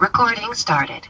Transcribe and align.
Recording 0.00 0.52
started. 0.54 1.06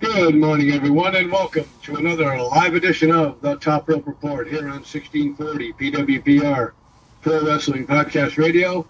Good 0.00 0.34
morning, 0.34 0.70
everyone, 0.70 1.14
and 1.16 1.30
welcome 1.30 1.66
to 1.82 1.96
another 1.96 2.40
live 2.40 2.74
edition 2.74 3.12
of 3.12 3.40
the 3.42 3.56
Top 3.56 3.88
Rope 3.88 4.06
Report 4.06 4.48
here 4.48 4.70
on 4.70 4.80
1640 4.84 5.72
PWPR 5.74 6.72
Pro 7.20 7.44
Wrestling 7.44 7.86
Podcast 7.86 8.38
Radio, 8.38 8.86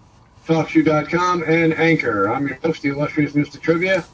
TalkShoe.com, 0.46 1.42
and 1.42 1.74
Anchor. 1.74 2.28
I'm 2.28 2.46
your 2.46 2.56
host, 2.58 2.82
the 2.82 2.90
illustrious 2.90 3.32
Mr. 3.32 3.60
Trivia, 3.60 4.04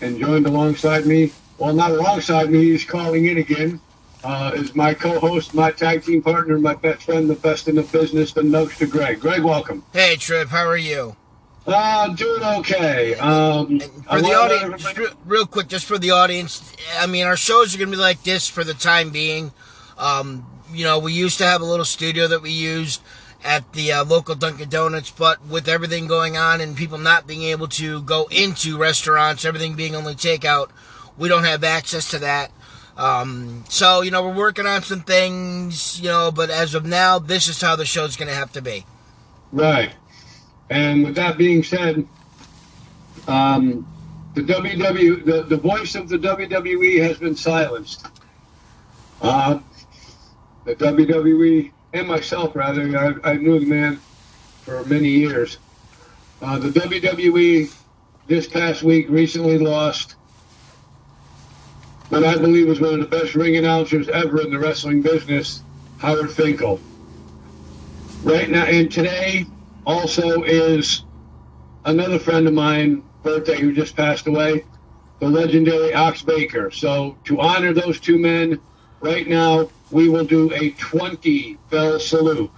and 0.00 0.20
joined 0.20 0.46
alongside 0.46 1.04
me, 1.04 1.32
well, 1.58 1.74
not 1.74 1.90
alongside 1.90 2.48
me, 2.48 2.70
he's 2.70 2.84
calling 2.84 3.26
in 3.26 3.38
again, 3.38 3.80
uh, 4.22 4.52
is 4.54 4.76
my 4.76 4.94
co-host, 4.94 5.52
my 5.52 5.72
tag 5.72 6.04
team 6.04 6.22
partner, 6.22 6.58
my 6.60 6.74
best 6.74 7.02
friend, 7.02 7.28
the 7.28 7.34
best 7.34 7.66
in 7.66 7.74
the 7.74 7.82
business, 7.82 8.32
the 8.32 8.42
Noakster 8.42 8.88
Greg. 8.88 9.18
Greg, 9.18 9.42
welcome. 9.42 9.84
Hey, 9.92 10.14
Trip, 10.14 10.48
how 10.48 10.64
are 10.64 10.76
you? 10.76 11.16
Uh, 11.66 12.08
doing 12.14 12.42
okay. 12.42 13.14
Um, 13.16 13.78
for 13.78 14.20
the 14.20 14.34
audience, 14.34 14.98
real, 14.98 15.10
real, 15.24 15.46
quick, 15.46 15.68
just 15.68 15.86
for 15.86 15.96
the 15.96 16.10
audience, 16.10 16.74
I 16.98 17.06
mean, 17.06 17.24
our 17.24 17.36
shows 17.36 17.74
are 17.74 17.78
going 17.78 17.90
to 17.90 17.96
be 17.96 18.00
like 18.00 18.24
this 18.24 18.48
for 18.48 18.64
the 18.64 18.74
time 18.74 19.10
being. 19.10 19.52
Um, 19.96 20.44
you 20.72 20.84
know, 20.84 20.98
we 20.98 21.12
used 21.12 21.38
to 21.38 21.44
have 21.44 21.60
a 21.60 21.64
little 21.64 21.84
studio 21.84 22.26
that 22.28 22.42
we 22.42 22.50
used 22.50 23.00
at 23.44 23.72
the 23.72 23.92
uh, 23.92 24.04
local 24.04 24.34
Dunkin' 24.34 24.68
Donuts, 24.68 25.10
but 25.10 25.44
with 25.46 25.68
everything 25.68 26.06
going 26.06 26.36
on 26.36 26.60
and 26.60 26.76
people 26.76 26.98
not 26.98 27.26
being 27.26 27.42
able 27.42 27.68
to 27.68 28.02
go 28.02 28.26
into 28.30 28.78
restaurants, 28.78 29.44
everything 29.44 29.74
being 29.74 29.94
only 29.94 30.14
takeout, 30.14 30.70
we 31.16 31.28
don't 31.28 31.44
have 31.44 31.62
access 31.62 32.10
to 32.10 32.18
that. 32.20 32.50
Um, 32.96 33.64
so, 33.68 34.02
you 34.02 34.10
know, 34.10 34.22
we're 34.22 34.34
working 34.34 34.66
on 34.66 34.82
some 34.82 35.00
things, 35.00 36.00
you 36.00 36.08
know, 36.08 36.30
but 36.30 36.50
as 36.50 36.74
of 36.74 36.84
now, 36.84 37.18
this 37.18 37.48
is 37.48 37.60
how 37.60 37.76
the 37.76 37.86
show's 37.86 38.16
going 38.16 38.28
to 38.28 38.34
have 38.34 38.52
to 38.52 38.62
be. 38.62 38.84
Right. 39.50 39.92
And 40.72 41.04
with 41.04 41.16
that 41.16 41.36
being 41.36 41.62
said, 41.62 42.08
um, 43.28 43.86
the 44.32 44.40
WW 44.40 45.22
the, 45.22 45.42
the 45.42 45.58
voice 45.58 45.94
of 45.94 46.08
the 46.08 46.16
WWE 46.16 47.02
has 47.02 47.18
been 47.18 47.36
silenced. 47.36 48.06
Uh, 49.20 49.58
the 50.64 50.74
WWE 50.74 51.70
and 51.92 52.08
myself 52.08 52.56
rather, 52.56 53.20
I, 53.22 53.32
I 53.32 53.34
knew 53.34 53.60
the 53.60 53.66
man 53.66 53.96
for 54.62 54.82
many 54.86 55.10
years. 55.10 55.58
Uh, 56.40 56.58
the 56.58 56.70
WWE 56.70 57.70
this 58.26 58.48
past 58.48 58.82
week 58.82 59.10
recently 59.10 59.58
lost 59.58 60.14
what 62.08 62.24
I 62.24 62.38
believe 62.38 62.66
was 62.66 62.80
one 62.80 62.94
of 62.94 63.00
the 63.00 63.14
best 63.14 63.34
ring 63.34 63.58
announcers 63.58 64.08
ever 64.08 64.40
in 64.40 64.50
the 64.50 64.58
wrestling 64.58 65.02
business, 65.02 65.62
Howard 65.98 66.30
Finkel. 66.30 66.80
Right 68.24 68.48
now, 68.48 68.64
and 68.64 68.90
today 68.90 69.44
also 69.86 70.42
is 70.42 71.04
another 71.84 72.18
friend 72.18 72.46
of 72.46 72.54
mine, 72.54 73.02
birthday, 73.22 73.60
who 73.60 73.72
just 73.72 73.96
passed 73.96 74.26
away, 74.26 74.64
the 75.20 75.28
legendary 75.28 75.94
Ox 75.94 76.22
Baker. 76.22 76.70
So 76.70 77.16
to 77.24 77.40
honor 77.40 77.72
those 77.72 78.00
two 78.00 78.18
men, 78.18 78.60
right 79.00 79.28
now 79.28 79.70
we 79.90 80.08
will 80.08 80.24
do 80.24 80.52
a 80.52 80.70
20 80.70 81.58
bell 81.70 82.00
salute. 82.00 82.50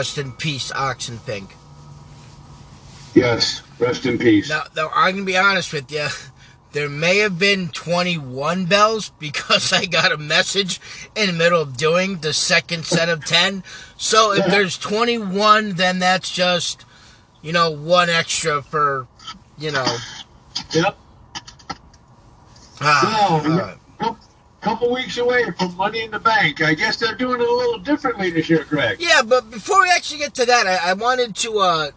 Rest 0.00 0.16
in 0.16 0.32
peace, 0.32 0.72
Oxenfink. 0.72 1.50
Yes, 3.14 3.62
rest 3.78 4.06
in 4.06 4.16
peace. 4.16 4.48
Now, 4.48 4.62
now 4.74 4.90
I'm 4.94 5.12
gonna 5.12 5.26
be 5.26 5.36
honest 5.36 5.74
with 5.74 5.92
you. 5.92 6.08
There 6.72 6.88
may 6.88 7.18
have 7.18 7.38
been 7.38 7.68
21 7.68 8.64
bells 8.64 9.10
because 9.18 9.72
I 9.74 9.84
got 9.84 10.10
a 10.10 10.16
message 10.16 10.80
in 11.14 11.26
the 11.26 11.32
middle 11.34 11.60
of 11.60 11.76
doing 11.76 12.20
the 12.20 12.32
second 12.32 12.86
set 12.86 13.10
of 13.10 13.26
10. 13.26 13.62
So 13.98 14.32
if 14.32 14.46
there's 14.46 14.78
21, 14.78 15.74
then 15.74 15.98
that's 15.98 16.32
just, 16.32 16.86
you 17.42 17.52
know, 17.52 17.70
one 17.70 18.08
extra 18.08 18.62
for, 18.62 19.06
you 19.58 19.70
know. 19.70 19.98
Yep. 20.72 20.96
Ah, 22.80 23.42
no, 23.46 23.74
couple 24.60 24.92
weeks 24.92 25.18
away 25.18 25.50
from 25.52 25.76
Money 25.76 26.02
in 26.02 26.10
the 26.10 26.18
Bank. 26.18 26.62
I 26.62 26.74
guess 26.74 26.96
they're 26.96 27.14
doing 27.14 27.40
it 27.40 27.48
a 27.48 27.52
little 27.52 27.78
differently 27.78 28.30
this 28.30 28.48
year, 28.48 28.64
Greg. 28.64 28.98
Yeah, 29.00 29.22
but 29.22 29.50
before 29.50 29.80
we 29.82 29.90
actually 29.90 30.18
get 30.18 30.34
to 30.34 30.46
that, 30.46 30.66
I, 30.66 30.90
I 30.90 30.92
wanted 30.92 31.34
to 31.36 31.58
uh, 31.58 31.90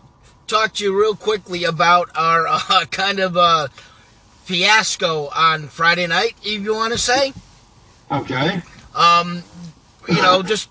talk 0.47 0.73
to 0.75 0.84
you 0.84 0.97
real 0.97 1.16
quickly 1.16 1.63
about 1.63 2.09
our 2.16 2.47
uh, 2.50 2.85
kind 2.91 3.19
of 3.19 3.38
uh, 3.38 3.68
fiasco 4.44 5.29
on 5.35 5.68
Friday 5.68 6.07
night, 6.07 6.35
if 6.44 6.63
you 6.63 6.73
want 6.73 6.94
to 6.94 7.00
say. 7.00 7.34
Okay. 8.12 8.62
Um, 8.96 9.44
you 10.07 10.22
know, 10.22 10.44
just 10.46 10.69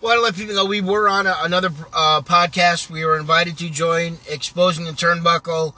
want 0.00 0.16
to 0.16 0.22
let 0.22 0.34
people 0.34 0.54
know 0.54 0.64
we 0.64 0.80
were 0.80 1.08
on 1.08 1.26
a, 1.26 1.36
another 1.40 1.70
uh, 1.92 2.22
podcast. 2.22 2.90
We 2.90 3.04
were 3.04 3.18
invited 3.18 3.58
to 3.58 3.70
join 3.70 4.18
Exposing 4.28 4.84
the 4.84 4.92
Turnbuckle. 4.92 5.74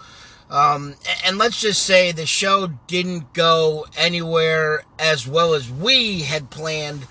Um, 0.52 0.96
and 1.24 1.38
let's 1.38 1.58
just 1.58 1.82
say 1.82 2.12
the 2.12 2.26
show 2.26 2.66
didn't 2.86 3.32
go 3.32 3.86
anywhere 3.96 4.84
as 4.98 5.26
well 5.26 5.54
as 5.54 5.70
we 5.70 6.20
had 6.20 6.50
planned. 6.50 7.06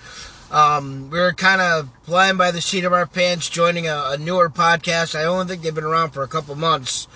Um, 0.52 1.10
we 1.10 1.18
were 1.18 1.32
kind 1.32 1.60
of 1.60 1.88
flying 2.04 2.36
by 2.36 2.52
the 2.52 2.60
seat 2.60 2.84
of 2.84 2.92
our 2.92 3.04
pants, 3.04 3.48
joining 3.48 3.88
a, 3.88 4.10
a 4.10 4.16
newer 4.16 4.48
podcast. 4.48 5.18
I 5.18 5.24
only 5.24 5.46
think 5.46 5.62
they've 5.62 5.74
been 5.74 5.82
around 5.82 6.10
for 6.10 6.22
a 6.22 6.28
couple 6.28 6.54
months. 6.54 7.08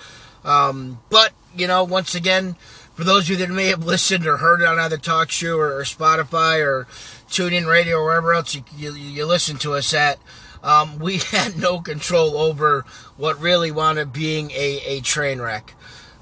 Um, 0.43 0.99
but, 1.09 1.31
you 1.55 1.65
know, 1.65 1.85
once 1.85 2.13
again, 2.13 2.57
for 2.93 3.05
those 3.05 3.23
of 3.23 3.29
you 3.29 3.35
that 3.37 3.49
may 3.49 3.67
have 3.67 3.85
listened 3.85 4.27
or 4.27 4.37
heard 4.37 4.59
it 4.59 4.67
on 4.67 4.79
either 4.79 4.97
TalkShoe 4.97 5.57
or, 5.57 5.79
or 5.79 5.83
Spotify 5.83 6.59
or 6.59 6.87
TuneIn 7.29 7.67
Radio 7.67 7.99
or 7.99 8.03
wherever 8.03 8.33
else 8.33 8.53
you, 8.53 8.63
you, 8.75 8.93
you 8.93 9.25
listen 9.25 9.55
to 9.59 9.75
us 9.75 9.93
at, 9.93 10.19
um, 10.61 10.99
we 10.99 11.17
had 11.31 11.57
no 11.57 11.79
control 11.79 12.35
over 12.35 12.83
what 13.15 13.39
really 13.39 13.71
wound 13.71 13.97
up 13.97 14.11
being 14.11 14.51
a, 14.51 14.81
a 14.85 14.99
train 14.99 15.39
wreck. 15.39 15.73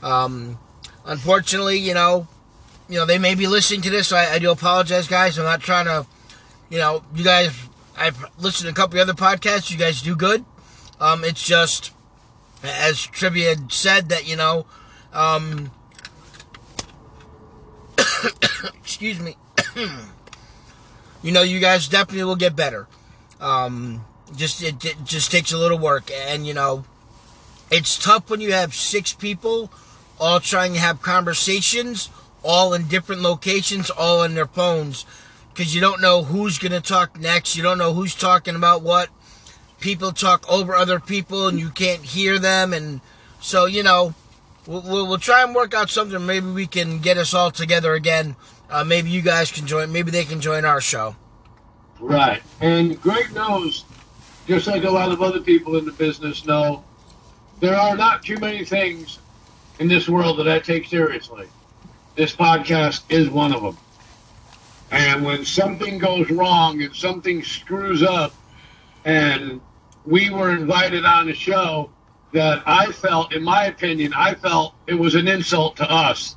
Um, 0.04 0.58
unfortunately, 1.06 1.78
you 1.78 1.94
know, 1.94 2.28
you 2.90 2.98
know 2.98 3.06
they 3.06 3.18
may 3.18 3.36
be 3.36 3.48
listening 3.48 3.82
to 3.82 3.90
this. 3.90 4.08
So 4.10 4.18
I, 4.18 4.34
I, 4.34 4.40
do 4.40 4.52
apologize, 4.52 5.08
guys. 5.08 5.38
I'm 5.38 5.46
not 5.46 5.62
trying 5.62 5.86
to, 5.86 6.06
you 6.70 6.78
know, 6.78 7.04
you 7.16 7.24
guys. 7.24 7.54
I've 7.98 8.18
listened 8.38 8.68
to 8.68 8.72
a 8.72 8.76
couple 8.76 9.00
other 9.00 9.14
podcasts. 9.14 9.72
You 9.72 9.78
guys 9.78 10.02
do 10.02 10.16
good. 10.16 10.44
Um, 11.00 11.24
it's 11.24 11.44
just 11.44 11.92
as 12.64 13.02
trivia 13.02 13.56
said 13.70 14.10
that 14.10 14.28
you 14.28 14.36
know, 14.36 14.66
um, 15.14 15.72
excuse 18.82 19.20
me. 19.20 19.36
you 21.24 21.32
know, 21.32 21.42
you 21.42 21.60
guys 21.60 21.88
definitely 21.88 22.24
will 22.24 22.36
get 22.36 22.56
better. 22.56 22.88
Um, 23.40 24.06
just 24.36 24.62
it, 24.62 24.84
it 24.84 24.98
just 25.04 25.32
takes 25.32 25.52
a 25.52 25.58
little 25.58 25.80
work, 25.80 26.12
and 26.12 26.46
you 26.46 26.54
know, 26.54 26.86
it's 27.72 27.98
tough 27.98 28.30
when 28.30 28.42
you 28.42 28.54
have 28.54 28.74
six 28.74 29.14
people 29.14 29.72
all 30.20 30.40
trying 30.40 30.74
to 30.74 30.80
have 30.80 31.02
conversations, 31.02 32.10
all 32.44 32.74
in 32.74 32.88
different 32.88 33.22
locations, 33.22 33.90
all 33.90 34.22
on 34.22 34.36
their 34.36 34.48
phones, 34.48 35.06
because 35.54 35.74
you 35.74 35.82
don't 35.82 36.02
know 36.02 36.24
who's 36.24 36.60
going 36.60 36.72
to 36.72 36.82
talk 36.82 37.20
next. 37.20 37.56
You 37.56 37.64
don't 37.64 37.78
know 37.78 37.94
who's 37.94 38.16
talking 38.16 38.56
about 38.56 38.82
what. 38.82 39.10
People 39.80 40.12
talk 40.12 40.50
over 40.52 40.74
other 40.74 41.00
people 41.00 41.48
and 41.48 41.60
you 41.60 41.70
can't 41.70 42.04
hear 42.04 42.40
them. 42.40 42.74
And 42.74 43.02
so, 43.40 43.66
you 43.66 43.84
know, 43.84 44.14
we'll, 44.66 44.82
we'll, 44.82 45.18
try 45.18 45.44
and 45.44 45.54
work 45.54 45.74
out 45.74 45.90
something. 45.90 46.26
Maybe 46.26 46.50
we 46.50 46.66
can 46.66 47.00
get 47.00 47.18
us 47.18 47.34
all 47.34 47.52
together 47.52 47.94
again. 47.94 48.36
Uh, 48.70 48.84
maybe 48.84 49.10
you 49.10 49.22
guys 49.22 49.52
can 49.52 49.68
join. 49.68 49.92
Maybe 49.92 50.12
they 50.12 50.24
can 50.24 50.42
join 50.42 50.66
our 50.66 50.82
show. 50.82 51.16
Right. 52.00 52.42
And 52.62 53.00
Greg 53.02 53.34
knows, 53.34 53.86
just 54.48 54.68
like 54.68 54.84
a 54.84 54.90
lot 54.90 55.12
of 55.12 55.22
other 55.22 55.40
people 55.40 55.78
in 55.78 55.86
the 55.86 55.92
business 55.92 56.46
know, 56.46 56.84
there 57.60 57.76
are 57.76 57.96
not 57.96 58.24
too 58.24 58.38
many 58.38 58.66
things 58.66 59.20
in 59.80 59.88
this 59.88 60.08
world 60.08 60.40
that 60.40 60.48
I 60.48 60.60
take 60.60 60.88
seriously. 60.88 61.48
This 62.16 62.36
podcast 62.36 63.04
is 63.10 63.30
one 63.30 63.54
of 63.54 63.62
them. 63.62 63.78
And 64.92 65.26
when 65.26 65.44
something 65.44 65.98
goes 65.98 66.30
wrong 66.30 66.82
and 66.82 66.96
something 66.96 67.44
screws 67.44 68.04
up, 68.04 68.34
and 69.04 69.60
we 70.06 70.30
were 70.30 70.52
invited 70.52 71.06
on 71.06 71.30
a 71.30 71.34
show 71.34 71.90
that 72.32 72.64
I 72.66 72.92
felt, 72.92 73.34
in 73.34 73.44
my 73.44 73.66
opinion, 73.66 74.14
I 74.16 74.36
felt 74.36 74.74
it 74.88 74.94
was 74.94 75.16
an 75.16 75.28
insult 75.28 75.78
to 75.78 75.90
us 75.90 76.36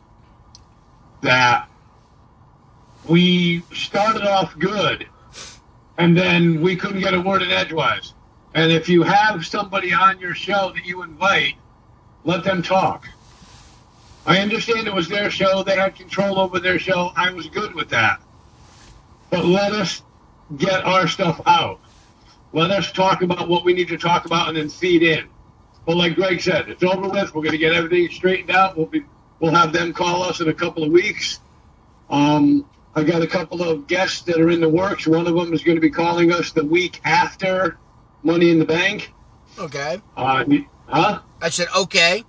that 1.20 1.69
we 3.08 3.62
started 3.73 4.23
off 4.23 4.58
good, 4.58 5.06
and 5.96 6.17
then 6.17 6.61
we 6.61 6.76
couldn't 6.76 7.00
get 7.00 7.14
a 7.14 7.20
word 7.20 7.43
in 7.43 7.50
edgewise. 7.50 8.14
And 8.55 8.73
if 8.73 8.88
you 8.88 9.02
have 9.02 9.44
somebody 9.44 9.93
on 9.93 10.19
your 10.20 10.34
show 10.34 10.73
that 10.75 10.84
you 10.84 11.02
invite, 11.02 11.55
let 12.25 12.44
them 12.44 12.62
talk. 12.62 13.08
I 14.29 14.41
understand 14.41 14.87
it 14.87 14.95
was 14.95 15.09
their 15.09 15.31
show; 15.31 15.63
they 15.63 15.75
had 15.75 15.97
control 15.97 16.39
over 16.39 16.61
their 16.61 16.79
show. 16.79 17.13
I 17.17 17.33
was 17.33 17.47
good 17.47 17.75
with 17.75 17.89
that, 17.89 18.21
but 19.31 19.47
let 19.47 19.73
us 19.73 20.03
get 20.59 20.85
our 20.85 21.09
stuff 21.09 21.41
out. 21.47 21.81
Let 22.53 22.71
us 22.71 22.93
talk 22.93 23.23
about 23.23 23.49
what 23.49 23.65
we 23.65 23.73
need 23.73 23.89
to 23.89 23.97
talk 23.97 24.27
about, 24.27 24.49
and 24.49 24.57
then 24.59 24.69
feed 24.69 25.03
in. 25.03 25.29
But 25.87 25.97
like 25.97 26.15
Greg 26.15 26.43
said, 26.43 26.69
it's 26.69 26.83
over 26.83 27.09
with. 27.09 27.35
We're 27.35 27.41
going 27.41 27.53
to 27.53 27.59
get 27.59 27.73
everything 27.73 28.15
straightened 28.15 28.51
out. 28.51 28.77
We'll 28.77 28.85
be 28.85 29.03
we'll 29.41 29.55
have 29.55 29.73
them 29.73 29.95
call 29.95 30.23
us 30.23 30.43
in 30.43 30.49
a 30.49 30.55
couple 30.55 30.85
of 30.85 30.93
weeks. 30.93 31.41
Um, 32.11 32.69
I 32.95 33.05
got 33.05 33.23
a 33.23 33.27
couple 33.27 33.63
of 33.63 33.87
guests 33.87 34.21
that 34.23 34.39
are 34.39 34.51
in 34.51 34.61
the 34.61 34.69
works. 34.69 35.07
One 35.07 35.27
of 35.27 35.35
them 35.35 35.55
is 35.55 35.65
going 35.65 35.77
to 35.77 35.81
be 35.81 35.91
calling 35.91 36.33
us 36.33 36.53
the 36.53 36.67
week 36.67 37.01
after 37.03 37.79
Money 38.23 38.51
in 38.51 38.59
the 38.59 38.67
Bank. 38.67 39.15
Okay. 39.59 40.03
Uh, 40.19 40.45
huh? 40.87 41.21
I 41.41 41.49
said 41.49 41.69
okay. 41.75 42.25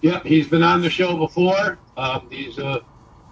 Yeah, 0.00 0.20
he's 0.24 0.48
been 0.48 0.62
on 0.62 0.80
the 0.80 0.90
show 0.90 1.16
before. 1.16 1.78
Um, 1.96 2.28
he's 2.30 2.58
a 2.58 2.82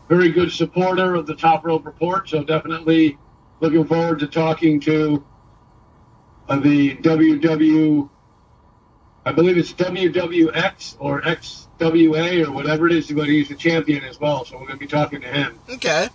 very 0.08 0.30
good 0.30 0.50
supporter 0.50 1.14
of 1.14 1.26
the 1.26 1.34
Top 1.34 1.64
Rope 1.64 1.86
Report, 1.86 2.28
so 2.28 2.42
definitely 2.42 3.18
looking 3.60 3.84
forward 3.86 4.18
to 4.20 4.26
talking 4.26 4.80
to 4.80 5.24
uh, 6.48 6.58
the 6.58 6.96
WW. 6.96 8.08
I 9.24 9.32
believe 9.32 9.58
it's 9.58 9.72
WWX 9.72 10.96
or 10.98 11.22
XWA 11.22 12.46
or 12.46 12.52
whatever 12.52 12.86
it 12.86 12.94
is, 12.94 13.10
but 13.10 13.28
he's 13.28 13.48
the 13.48 13.56
champion 13.56 14.04
as 14.04 14.20
well. 14.20 14.44
So 14.44 14.54
we're 14.54 14.66
going 14.66 14.78
to 14.78 14.84
be 14.84 14.86
talking 14.86 15.20
to 15.20 15.28
him. 15.28 15.58
Okay. 15.68 16.08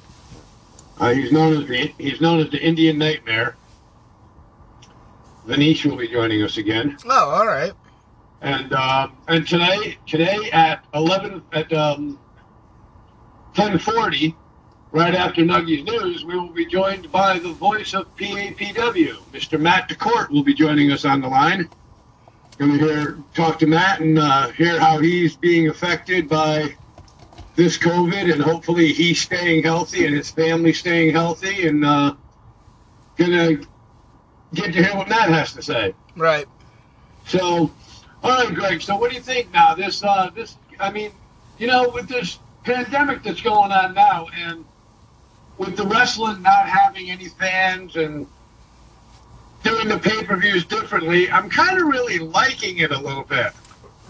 Uh, 0.99 1.13
he's 1.13 1.31
known 1.31 1.61
as 1.61 1.67
the 1.67 1.93
he's 1.97 2.21
known 2.21 2.39
as 2.39 2.49
the 2.51 2.61
Indian 2.61 2.97
Nightmare. 2.97 3.55
Vanish 5.45 5.85
will 5.85 5.97
be 5.97 6.07
joining 6.07 6.43
us 6.43 6.57
again. 6.57 6.97
Oh, 7.05 7.29
all 7.29 7.47
right. 7.47 7.73
And 8.41 8.73
um, 8.73 9.17
and 9.27 9.47
today 9.47 9.97
today 10.07 10.49
at 10.51 10.83
eleven 10.93 11.43
at 11.51 11.71
um, 11.73 12.19
ten 13.53 13.77
forty, 13.77 14.35
right 14.91 15.13
after 15.13 15.43
Nuggies 15.43 15.85
News, 15.85 16.25
we 16.25 16.35
will 16.35 16.49
be 16.49 16.65
joined 16.65 17.11
by 17.11 17.37
the 17.37 17.53
voice 17.53 17.93
of 17.93 18.13
PAPW, 18.15 19.17
Mr. 19.31 19.59
Matt 19.59 19.89
DeCorte 19.89 20.31
will 20.31 20.43
be 20.43 20.55
joining 20.55 20.91
us 20.91 21.05
on 21.05 21.21
the 21.21 21.27
line. 21.27 21.69
Going 22.57 22.77
to 22.77 22.79
hear 22.79 23.17
talk 23.33 23.59
to 23.59 23.67
Matt 23.67 24.01
and 24.01 24.17
uh, 24.17 24.49
hear 24.49 24.79
how 24.79 24.99
he's 24.99 25.35
being 25.35 25.69
affected 25.69 26.27
by 26.27 26.75
this 27.55 27.77
COVID, 27.77 28.31
and 28.31 28.41
hopefully 28.41 28.91
he's 28.93 29.21
staying 29.21 29.63
healthy 29.63 30.05
and 30.05 30.15
his 30.15 30.31
family 30.31 30.73
staying 30.73 31.13
healthy, 31.13 31.67
and 31.67 31.85
uh, 31.85 32.15
gonna 33.17 33.57
get 34.53 34.73
to 34.73 34.83
hear 34.83 34.95
what 34.95 35.09
Matt 35.09 35.29
has 35.29 35.53
to 35.53 35.61
say. 35.61 35.93
Right. 36.15 36.47
So, 37.25 37.71
all 38.23 38.31
right, 38.31 38.53
Greg. 38.53 38.81
So, 38.81 38.95
what 38.97 39.09
do 39.09 39.15
you 39.15 39.21
think 39.21 39.51
now? 39.51 39.73
This, 39.75 40.03
uh, 40.03 40.29
this. 40.33 40.57
I 40.79 40.91
mean, 40.91 41.11
you 41.57 41.67
know, 41.67 41.89
with 41.89 42.07
this 42.07 42.39
pandemic 42.63 43.23
that's 43.23 43.41
going 43.41 43.71
on 43.71 43.93
now, 43.93 44.27
and 44.33 44.65
with 45.57 45.75
the 45.75 45.85
wrestling 45.85 46.41
not 46.41 46.67
having 46.67 47.11
any 47.11 47.27
fans 47.27 47.95
and 47.95 48.27
doing 49.63 49.87
the 49.87 49.99
pay-per-views 49.99 50.65
differently, 50.65 51.29
I'm 51.29 51.49
kind 51.49 51.79
of 51.79 51.87
really 51.87 52.19
liking 52.19 52.79
it 52.79 52.91
a 52.91 52.97
little 52.97 53.23
bit 53.23 53.53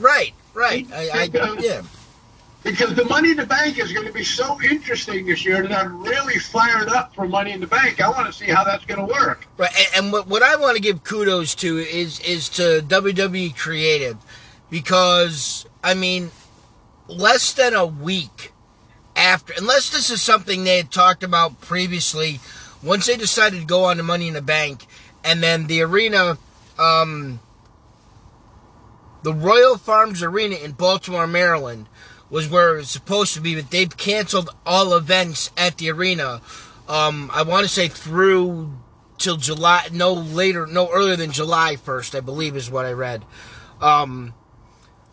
Right. 0.01 0.33
Right. 0.53 0.87
I, 0.91 1.09
I 1.13 1.29
yeah. 1.61 1.83
Because 2.63 2.93
the 2.95 3.05
Money 3.05 3.31
in 3.31 3.37
the 3.37 3.45
Bank 3.45 3.79
is 3.79 3.91
going 3.91 4.05
to 4.05 4.13
be 4.13 4.23
so 4.23 4.61
interesting 4.61 5.25
this 5.25 5.45
year 5.45 5.61
that 5.61 5.71
I'm 5.71 6.01
really 6.03 6.37
fired 6.37 6.89
up 6.89 7.15
for 7.15 7.27
Money 7.27 7.51
in 7.51 7.59
the 7.59 7.67
Bank. 7.67 7.99
I 8.01 8.09
want 8.09 8.27
to 8.27 8.33
see 8.33 8.45
how 8.45 8.63
that's 8.63 8.85
going 8.85 8.99
to 8.99 9.11
work. 9.11 9.47
Right, 9.57 9.71
and, 9.77 10.05
and 10.05 10.13
what, 10.13 10.27
what 10.27 10.43
I 10.43 10.55
want 10.55 10.75
to 10.75 10.81
give 10.81 11.03
kudos 11.03 11.55
to 11.55 11.77
is 11.77 12.19
is 12.21 12.49
to 12.49 12.83
WWE 12.87 13.57
Creative, 13.57 14.17
because 14.69 15.65
I 15.83 15.93
mean, 15.93 16.31
less 17.07 17.53
than 17.53 17.73
a 17.73 17.85
week 17.85 18.51
after, 19.15 19.53
unless 19.57 19.89
this 19.89 20.09
is 20.09 20.21
something 20.21 20.63
they 20.63 20.77
had 20.77 20.91
talked 20.91 21.23
about 21.23 21.61
previously, 21.61 22.39
once 22.83 23.07
they 23.07 23.17
decided 23.17 23.59
to 23.59 23.65
go 23.65 23.85
on 23.85 23.97
to 23.97 24.03
Money 24.03 24.27
in 24.27 24.35
the 24.35 24.41
Bank, 24.41 24.85
and 25.23 25.41
then 25.41 25.67
the 25.67 25.81
arena, 25.81 26.37
um, 26.77 27.39
the 29.23 29.33
Royal 29.33 29.77
Farms 29.77 30.23
Arena 30.23 30.55
in 30.55 30.71
Baltimore, 30.71 31.27
Maryland, 31.27 31.87
was 32.31 32.49
where 32.49 32.73
it 32.73 32.77
was 32.77 32.89
supposed 32.89 33.33
to 33.35 33.41
be, 33.41 33.55
but 33.55 33.69
they've 33.69 33.95
canceled 33.95 34.49
all 34.65 34.95
events 34.95 35.51
at 35.57 35.77
the 35.77 35.91
arena. 35.91 36.41
Um, 36.87 37.29
I 37.33 37.43
want 37.43 37.63
to 37.63 37.69
say 37.69 37.89
through 37.89 38.71
till 39.17 39.37
July, 39.37 39.89
no 39.91 40.13
later, 40.13 40.65
no 40.65 40.89
earlier 40.91 41.17
than 41.17 41.31
July 41.31 41.75
1st, 41.75 42.15
I 42.15 42.21
believe 42.21 42.55
is 42.55 42.71
what 42.71 42.85
I 42.85 42.93
read. 42.93 43.23
Um, 43.81 44.33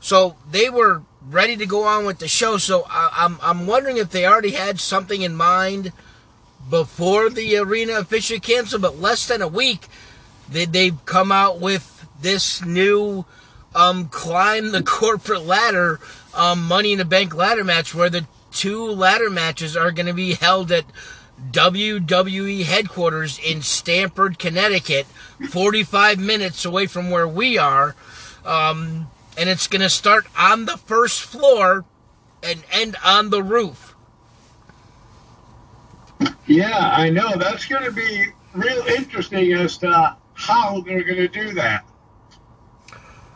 so 0.00 0.36
they 0.48 0.70
were 0.70 1.02
ready 1.28 1.56
to 1.56 1.66
go 1.66 1.84
on 1.84 2.06
with 2.06 2.20
the 2.20 2.28
show. 2.28 2.56
So 2.56 2.86
I, 2.88 3.10
I'm, 3.12 3.38
I'm 3.42 3.66
wondering 3.66 3.96
if 3.96 4.10
they 4.10 4.24
already 4.24 4.52
had 4.52 4.78
something 4.78 5.20
in 5.20 5.34
mind 5.34 5.92
before 6.70 7.30
the 7.30 7.56
arena 7.56 7.98
officially 7.98 8.40
canceled, 8.40 8.82
but 8.82 8.98
less 8.98 9.26
than 9.26 9.42
a 9.42 9.48
week, 9.48 9.88
they, 10.48 10.66
they've 10.66 11.04
come 11.04 11.32
out 11.32 11.60
with 11.60 12.06
this 12.20 12.64
new 12.64 13.24
um, 13.74 14.08
climb 14.08 14.72
the 14.72 14.82
corporate 14.86 15.44
ladder 15.44 16.00
um, 16.34 16.66
Money 16.66 16.92
in 16.92 16.98
the 16.98 17.04
Bank 17.04 17.34
ladder 17.34 17.64
match 17.64 17.94
where 17.94 18.10
the 18.10 18.26
two 18.52 18.84
ladder 18.84 19.30
matches 19.30 19.76
are 19.76 19.92
going 19.92 20.06
to 20.06 20.14
be 20.14 20.34
held 20.34 20.72
at 20.72 20.84
WWE 21.50 22.64
headquarters 22.64 23.38
in 23.38 23.62
Stamford, 23.62 24.38
Connecticut, 24.38 25.06
45 25.50 26.18
minutes 26.18 26.64
away 26.64 26.86
from 26.86 27.10
where 27.10 27.28
we 27.28 27.58
are. 27.58 27.94
Um, 28.44 29.10
and 29.36 29.48
it's 29.48 29.68
going 29.68 29.82
to 29.82 29.90
start 29.90 30.26
on 30.36 30.64
the 30.64 30.76
first 30.76 31.22
floor 31.22 31.84
and 32.42 32.64
end 32.72 32.96
on 33.04 33.30
the 33.30 33.42
roof. 33.42 33.94
Yeah, 36.46 36.90
I 36.92 37.10
know. 37.10 37.36
That's 37.36 37.66
going 37.66 37.84
to 37.84 37.92
be 37.92 38.26
real 38.54 38.84
interesting 38.86 39.52
as 39.52 39.78
to 39.78 40.16
how 40.34 40.80
they're 40.80 41.04
going 41.04 41.18
to 41.18 41.28
do 41.28 41.52
that. 41.54 41.84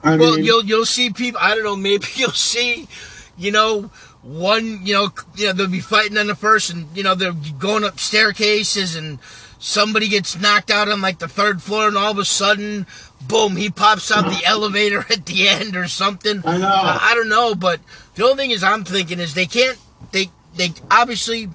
I 0.02 0.16
Well, 0.16 0.37
mean, 0.37 0.44
you'll 0.44 0.64
you'll 0.64 0.87
see 0.87 1.10
people. 1.10 1.40
I 1.43 1.54
don't 1.54 1.64
know. 1.64 1.76
Maybe 1.90 2.06
you'll 2.14 2.31
see, 2.31 2.88
you 3.37 3.50
know, 3.52 3.90
one. 4.22 4.84
You 4.84 4.94
know, 4.94 5.08
you 5.37 5.46
know 5.46 5.52
they'll 5.52 5.69
be 5.69 5.81
fighting 5.81 6.19
on 6.19 6.26
the 6.26 6.34
first, 6.34 6.70
and 6.70 6.88
you 6.96 7.02
know 7.02 7.14
they're 7.14 7.32
going 7.32 7.84
up 7.84 7.99
staircases, 8.00 8.96
and 8.96 9.19
somebody 9.58 10.08
gets 10.08 10.38
knocked 10.41 10.70
out 10.70 10.88
on 10.88 11.00
like 11.00 11.19
the 11.19 11.29
third 11.29 11.62
floor, 11.62 11.88
and 11.88 11.96
all 11.96 12.10
of 12.10 12.19
a 12.19 12.24
sudden, 12.24 12.86
boom, 13.26 13.56
he 13.56 13.70
pops 13.70 14.10
out 14.10 14.24
the 14.24 14.43
elevator 14.46 15.06
at 15.10 15.26
the 15.26 15.48
end 15.48 15.76
or 15.76 15.88
something. 15.88 16.43
I 16.44 16.58
know. 16.58 16.67
I, 16.69 17.10
I 17.10 17.15
don't 17.15 17.29
know, 17.29 17.55
but 17.55 17.81
the 18.15 18.24
only 18.24 18.36
thing 18.36 18.50
is, 18.50 18.62
I'm 18.65 18.84
thinking 18.84 19.20
is 19.20 19.34
they 19.34 19.46
can't. 19.46 19.79
They 20.12 20.31
they 20.56 20.70
obviously 20.91 21.48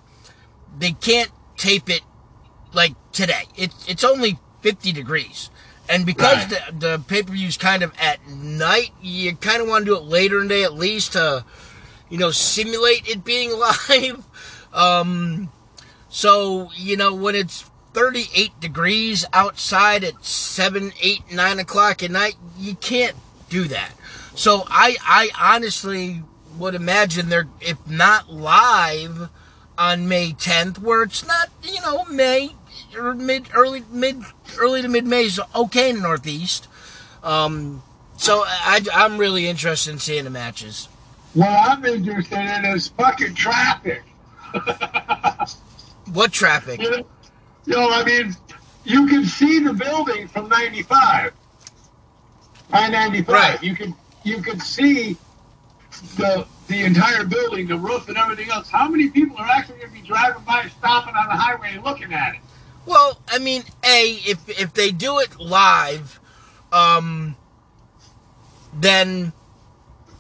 they 0.80 0.92
can't 0.94 1.32
tape 1.58 1.90
it 1.90 2.02
like 2.74 2.94
today. 3.12 3.44
It, 3.56 3.74
it's 3.88 4.04
only 4.04 4.40
50 4.62 4.92
degrees. 4.92 5.50
And 5.90 6.06
because 6.06 6.38
Right. 6.52 6.62
the, 6.80 6.88
the 6.98 7.04
pay 7.08 7.24
per 7.24 7.32
view's 7.34 7.58
kind 7.58 7.82
of 7.84 7.94
at 8.00 8.28
night, 8.28 8.92
you 9.02 9.36
kind 9.36 9.62
of 9.62 9.68
want 9.68 9.86
to 9.86 9.92
do 9.92 9.98
it 9.98 10.04
later 10.04 10.42
in 10.42 10.48
the 10.48 10.56
day 10.56 10.64
at 10.64 10.74
least 10.74 11.14
to, 11.14 11.46
you 12.10 12.18
know, 12.18 12.32
simulate 12.32 13.08
it 13.08 13.24
being 13.24 13.52
live. 13.90 14.24
Um, 14.74 15.50
so, 16.10 16.70
you 16.76 16.98
know, 16.98 17.14
when 17.14 17.36
it's 17.36 17.70
38 17.94 18.60
degrees 18.60 19.26
outside 19.34 20.04
at 20.04 20.24
7, 20.24 20.92
8, 21.02 21.32
9 21.32 21.60
o'clock 21.60 22.04
at 22.04 22.12
night, 22.12 22.36
you 22.58 22.76
can't 22.76 23.16
do 23.50 23.64
that. 23.66 23.92
So 24.36 24.64
I, 24.68 24.98
I 25.04 25.30
honestly 25.40 26.22
would 26.58 26.76
imagine 26.76 27.30
they're, 27.30 27.48
if 27.62 27.78
not 27.90 28.32
live 28.32 29.30
on 29.78 30.08
May 30.08 30.32
10th, 30.32 30.80
where 30.80 31.04
it's 31.04 31.26
not, 31.26 31.50
you 31.64 31.80
know, 31.82 32.04
May 32.06 32.56
mid, 33.16 33.50
early, 33.54 33.84
mid, 33.92 34.22
early 34.60 34.82
to 34.82 34.88
mid 34.88 35.06
May 35.06 35.24
is 35.24 35.40
okay 35.56 35.90
in 35.90 35.98
the 35.98 36.02
Northeast. 36.02 36.68
Um, 37.24 37.84
so 38.18 38.44
I, 38.46 38.82
I'm 38.94 39.18
really 39.18 39.48
interested 39.48 39.92
in 39.92 40.00
seeing 40.00 40.24
the 40.24 40.30
matches. 40.30 40.88
what 41.34 41.50
I'm 41.50 41.86
interested 41.86 42.40
in 42.40 42.66
is 42.66 42.88
fucking 42.90 43.36
traffic. 43.36 44.04
What 46.14 46.32
traffic? 46.32 46.82
You 46.82 46.92
know, 46.92 47.06
you 47.66 47.74
know, 47.74 47.90
I 47.92 48.04
mean, 48.04 48.36
you 48.86 49.08
can 49.08 49.26
see 49.26 49.60
the 49.60 49.74
building 49.74 50.28
from 50.28 50.48
95. 50.48 51.34
I 52.72 52.90
95. 52.90 53.28
Right. 53.28 53.64
You 53.64 53.76
can 53.76 53.96
you 54.24 54.42
can 54.42 54.60
see 54.60 55.18
the 56.16 56.46
the 56.68 56.84
entire 56.84 57.26
building, 57.26 57.68
the 57.68 57.78
roof, 57.78 58.08
and 58.08 58.18
everything 58.18 58.50
else. 58.50 58.70
How 58.70 58.90
many 58.90 59.10
people 59.10 59.38
are 59.38 59.48
actually 59.48 59.80
going 59.80 59.94
to 59.94 60.02
be 60.02 60.08
driving 60.08 60.44
by, 60.44 60.68
stopping 60.78 61.16
on 61.16 61.28
the 61.28 61.36
highway, 61.36 61.72
and 61.74 61.84
looking 61.84 62.14
at 62.14 62.36
it? 62.36 62.42
Well, 62.88 63.20
I 63.28 63.38
mean, 63.38 63.64
a 63.84 64.14
if 64.26 64.48
if 64.48 64.74
they 64.74 64.92
do 64.92 65.20
it 65.20 65.40
live, 65.40 66.20
um, 66.72 67.36
then 68.74 69.34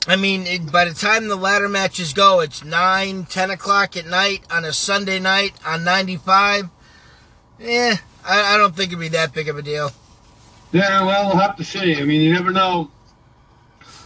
I 0.08 0.18
mean, 0.18 0.46
it, 0.46 0.72
by 0.72 0.86
the 0.86 0.94
time 0.94 1.30
the 1.30 1.38
ladder 1.38 1.70
matches 1.70 2.14
go, 2.14 2.42
it's 2.42 2.64
9, 2.64 3.26
10 3.26 3.50
o'clock 3.52 3.98
at 3.98 4.06
night 4.06 4.44
on 4.52 4.64
a 4.64 4.72
Sunday 4.72 5.20
night 5.20 5.54
on 5.66 5.84
95. 5.84 6.70
Eh, 7.60 7.98
I, 8.26 8.56
I 8.56 8.58
don't 8.58 8.76
think 8.76 8.90
it'd 8.90 9.00
be 9.00 9.10
that 9.10 9.34
big 9.34 9.50
of 9.50 9.58
a 9.58 9.62
deal. 9.62 9.92
Yeah, 10.72 11.06
well, 11.06 11.28
we'll 11.28 11.38
have 11.38 11.56
to 11.58 11.64
see. 11.64 11.96
I 11.96 12.04
mean, 12.04 12.22
you 12.22 12.34
never 12.34 12.52
know 12.52 12.90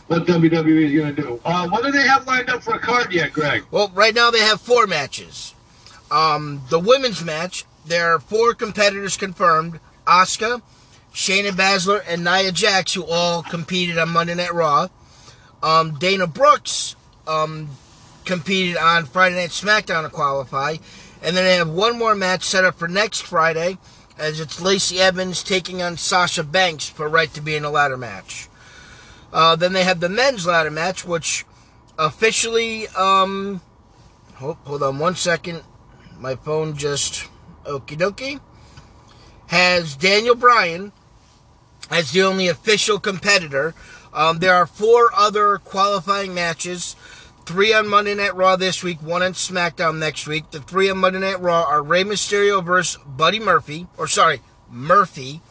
what 0.08 0.26
WWE 0.26 0.86
is 0.86 0.94
going 0.94 1.16
to 1.16 1.22
do. 1.22 1.42
Uh, 1.46 1.68
what 1.68 1.84
do 1.84 1.92
they 1.92 2.08
have 2.08 2.26
lined 2.28 2.50
up 2.50 2.64
for 2.64 2.76
a 2.76 2.80
card 2.80 3.12
yet, 3.12 3.34
Greg? 3.34 3.64
Well, 3.72 3.92
right 3.94 4.14
now 4.14 4.32
they 4.32 4.42
have 4.42 4.62
four 4.62 4.88
matches. 4.88 5.54
Um, 6.10 6.62
the 6.70 6.80
women's 6.80 7.24
match, 7.24 7.66
there 7.92 8.16
are 8.16 8.20
four 8.20 8.54
competitors 8.54 9.18
confirmed 9.18 9.82
Asuka, 10.08 10.62
Shayna 11.14 11.50
Baszler, 11.50 12.02
and 12.08 12.24
Nia 12.24 12.54
Jax, 12.54 12.94
who 12.94 13.04
all 13.04 13.44
competed 13.44 13.98
on 13.98 14.10
Monday 14.10 14.34
Night 14.34 14.54
Raw. 14.54 14.88
Um, 15.62 16.00
Dana 16.00 16.26
Brooks 16.26 16.96
um, 17.28 17.70
competed 18.24 18.78
on 18.78 19.06
Friday 19.06 19.36
Night 19.36 19.50
SmackDown 19.50 20.04
to 20.04 20.10
qualify. 20.10 20.78
And 21.22 21.36
then 21.36 21.44
they 21.44 21.56
have 21.56 21.70
one 21.70 22.00
more 22.00 22.16
match 22.16 22.44
set 22.44 22.64
up 22.64 22.76
for 22.76 22.88
next 22.88 23.24
Friday, 23.24 23.78
as 24.18 24.40
it's 24.40 24.62
Lacey 24.62 25.02
Evans 25.02 25.44
taking 25.44 25.82
on 25.82 25.98
Sasha 25.98 26.44
Banks 26.44 26.88
for 26.88 27.10
right 27.10 27.34
to 27.34 27.42
be 27.42 27.58
in 27.58 27.66
a 27.66 27.70
ladder 27.70 27.98
match. 27.98 28.48
Uh, 29.34 29.58
then 29.58 29.74
they 29.74 29.84
have 29.84 30.00
the 30.00 30.08
men's 30.08 30.46
ladder 30.46 30.72
match, 30.72 31.06
which 31.06 31.46
officially, 32.00 32.88
um, 32.90 33.60
hold, 34.36 34.56
hold 34.64 34.82
on 34.82 34.98
one 34.98 35.16
second. 35.16 35.62
My 36.18 36.36
phone 36.36 36.78
just, 36.78 37.28
okie 37.66 37.98
dokie, 37.98 38.40
has 39.48 39.96
Daniel 39.96 40.36
Bryan 40.36 40.92
as 41.90 42.12
the 42.12 42.24
only 42.24 42.48
official 42.48 43.00
competitor 43.00 43.74
um, 44.14 44.40
there 44.40 44.56
are 44.56 44.66
four 44.66 45.10
other 45.16 45.58
qualifying 45.58 46.34
matches. 46.34 46.96
Three 47.46 47.74
on 47.74 47.88
Monday 47.88 48.14
Night 48.14 48.36
Raw 48.36 48.56
this 48.56 48.84
week, 48.84 49.02
one 49.02 49.24
on 49.24 49.34
SmackDown 49.34 49.98
next 49.98 50.28
week. 50.28 50.52
The 50.52 50.60
three 50.60 50.90
on 50.90 51.00
Monday 51.00 51.20
Night 51.20 51.40
Raw 51.40 51.64
are 51.64 51.82
Rey 51.82 52.04
Mysterio 52.04 52.64
versus 52.64 53.02
Buddy 53.06 53.40
Murphy, 53.40 53.88
or 53.98 54.08
sorry, 54.08 54.42
Murphy. 54.70 55.42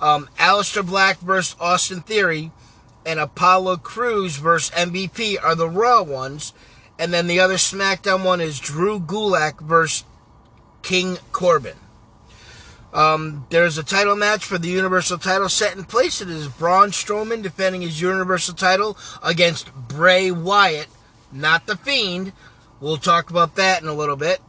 Um, 0.00 0.28
Aleister 0.38 0.84
Black 0.84 1.18
versus 1.20 1.56
Austin 1.60 2.00
Theory, 2.00 2.50
and 3.06 3.20
Apollo 3.20 3.78
Crews 3.78 4.36
versus 4.36 4.74
MVP 4.74 5.36
are 5.42 5.54
the 5.54 5.68
Raw 5.68 6.02
ones. 6.02 6.52
And 6.98 7.12
then 7.12 7.26
the 7.26 7.40
other 7.40 7.54
SmackDown 7.54 8.24
one 8.24 8.40
is 8.40 8.58
Drew 8.58 9.00
Gulak 9.00 9.60
versus 9.60 10.04
King 10.84 11.18
Corbin. 11.32 11.76
Um, 12.92 13.46
there's 13.50 13.76
a 13.76 13.82
title 13.82 14.14
match 14.14 14.44
for 14.44 14.56
the 14.56 14.68
Universal 14.68 15.18
title 15.18 15.48
set 15.48 15.76
in 15.76 15.82
place. 15.82 16.20
It 16.20 16.30
is 16.30 16.46
Braun 16.46 16.90
Strowman 16.90 17.42
defending 17.42 17.82
his 17.82 18.00
Universal 18.00 18.54
title 18.54 18.96
against 19.20 19.74
Bray 19.74 20.30
Wyatt, 20.30 20.86
not 21.32 21.66
The 21.66 21.76
Fiend. 21.76 22.32
We'll 22.80 22.98
talk 22.98 23.30
about 23.30 23.56
that 23.56 23.82
in 23.82 23.88
a 23.88 23.94
little 23.94 24.14
bit. 24.14 24.40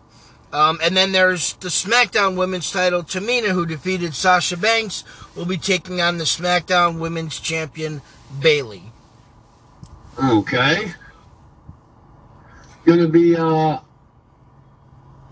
Um, 0.54 0.80
and 0.84 0.96
then 0.96 1.12
there's 1.12 1.54
the 1.54 1.70
SmackDown 1.70 2.38
Women's 2.38 2.72
title. 2.72 3.02
Tamina, 3.02 3.50
who 3.50 3.66
defeated 3.66 4.14
Sasha 4.14 4.56
Banks, 4.56 5.04
will 5.36 5.46
be 5.46 5.58
taking 5.58 6.00
on 6.00 6.20
the 6.20 6.24
SmackDown 6.24 7.00
Women's 7.00 7.40
Champion, 7.40 8.02
Bayley. 8.40 8.84
Okay. 10.24 10.94
Gonna 12.86 13.08
be 13.08 13.36
uh 13.36 13.80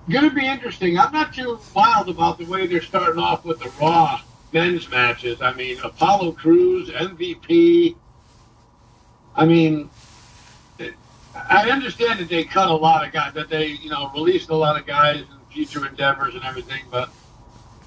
going 0.10 0.30
to 0.30 0.36
be 0.36 0.46
interesting. 0.46 0.98
I'm 0.98 1.14
not 1.14 1.34
too 1.34 1.60
wild 1.76 2.10
about 2.10 2.38
the 2.38 2.46
way 2.46 2.68
they're 2.68 2.82
starting 2.82 3.20
off 3.20 3.46
with 3.46 3.60
the 3.60 3.72
Raw 3.80 4.22
men's 4.52 4.90
matches. 4.90 5.42
I 5.42 5.54
mean, 5.54 5.80
Apollo 5.84 6.34
Crews, 6.34 6.90
MVP. 6.90 7.96
I 9.36 9.46
mean, 9.46 9.90
I 11.36 11.70
understand 11.72 12.20
that 12.20 12.30
they 12.30 12.44
cut 12.44 12.70
a 12.70 12.76
lot 12.76 13.06
of 13.06 13.12
guys, 13.12 13.34
that 13.34 13.50
they, 13.50 13.68
you 13.68 13.90
know, 13.90 14.12
released 14.14 14.50
a 14.50 14.56
lot 14.56 14.80
of 14.80 14.86
guys 14.86 15.22
in 15.22 15.28
future 15.52 15.86
endeavors 15.86 16.36
and 16.36 16.44
everything, 16.44 16.84
but, 16.92 17.10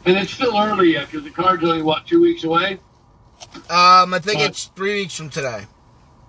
and 0.05 0.17
it's 0.17 0.33
still 0.33 0.57
early 0.59 0.95
yet 0.95 1.11
because 1.11 1.25
the 1.25 1.31
card's 1.31 1.63
only, 1.63 1.83
what, 1.83 2.07
two 2.07 2.21
weeks 2.21 2.45
away? 2.45 2.79
Um, 3.71 4.15
I 4.15 4.19
think 4.21 4.41
but, 4.41 4.51
it's 4.51 4.65
three 4.67 5.03
weeks 5.03 5.17
from 5.17 5.31
today. 5.31 5.67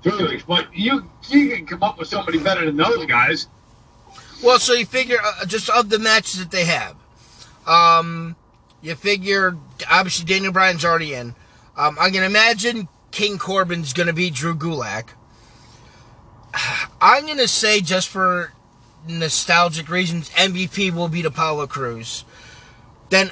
Three 0.04 0.28
weeks, 0.28 0.44
but 0.44 0.74
you, 0.76 1.10
you 1.30 1.56
can 1.56 1.66
come 1.66 1.82
up 1.82 1.98
with 1.98 2.08
somebody 2.08 2.38
better 2.38 2.66
than 2.66 2.78
those 2.78 3.06
guys. 3.08 3.48
Well, 4.44 4.60
so 4.60 4.74
you 4.74 4.86
figure 4.86 5.18
uh, 5.24 5.46
just 5.46 5.70
of 5.70 5.90
the 5.90 6.00
matches 6.00 6.40
that 6.40 6.52
they 6.52 6.66
have, 6.66 6.96
um, 7.66 8.36
you 8.82 8.96
figure 8.96 9.58
obviously 9.90 10.26
Daniel 10.26 10.54
Bryan's 10.54 10.86
already 10.86 11.14
in. 11.14 11.36
Um, 11.76 11.98
I 12.00 12.10
can 12.10 12.24
imagine 12.24 12.88
King 13.12 13.38
Corbin's 13.38 13.94
going 13.94 14.08
to 14.08 14.14
be 14.14 14.30
Drew 14.30 14.56
Gulak. 14.56 15.10
I'm 17.02 17.26
going 17.26 17.38
to 17.38 17.48
say 17.48 17.82
just 17.82 18.10
for 18.10 18.54
nostalgic 19.08 19.90
reasons, 19.90 20.30
MVP 20.32 20.94
will 20.94 21.08
beat 21.08 21.26
Apollo 21.26 21.68
Crews. 21.68 22.24
Then, 23.10 23.32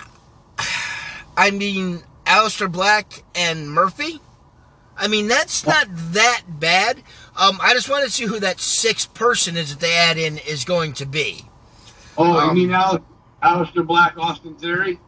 I 1.38 1.52
mean, 1.52 2.04
Aleister 2.26 2.72
Black 2.72 3.24
and 3.34 3.72
Murphy. 3.72 4.20
I 4.98 5.08
mean, 5.08 5.28
that's 5.28 5.66
not 5.66 5.88
that 5.90 6.44
bad. 6.48 7.02
Um, 7.38 7.60
I 7.62 7.74
just 7.74 7.90
want 7.90 8.06
to 8.06 8.10
see 8.10 8.26
who 8.26 8.40
that 8.40 8.60
sixth 8.60 9.14
person 9.14 9.58
is 9.58 9.72
that 9.72 9.82
they 9.82 9.94
add 9.94 10.18
in 10.18 10.38
is 10.38 10.64
going 10.64 10.94
to 10.94 11.06
be. 11.06 11.46
Oh, 12.18 12.38
um, 12.38 12.56
you 12.56 12.68
mean 12.68 12.76
Al- 12.76 13.06
Aleister 13.44 13.86
Black, 13.86 14.18
Austin 14.18 14.56
Theory? 14.56 15.00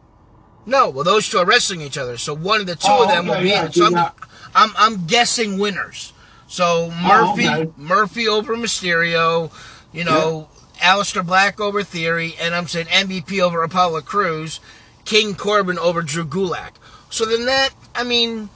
No, 0.66 0.90
well, 0.90 1.04
those 1.04 1.28
two 1.28 1.38
are 1.38 1.46
wrestling 1.46 1.80
each 1.80 1.96
other, 1.96 2.18
so 2.18 2.34
one 2.34 2.60
of 2.60 2.66
the 2.66 2.76
two 2.76 2.88
oh, 2.90 3.04
of 3.04 3.08
them 3.08 3.30
okay, 3.30 3.38
will 3.38 3.42
be 3.42 3.48
yeah, 3.48 3.66
in. 3.66 3.72
So 3.72 3.86
I'm, 3.86 4.12
I'm, 4.54 4.70
I'm, 4.76 5.06
guessing 5.06 5.58
winners. 5.58 6.12
So 6.46 6.90
Murphy, 7.02 7.48
oh, 7.48 7.60
okay. 7.60 7.72
Murphy 7.78 8.28
over 8.28 8.54
Mysterio, 8.54 9.50
you 9.92 10.04
know, 10.04 10.48
yeah. 10.76 10.94
Aleister 10.94 11.26
Black 11.26 11.58
over 11.58 11.82
Theory, 11.82 12.34
and 12.38 12.54
I'm 12.54 12.66
saying 12.66 12.86
MVP 12.86 13.40
over 13.40 13.62
Apollo 13.62 14.02
Crews, 14.02 14.60
King 15.06 15.34
Corbin 15.34 15.78
over 15.78 16.02
Drew 16.02 16.26
Gulak. 16.26 16.72
So 17.08 17.24
then 17.24 17.46
that, 17.46 17.70
I 17.94 18.04
mean, 18.04 18.50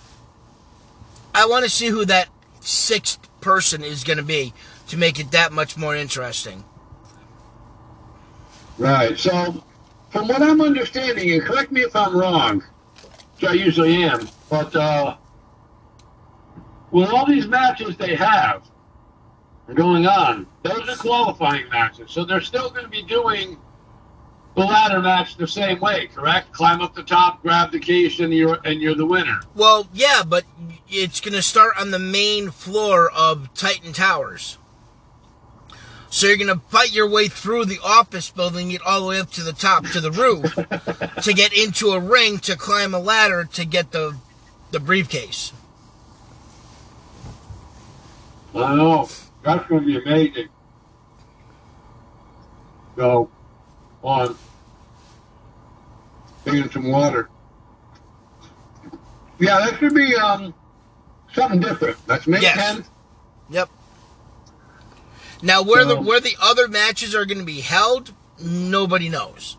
I 1.34 1.46
want 1.46 1.64
to 1.64 1.70
see 1.70 1.86
who 1.86 2.04
that 2.04 2.28
sixth 2.60 3.26
person 3.42 3.82
is 3.84 4.04
going 4.04 4.16
to 4.16 4.24
be 4.24 4.54
to 4.88 4.96
make 4.96 5.20
it 5.20 5.30
that 5.32 5.52
much 5.52 5.76
more 5.76 5.94
interesting. 5.94 6.64
Right. 8.78 9.18
So, 9.18 9.62
from 10.10 10.28
what 10.28 10.42
I'm 10.42 10.60
understanding, 10.60 11.30
and 11.30 11.42
correct 11.42 11.72
me 11.72 11.82
if 11.82 11.94
I'm 11.94 12.16
wrong, 12.16 12.62
which 13.34 13.50
I 13.50 13.52
usually 13.52 14.02
am, 14.04 14.28
but 14.48 14.74
uh, 14.74 15.16
with 16.90 17.10
all 17.10 17.26
these 17.26 17.46
matches 17.46 17.96
they 17.96 18.14
have 18.14 18.62
going 19.74 20.06
on, 20.06 20.46
those 20.62 20.88
are 20.88 20.96
qualifying 20.96 21.68
matches. 21.70 22.10
So 22.10 22.24
they're 22.24 22.40
still 22.40 22.70
going 22.70 22.84
to 22.84 22.90
be 22.90 23.02
doing 23.02 23.58
the 24.54 24.60
ladder 24.60 25.00
match 25.00 25.36
the 25.36 25.46
same 25.46 25.80
way, 25.80 26.08
correct? 26.08 26.52
Climb 26.52 26.80
up 26.82 26.94
the 26.94 27.02
top, 27.02 27.42
grab 27.42 27.72
the 27.72 27.80
case, 27.80 28.20
and 28.20 28.32
you're 28.32 28.58
and 28.64 28.80
you're 28.80 28.94
the 28.94 29.06
winner. 29.06 29.40
Well, 29.54 29.86
yeah, 29.92 30.22
but 30.26 30.44
it's 30.88 31.20
going 31.20 31.34
to 31.34 31.42
start 31.42 31.74
on 31.78 31.90
the 31.90 31.98
main 31.98 32.50
floor 32.50 33.10
of 33.10 33.52
Titan 33.54 33.92
Towers. 33.92 34.58
So 36.10 36.26
you're 36.26 36.36
going 36.36 36.48
to 36.48 36.60
fight 36.68 36.92
your 36.92 37.08
way 37.08 37.28
through 37.28 37.64
the 37.64 37.78
office 37.82 38.28
building, 38.28 38.68
get 38.68 38.82
all 38.82 39.00
the 39.00 39.06
way 39.06 39.18
up 39.18 39.30
to 39.30 39.42
the 39.42 39.54
top, 39.54 39.86
to 39.92 40.00
the 40.00 40.10
roof, 40.10 40.54
to 41.22 41.32
get 41.32 41.54
into 41.54 41.88
a 41.92 41.98
ring, 41.98 42.36
to 42.40 42.54
climb 42.54 42.92
a 42.92 42.98
ladder, 42.98 43.44
to 43.54 43.64
get 43.64 43.92
the 43.92 44.16
the 44.72 44.80
briefcase. 44.80 45.52
I 48.54 48.74
know. 48.74 49.08
That's 49.42 49.66
going 49.66 49.80
to 49.82 49.86
be 49.86 49.96
amazing. 49.96 50.48
So, 52.96 53.30
on. 54.02 54.36
Taking 56.44 56.70
some 56.70 56.90
water. 56.90 57.28
Yeah, 59.38 59.58
that 59.58 59.78
should 59.78 59.94
be 59.94 60.14
um, 60.16 60.54
something 61.32 61.60
different. 61.60 61.96
That's 62.06 62.26
May 62.26 62.40
yes. 62.40 62.78
10th. 62.78 62.86
Yep. 63.50 63.68
Now, 65.42 65.62
where 65.62 65.82
so, 65.82 65.88
the 65.88 66.00
where 66.00 66.20
the 66.20 66.36
other 66.40 66.68
matches 66.68 67.14
are 67.14 67.26
going 67.26 67.38
to 67.38 67.44
be 67.44 67.60
held, 67.60 68.12
nobody 68.40 69.08
knows. 69.08 69.56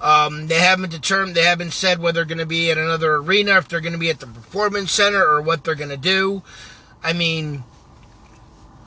Um, 0.00 0.48
they 0.48 0.58
haven't 0.58 0.90
determined. 0.90 1.36
They 1.36 1.44
haven't 1.44 1.72
said 1.72 2.00
whether 2.00 2.16
they're 2.16 2.24
going 2.24 2.38
to 2.38 2.46
be 2.46 2.72
at 2.72 2.78
another 2.78 3.14
arena, 3.14 3.56
if 3.58 3.68
they're 3.68 3.80
going 3.80 3.92
to 3.92 3.98
be 3.98 4.10
at 4.10 4.18
the 4.18 4.26
performance 4.26 4.90
center, 4.90 5.24
or 5.24 5.40
what 5.40 5.62
they're 5.62 5.76
going 5.76 5.90
to 5.90 5.96
do. 5.96 6.42
I 7.04 7.12
mean, 7.12 7.62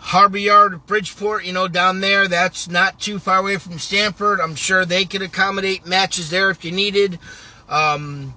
Harbor 0.05 0.37
Yard, 0.37 0.85
Bridgeport, 0.85 1.45
you 1.45 1.51
know, 1.51 1.67
down 1.67 1.99
there, 1.99 2.27
that's 2.27 2.69
not 2.69 2.99
too 2.99 3.17
far 3.17 3.39
away 3.39 3.57
from 3.57 3.79
Stamford. 3.79 4.39
I'm 4.39 4.53
sure 4.53 4.85
they 4.85 5.03
could 5.03 5.23
accommodate 5.23 5.87
matches 5.87 6.29
there 6.29 6.51
if 6.51 6.63
you 6.63 6.71
needed. 6.71 7.17
Um, 7.67 8.35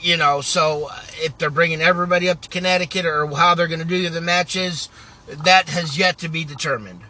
you 0.00 0.16
know, 0.16 0.40
so 0.40 0.88
if 1.16 1.36
they're 1.36 1.50
bringing 1.50 1.82
everybody 1.82 2.30
up 2.30 2.40
to 2.40 2.48
Connecticut 2.48 3.04
or 3.04 3.26
how 3.36 3.54
they're 3.54 3.68
going 3.68 3.80
to 3.80 3.84
do 3.84 4.08
the 4.08 4.22
matches, 4.22 4.88
that 5.28 5.68
has 5.68 5.98
yet 5.98 6.16
to 6.18 6.28
be 6.30 6.42
determined. 6.42 7.02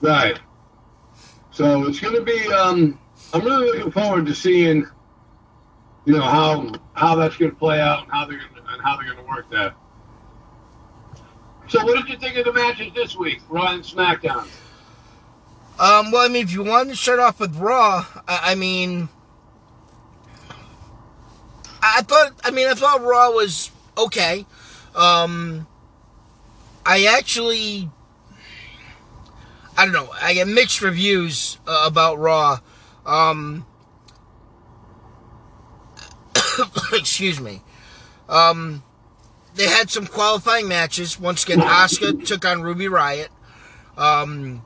Right. 0.00 0.40
So 1.52 1.86
it's 1.86 2.00
going 2.00 2.16
to 2.16 2.22
be. 2.22 2.52
Um, 2.52 2.98
I'm 3.32 3.44
really 3.44 3.66
looking 3.66 3.92
forward 3.92 4.26
to 4.26 4.34
seeing, 4.34 4.84
you 6.06 6.14
know, 6.14 6.22
how 6.22 6.72
how 6.94 7.14
that's 7.14 7.36
going 7.36 7.52
to 7.52 7.56
play 7.56 7.80
out 7.80 8.02
and 8.02 8.10
how 8.10 8.26
they're 8.26 8.38
gonna, 8.38 8.66
and 8.72 8.82
how 8.82 8.96
they're 8.96 9.14
going 9.14 9.24
to 9.24 9.30
work 9.30 9.48
that. 9.52 9.76
So, 11.72 11.82
what 11.86 11.96
did 11.96 12.06
you 12.10 12.18
think 12.18 12.36
of 12.36 12.44
the 12.44 12.52
matches 12.52 12.92
this 12.92 13.16
week, 13.16 13.40
Raw 13.48 13.72
and 13.72 13.82
SmackDown? 13.82 14.46
Um, 15.80 16.10
well, 16.10 16.18
I 16.18 16.28
mean, 16.28 16.44
if 16.44 16.52
you 16.52 16.62
want 16.62 16.90
to 16.90 16.96
start 16.96 17.18
off 17.18 17.40
with 17.40 17.56
Raw, 17.56 18.04
I, 18.28 18.52
I 18.52 18.54
mean, 18.56 19.08
I 21.82 22.02
thought, 22.02 22.32
I 22.44 22.50
mean, 22.50 22.68
I 22.68 22.74
thought 22.74 23.00
Raw 23.00 23.30
was 23.30 23.70
okay. 23.96 24.44
Um, 24.94 25.66
I 26.84 27.06
actually, 27.06 27.88
I 29.74 29.86
don't 29.86 29.94
know, 29.94 30.10
I 30.20 30.34
get 30.34 30.48
mixed 30.48 30.82
reviews 30.82 31.56
uh, 31.66 31.84
about 31.86 32.18
Raw. 32.18 32.58
Um, 33.06 33.64
excuse 36.92 37.40
me. 37.40 37.62
Um, 38.28 38.82
they 39.54 39.66
had 39.66 39.90
some 39.90 40.06
qualifying 40.06 40.68
matches. 40.68 41.20
Once 41.20 41.44
again, 41.44 41.60
Asuka 41.60 42.24
took 42.24 42.44
on 42.44 42.62
Ruby 42.62 42.86
Riott. 42.86 43.28
Um, 43.96 44.62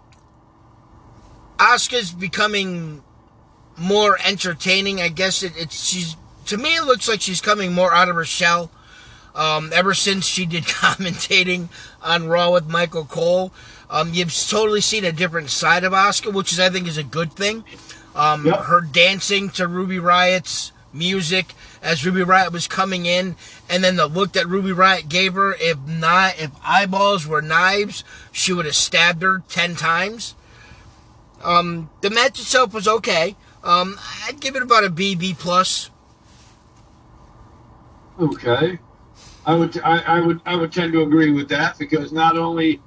Asuka's 1.58 2.12
becoming 2.12 3.02
more 3.76 4.18
entertaining. 4.24 5.00
I 5.00 5.08
guess 5.08 5.42
it, 5.42 5.52
it's 5.56 5.88
she's 5.88 6.16
to 6.46 6.56
me 6.56 6.76
it 6.76 6.84
looks 6.84 7.08
like 7.08 7.20
she's 7.20 7.40
coming 7.40 7.72
more 7.72 7.92
out 7.92 8.08
of 8.08 8.16
her 8.16 8.24
shell. 8.24 8.70
Um, 9.34 9.70
ever 9.74 9.92
since 9.92 10.24
she 10.24 10.46
did 10.46 10.64
commentating 10.64 11.68
on 12.02 12.28
Raw 12.28 12.52
with 12.52 12.68
Michael 12.68 13.04
Cole, 13.04 13.52
um, 13.90 14.14
you've 14.14 14.34
totally 14.34 14.80
seen 14.80 15.04
a 15.04 15.12
different 15.12 15.50
side 15.50 15.84
of 15.84 15.92
Asuka, 15.92 16.32
which 16.32 16.52
is 16.52 16.60
I 16.60 16.70
think 16.70 16.86
is 16.88 16.98
a 16.98 17.02
good 17.02 17.32
thing. 17.32 17.64
Um, 18.14 18.46
yep. 18.46 18.60
Her 18.60 18.80
dancing 18.80 19.50
to 19.50 19.68
Ruby 19.68 19.98
Riott's 19.98 20.72
music 20.92 21.54
as 21.86 22.04
Ruby 22.04 22.22
Riott 22.22 22.50
was 22.50 22.66
coming 22.66 23.06
in, 23.06 23.36
and 23.70 23.82
then 23.84 23.94
the 23.94 24.08
look 24.08 24.32
that 24.32 24.48
Ruby 24.48 24.70
Riott 24.70 25.08
gave 25.08 25.34
her. 25.34 25.54
If 25.54 25.78
not, 25.86 26.38
if 26.38 26.50
eyeballs 26.64 27.26
were 27.26 27.40
knives, 27.40 28.02
she 28.32 28.52
would 28.52 28.66
have 28.66 28.74
stabbed 28.74 29.22
her 29.22 29.44
ten 29.48 29.76
times. 29.76 30.34
Um, 31.44 31.88
the 32.00 32.10
match 32.10 32.40
itself 32.40 32.74
was 32.74 32.88
okay. 32.88 33.36
Um, 33.62 33.98
I'd 34.26 34.40
give 34.40 34.56
it 34.56 34.62
about 34.62 34.82
a 34.82 34.90
B, 34.90 35.14
B 35.14 35.34
plus. 35.38 35.90
Okay, 38.18 38.78
I 39.44 39.54
would, 39.54 39.78
I, 39.80 39.98
I, 39.98 40.20
would, 40.20 40.40
I 40.44 40.56
would 40.56 40.72
tend 40.72 40.92
to 40.94 41.02
agree 41.02 41.30
with 41.30 41.48
that 41.50 41.78
because 41.78 42.12
not 42.12 42.36
only 42.36 42.80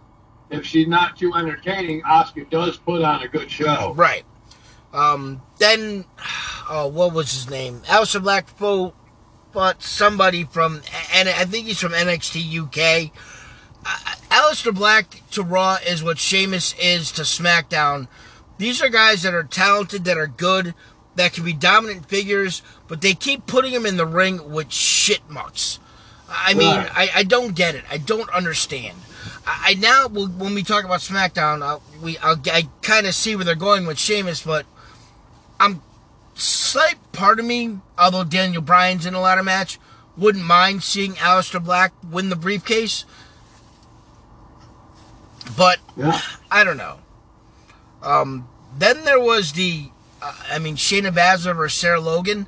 if 0.50 0.66
she's 0.66 0.88
not 0.88 1.16
too 1.16 1.34
entertaining, 1.36 2.02
Asuka 2.02 2.50
does 2.50 2.78
put 2.78 3.02
on 3.02 3.24
a 3.24 3.28
good 3.28 3.50
show. 3.50 3.94
Right. 3.96 4.26
Um, 4.94 5.42
then, 5.60 6.06
oh, 6.70 6.88
what 6.88 7.14
was 7.14 7.32
his 7.32 7.50
name? 7.50 7.82
Aleister 7.82 8.22
Black 8.22 8.48
fought, 8.48 8.96
fought 9.54 9.84
somebody 9.84 10.44
from, 10.44 10.82
and 11.14 11.30
I 11.30 11.46
think 11.46 11.68
he's 11.68 11.80
from 11.80 11.92
NXT 11.92 12.64
UK. 12.64 13.12
Uh, 13.86 14.16
Aleister 14.30 14.74
Black 14.74 15.22
to 15.32 15.44
Raw 15.44 15.78
is 15.86 16.04
what 16.04 16.18
Sheamus 16.18 16.74
is 16.80 17.12
to 17.14 17.22
SmackDown 17.22 18.08
these 18.60 18.82
are 18.82 18.90
guys 18.90 19.24
that 19.24 19.34
are 19.34 19.46
talented, 19.46 20.04
that 20.04 20.18
are 20.18 20.28
good, 20.28 20.76
that 21.16 21.34
can 21.34 21.46
be 21.46 21.54
dominant 21.54 22.08
figures, 22.08 22.62
but 22.88 23.02
they 23.02 23.14
keep 23.14 23.48
putting 23.48 23.74
them 23.74 23.86
in 23.86 23.98
the 23.98 24.06
ring 24.06 24.52
with 24.52 24.72
shit 24.72 25.22
mucks. 25.30 25.80
I 26.30 26.54
mean, 26.54 26.76
right. 26.76 26.92
I, 26.94 27.10
I 27.16 27.24
don't 27.24 27.56
get 27.56 27.74
it. 27.74 27.86
I 27.90 27.98
don't 27.98 28.30
understand. 28.32 28.98
I, 29.48 29.72
I 29.72 29.74
now, 29.76 30.10
when 30.10 30.54
we 30.54 30.62
talk 30.62 30.84
about 30.84 31.00
SmackDown, 31.00 31.64
I'll, 31.64 31.82
we 32.04 32.18
I'll, 32.20 32.40
I 32.52 32.68
kind 32.82 33.08
of 33.08 33.16
see 33.16 33.36
where 33.36 33.46
they're 33.46 33.56
going 33.56 33.88
with 33.88 33.98
Sheamus, 33.98 34.44
but 34.44 34.66
I'm 35.60 35.82
slight 36.36 36.98
part 37.12 37.40
of 37.40 37.46
me, 37.46 37.80
although 37.98 38.24
Daniel 38.24 38.62
Bryan's 38.62 39.06
in 39.06 39.14
a 39.14 39.22
ladder 39.22 39.44
match, 39.44 39.80
wouldn't 40.18 40.46
mind 40.46 40.84
seeing 40.84 41.14
Aleister 41.14 41.64
Black 41.64 41.94
win 42.10 42.30
the 42.30 42.36
briefcase. 42.36 43.06
But 45.58 45.80
yeah. 45.98 46.20
I 46.52 46.64
don't 46.64 46.78
know. 46.78 47.00
Um, 48.02 48.48
then 48.78 49.04
there 49.04 49.20
was 49.20 49.54
the, 49.54 49.90
uh, 50.22 50.34
I 50.52 50.60
mean, 50.60 50.76
Shayna 50.76 51.12
Baszler 51.12 51.56
versus 51.56 51.80
Sarah 51.80 52.00
Logan. 52.00 52.48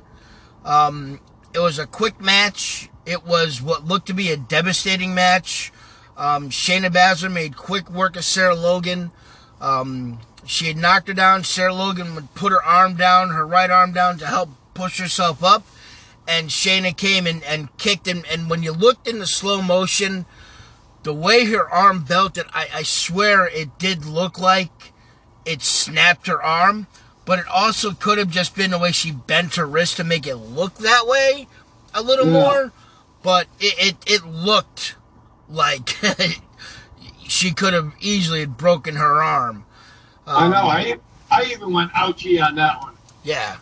Um, 0.64 1.20
it 1.52 1.58
was 1.58 1.78
a 1.78 1.86
quick 1.86 2.20
match. 2.20 2.88
It 3.04 3.26
was 3.26 3.60
what 3.60 3.84
looked 3.84 4.06
to 4.06 4.14
be 4.14 4.30
a 4.30 4.36
devastating 4.36 5.14
match. 5.14 5.72
Um, 6.16 6.50
Shayna 6.50 6.90
Baszler 6.90 7.32
made 7.32 7.56
quick 7.56 7.90
work 7.90 8.16
of 8.16 8.24
Sarah 8.24 8.54
Logan. 8.54 9.10
Um, 9.60 10.20
she 10.44 10.66
had 10.66 10.76
knocked 10.76 11.08
her 11.08 11.14
down. 11.14 11.44
Sarah 11.44 11.74
Logan 11.74 12.14
would 12.14 12.34
put 12.34 12.52
her 12.52 12.62
arm 12.62 12.94
down, 12.94 13.30
her 13.30 13.46
right 13.46 13.70
arm 13.70 13.92
down 13.92 14.18
to 14.18 14.26
help 14.26 14.50
push 14.74 14.98
herself 14.98 15.42
up. 15.42 15.64
And 16.26 16.48
Shayna 16.48 16.96
came 16.96 17.26
and, 17.26 17.42
and 17.44 17.76
kicked 17.78 18.06
him. 18.06 18.24
And 18.30 18.48
when 18.48 18.62
you 18.62 18.72
looked 18.72 19.08
in 19.08 19.18
the 19.18 19.26
slow 19.26 19.60
motion, 19.60 20.24
the 21.02 21.12
way 21.12 21.46
her 21.46 21.68
arm 21.68 22.04
belted, 22.04 22.46
I, 22.52 22.68
I 22.74 22.82
swear 22.82 23.46
it 23.46 23.78
did 23.78 24.04
look 24.04 24.38
like 24.38 24.92
it 25.44 25.62
snapped 25.62 26.28
her 26.28 26.42
arm, 26.42 26.86
but 27.24 27.40
it 27.40 27.46
also 27.48 27.92
could 27.92 28.18
have 28.18 28.30
just 28.30 28.54
been 28.54 28.70
the 28.70 28.78
way 28.78 28.92
she 28.92 29.10
bent 29.10 29.56
her 29.56 29.66
wrist 29.66 29.96
to 29.96 30.04
make 30.04 30.26
it 30.26 30.36
look 30.36 30.76
that 30.76 31.06
way 31.06 31.48
a 31.94 32.02
little 32.02 32.26
yeah. 32.26 32.32
more. 32.32 32.72
But 33.22 33.46
it, 33.60 33.74
it, 33.78 33.96
it 34.06 34.26
looked 34.26 34.96
like 35.48 35.96
she 37.28 37.52
could 37.52 37.72
have 37.72 37.94
easily 38.00 38.46
broken 38.46 38.96
her 38.96 39.22
arm. 39.22 39.64
Um, 40.32 40.44
I 40.44 40.48
know. 40.48 40.66
I 40.66 40.98
I 41.30 41.44
even 41.50 41.72
went 41.72 41.92
ouchie 41.92 42.42
on 42.44 42.54
that 42.56 42.80
one. 42.80 42.94
Yeah. 43.22 43.56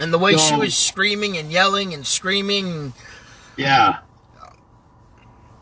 And 0.00 0.12
the 0.12 0.18
way 0.18 0.36
so, 0.36 0.38
she 0.38 0.56
was 0.56 0.74
screaming 0.74 1.36
and 1.36 1.52
yelling 1.52 1.92
and 1.94 2.06
screaming. 2.06 2.92
Yeah. 3.56 3.98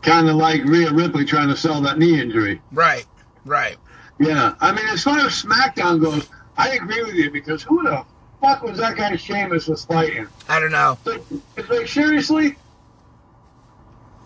Kind 0.01 0.29
of 0.29 0.37
like 0.37 0.63
Rhea 0.63 0.91
Ripley 0.93 1.25
trying 1.25 1.49
to 1.49 1.57
sell 1.57 1.81
that 1.81 1.99
knee 1.99 2.21
injury. 2.21 2.61
Right. 2.71 3.05
Right. 3.43 3.77
Yeah, 4.19 4.55
I 4.59 4.73
mean, 4.73 4.85
as 4.87 5.03
far 5.03 5.17
as 5.19 5.43
SmackDown 5.43 6.03
goes, 6.03 6.27
I 6.57 6.71
agree 6.71 7.03
with 7.03 7.15
you 7.15 7.31
because 7.31 7.63
who 7.63 7.83
the 7.83 8.03
fuck 8.41 8.63
was 8.63 8.77
that 8.77 8.97
guy 8.97 9.15
Sheamus 9.15 9.67
was 9.67 9.85
fighting? 9.85 10.27
I 10.49 10.59
don't 10.59 10.71
know. 10.73 10.97
It's 11.55 11.69
like, 11.69 11.87
seriously? 11.87 12.57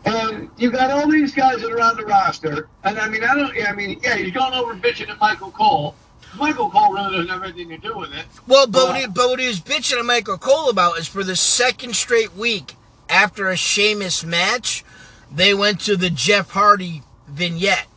And 0.05 0.49
you 0.57 0.69
got 0.69 0.91
all 0.91 1.09
these 1.09 1.33
guys 1.33 1.61
that 1.61 1.71
are 1.71 1.81
on 1.81 1.95
the 1.95 2.05
roster, 2.05 2.67
and 2.83 2.99
I 2.99 3.07
mean, 3.07 3.23
I 3.23 3.35
don't. 3.35 3.67
I 3.67 3.73
mean, 3.73 3.99
yeah, 4.03 4.17
he's 4.17 4.33
going 4.33 4.53
over 4.53 4.75
bitching 4.75 5.09
at 5.09 5.19
Michael 5.19 5.51
Cole. 5.51 5.95
Michael 6.37 6.69
Cole 6.69 6.93
really 6.93 7.17
doesn't 7.17 7.29
have 7.29 7.43
anything 7.43 7.69
to 7.69 7.77
do 7.77 7.97
with 7.97 8.13
it. 8.13 8.25
Well, 8.47 8.67
but, 8.67 8.83
what, 8.83 8.89
uh, 8.91 8.93
he, 8.93 9.07
but 9.07 9.29
what 9.29 9.39
he 9.39 9.47
was 9.47 9.61
bitching 9.61 9.99
at 9.99 10.05
Michael 10.05 10.37
Cole 10.37 10.69
about 10.69 10.97
is 10.97 11.07
for 11.07 11.23
the 11.23 11.35
second 11.35 11.95
straight 11.95 12.35
week 12.35 12.75
after 13.07 13.49
a 13.49 13.55
Sheamus 13.55 14.23
match, 14.23 14.83
they 15.31 15.53
went 15.53 15.79
to 15.81 15.95
the 15.95 16.09
Jeff 16.09 16.51
Hardy 16.51 17.03
vignette. 17.27 17.87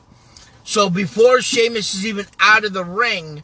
So 0.64 0.90
before 0.90 1.40
Sheamus 1.40 1.94
is 1.94 2.04
even 2.04 2.26
out 2.40 2.64
of 2.64 2.72
the 2.72 2.84
ring, 2.84 3.42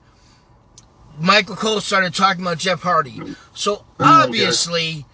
Michael 1.19 1.57
Cole 1.57 1.81
started 1.81 2.15
talking 2.15 2.43
about 2.43 2.59
Jeff 2.59 2.83
Hardy. 2.83 3.21
So 3.55 3.77
oh, 3.77 3.87
obviously, 4.01 5.07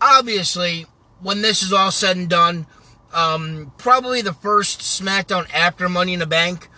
obviously, 0.00 0.86
when 1.20 1.42
this 1.42 1.62
is 1.62 1.72
all 1.72 1.90
said 1.90 2.16
and 2.16 2.28
done, 2.28 2.66
um, 3.16 3.72
probably 3.78 4.20
the 4.20 4.34
first 4.34 4.80
SmackDown 4.80 5.52
after 5.52 5.88
Money 5.88 6.12
in 6.12 6.20
the 6.20 6.26
Bank, 6.26 6.68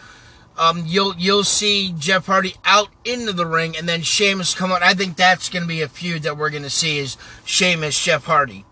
um, 0.57 0.85
you'll 0.87 1.15
you'll 1.17 1.45
see 1.45 1.93
Jeff 1.99 2.27
Hardy 2.27 2.55
out 2.65 2.89
into 3.05 3.33
the 3.33 3.45
ring, 3.45 3.77
and 3.77 3.89
then 3.89 4.03
Sheamus 4.03 4.55
come 4.55 4.73
out. 4.73 4.83
I 4.83 4.95
think 4.95 5.17
that's 5.17 5.49
going 5.49 5.63
to 5.63 5.69
be 5.69 5.83
a 5.83 5.89
feud 5.89 6.23
that 6.23 6.37
we're 6.39 6.51
going 6.51 6.63
to 6.63 6.71
see 6.71 6.99
is 6.99 7.17
Sheamus 7.45 8.03
Jeff 8.03 8.25
Hardy. 8.25 8.65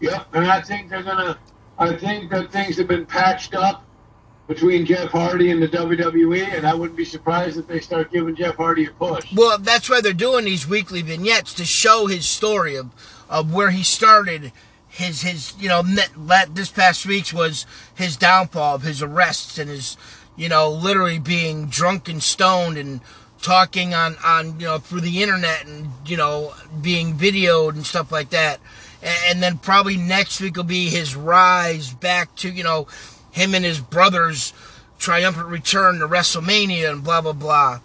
Yeah, 0.00 0.24
and 0.32 0.46
I 0.46 0.60
think 0.60 0.90
they're 0.90 1.02
gonna. 1.02 1.38
I 1.78 1.96
think 1.96 2.30
that 2.30 2.50
things 2.50 2.76
have 2.78 2.88
been 2.88 3.06
patched 3.06 3.54
up 3.54 3.84
between 4.48 4.84
Jeff 4.84 5.10
Hardy 5.10 5.50
and 5.50 5.62
the 5.62 5.68
WWE, 5.68 6.56
and 6.56 6.66
I 6.66 6.74
wouldn't 6.74 6.96
be 6.96 7.04
surprised 7.04 7.58
if 7.58 7.66
they 7.66 7.80
start 7.80 8.12
giving 8.12 8.34
Jeff 8.34 8.56
Hardy 8.56 8.86
a 8.86 8.90
push. 8.90 9.32
Well, 9.34 9.58
that's 9.58 9.90
why 9.90 10.00
they're 10.00 10.12
doing 10.12 10.44
these 10.44 10.66
weekly 10.66 11.02
vignettes 11.02 11.52
to 11.54 11.64
show 11.64 12.06
his 12.06 12.26
story 12.26 12.76
of, 12.76 12.90
of 13.28 13.52
where 13.52 13.70
he 13.70 13.82
started. 13.82 14.52
His 14.96 15.22
his 15.22 15.54
you 15.58 15.68
know 15.68 15.82
let 16.16 16.54
this 16.54 16.70
past 16.70 17.06
week's 17.06 17.32
was 17.32 17.66
his 17.94 18.16
downfall 18.16 18.76
of 18.76 18.82
his 18.82 19.02
arrests 19.02 19.58
and 19.58 19.68
his 19.68 19.96
you 20.36 20.48
know 20.48 20.70
literally 20.70 21.18
being 21.18 21.66
drunk 21.66 22.08
and 22.08 22.22
stoned 22.22 22.78
and 22.78 23.00
talking 23.42 23.94
on 23.94 24.16
on 24.24 24.58
you 24.58 24.66
know 24.66 24.78
through 24.78 25.02
the 25.02 25.22
internet 25.22 25.66
and 25.66 25.90
you 26.06 26.16
know 26.16 26.54
being 26.80 27.14
videoed 27.14 27.74
and 27.74 27.86
stuff 27.86 28.10
like 28.10 28.30
that 28.30 28.58
and, 29.02 29.18
and 29.28 29.42
then 29.42 29.58
probably 29.58 29.98
next 29.98 30.40
week 30.40 30.56
will 30.56 30.64
be 30.64 30.88
his 30.88 31.14
rise 31.14 31.92
back 31.92 32.34
to 32.36 32.50
you 32.50 32.64
know 32.64 32.86
him 33.30 33.54
and 33.54 33.66
his 33.66 33.80
brother's 33.80 34.54
triumphant 34.98 35.46
return 35.46 35.98
to 35.98 36.08
WrestleMania 36.08 36.90
and 36.90 37.04
blah 37.04 37.20
blah 37.20 37.32
blah. 37.32 37.80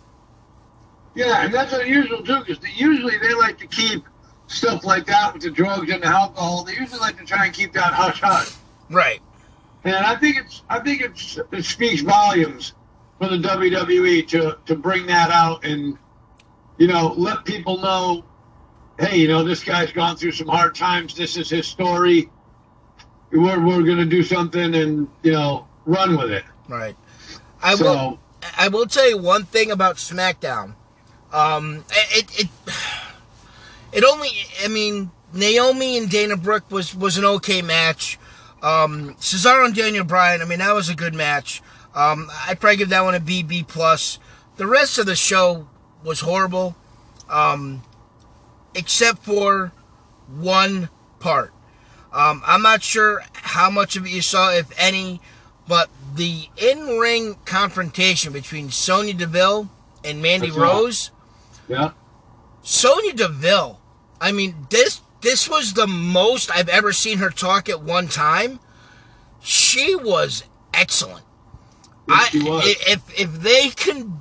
Yeah, 1.13 1.43
and 1.43 1.53
that's 1.53 1.73
unusual 1.73 2.23
too, 2.23 2.39
because 2.45 2.57
usually 2.75 3.17
they 3.17 3.33
like 3.33 3.57
to 3.59 3.67
keep 3.67 4.05
stuff 4.51 4.83
like 4.83 5.05
that 5.07 5.33
with 5.33 5.43
the 5.43 5.49
drugs 5.51 5.89
and 5.91 6.03
the 6.03 6.07
alcohol. 6.07 6.63
They 6.63 6.73
usually 6.73 6.99
like 6.99 7.17
to 7.17 7.25
try 7.25 7.45
and 7.45 7.53
keep 7.53 7.73
that 7.73 7.93
hush 7.93 8.21
hush. 8.21 8.51
Right. 8.89 9.21
And 9.83 9.95
I 9.95 10.15
think 10.15 10.37
it's 10.37 10.63
I 10.69 10.79
think 10.79 11.01
it's 11.01 11.39
it 11.51 11.63
speaks 11.65 12.01
volumes 12.01 12.73
for 13.19 13.29
the 13.29 13.37
WWE 13.37 14.27
to 14.29 14.57
to 14.65 14.75
bring 14.75 15.05
that 15.07 15.31
out 15.31 15.63
and 15.65 15.97
you 16.77 16.87
know 16.87 17.13
let 17.17 17.45
people 17.45 17.77
know, 17.79 18.23
hey, 18.99 19.17
you 19.17 19.27
know 19.27 19.43
this 19.43 19.63
guy's 19.63 19.91
gone 19.91 20.15
through 20.17 20.33
some 20.33 20.47
hard 20.47 20.75
times. 20.75 21.15
This 21.15 21.37
is 21.37 21.49
his 21.49 21.67
story 21.67 22.29
we're 23.31 23.65
we're 23.65 23.83
gonna 23.83 24.05
do 24.05 24.21
something 24.23 24.75
and 24.75 25.07
you 25.23 25.31
know 25.31 25.67
run 25.85 26.17
with 26.17 26.31
it. 26.31 26.43
Right. 26.67 26.95
I 27.63 27.75
So- 27.75 27.83
will. 27.85 28.19
I 28.57 28.69
will 28.69 28.87
tell 28.87 29.07
you 29.07 29.17
one 29.19 29.45
thing 29.45 29.69
about 29.69 29.97
SmackDown. 29.97 30.73
Um, 31.31 31.85
it 32.15 32.39
it 32.39 32.47
it 33.91 34.03
only. 34.03 34.29
I 34.63 34.67
mean, 34.67 35.11
Naomi 35.33 35.97
and 35.97 36.09
Dana 36.09 36.37
Brooke 36.37 36.69
was 36.71 36.95
was 36.95 37.17
an 37.17 37.25
okay 37.25 37.61
match. 37.61 38.17
Um, 38.61 39.15
Cesaro 39.15 39.65
and 39.65 39.75
Daniel 39.75 40.05
Bryan. 40.05 40.41
I 40.41 40.45
mean, 40.45 40.59
that 40.59 40.73
was 40.73 40.89
a 40.89 40.95
good 40.95 41.15
match. 41.15 41.61
Um, 41.95 42.29
I'd 42.47 42.59
probably 42.59 42.77
give 42.77 42.89
that 42.89 43.03
one 43.03 43.15
a 43.15 43.19
B 43.19 43.43
B 43.43 43.63
plus. 43.63 44.19
The 44.57 44.67
rest 44.67 44.97
of 44.97 45.05
the 45.05 45.15
show 45.15 45.67
was 46.03 46.21
horrible, 46.21 46.75
um, 47.29 47.81
except 48.75 49.23
for 49.23 49.71
one 50.27 50.89
part. 51.19 51.53
Um, 52.13 52.43
I'm 52.45 52.61
not 52.61 52.83
sure 52.83 53.23
how 53.33 53.69
much 53.69 53.95
of 53.95 54.05
it 54.05 54.11
you 54.11 54.21
saw, 54.21 54.51
if 54.51 54.71
any, 54.77 55.21
but 55.67 55.89
the 56.15 56.47
in-ring 56.57 57.37
confrontation 57.45 58.33
between 58.33 58.69
Sonya 58.69 59.13
Deville 59.13 59.69
and 60.03 60.21
Mandy 60.21 60.47
That's 60.47 60.59
right. 60.59 60.71
Rose. 60.71 61.11
Yeah. 61.67 61.91
Sonya 62.61 63.13
Deville. 63.13 63.80
I 64.21 64.31
mean, 64.31 64.67
this 64.69 65.01
this 65.21 65.49
was 65.49 65.73
the 65.73 65.87
most 65.87 66.51
I've 66.51 66.69
ever 66.69 66.93
seen 66.93 67.17
her 67.17 67.29
talk 67.31 67.67
at 67.67 67.81
one 67.81 68.07
time. 68.07 68.59
She 69.41 69.95
was 69.95 70.43
excellent. 70.73 71.25
Yes, 72.07 72.29
she 72.29 72.43
was. 72.43 72.63
If 72.87 73.19
if 73.19 73.33
they 73.41 73.69
can 73.69 74.19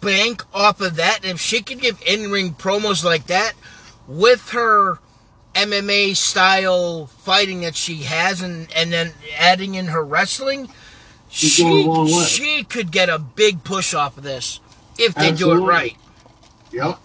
bank 0.00 0.42
off 0.54 0.80
of 0.80 0.96
that, 0.96 1.18
and 1.22 1.32
if 1.32 1.40
she 1.40 1.62
can 1.62 1.78
give 1.78 2.02
in-ring 2.06 2.54
promos 2.54 3.04
like 3.04 3.26
that 3.26 3.52
with 4.08 4.50
her 4.50 4.98
MMA 5.54 6.16
style 6.16 7.06
fighting 7.06 7.60
that 7.60 7.76
she 7.76 7.96
has, 8.04 8.40
and 8.40 8.72
and 8.74 8.90
then 8.90 9.12
adding 9.38 9.74
in 9.74 9.86
her 9.86 10.02
wrestling, 10.02 10.70
She's 11.28 11.52
she 11.52 11.62
going 11.62 11.86
a 11.86 11.90
long 11.90 12.06
way. 12.06 12.24
she 12.24 12.64
could 12.64 12.90
get 12.90 13.08
a 13.10 13.18
big 13.18 13.64
push 13.64 13.92
off 13.94 14.16
of 14.16 14.24
this 14.24 14.60
if 14.98 15.14
they 15.14 15.32
do 15.32 15.52
it 15.52 15.60
right. 15.60 15.96
Yep. 16.72 16.98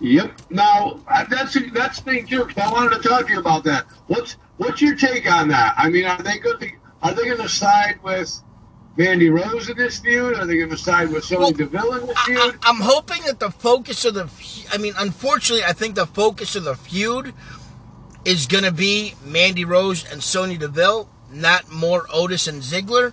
Yep. 0.00 0.40
Now 0.50 1.00
uh, 1.08 1.24
that's 1.28 1.56
that's 1.72 2.00
the 2.00 2.10
thing 2.10 2.26
too. 2.26 2.44
'cause 2.44 2.56
I 2.58 2.70
wanted 2.72 3.00
to 3.02 3.08
talk 3.08 3.26
to 3.26 3.32
you 3.32 3.38
about 3.38 3.64
that. 3.64 3.86
What's 4.06 4.36
what's 4.56 4.80
your 4.80 4.96
take 4.96 5.30
on 5.30 5.48
that? 5.48 5.74
I 5.76 5.90
mean, 5.90 6.06
are 6.06 6.22
they 6.22 6.38
going 6.38 6.58
to 6.58 6.70
are 7.02 7.12
they 7.14 7.24
going 7.24 7.38
to 7.38 7.48
side 7.48 7.98
with 8.02 8.42
Mandy 8.96 9.30
Rose 9.30 9.68
in 9.68 9.76
this 9.76 9.98
feud? 9.98 10.36
Are 10.38 10.46
they 10.46 10.56
going 10.56 10.70
to 10.70 10.76
side 10.76 11.10
with 11.10 11.24
Sonya 11.24 11.40
Well, 11.40 11.52
Deville 11.52 11.94
in 11.94 12.06
this 12.06 12.16
I, 12.18 12.24
feud? 12.24 12.38
I, 12.62 12.68
I'm 12.70 12.80
hoping 12.80 13.22
that 13.24 13.40
the 13.40 13.50
focus 13.50 14.04
of 14.04 14.14
the, 14.14 14.28
I 14.72 14.78
mean, 14.78 14.94
unfortunately, 14.98 15.64
I 15.64 15.72
think 15.72 15.94
the 15.94 16.06
focus 16.06 16.56
of 16.56 16.64
the 16.64 16.74
feud 16.74 17.32
is 18.24 18.46
going 18.46 18.64
to 18.64 18.72
be 18.72 19.14
Mandy 19.24 19.64
Rose 19.64 20.10
and 20.10 20.22
Sonya 20.22 20.58
Deville, 20.58 21.08
not 21.32 21.70
more 21.70 22.06
Otis 22.12 22.46
and 22.46 22.60
Ziggler. 22.62 23.12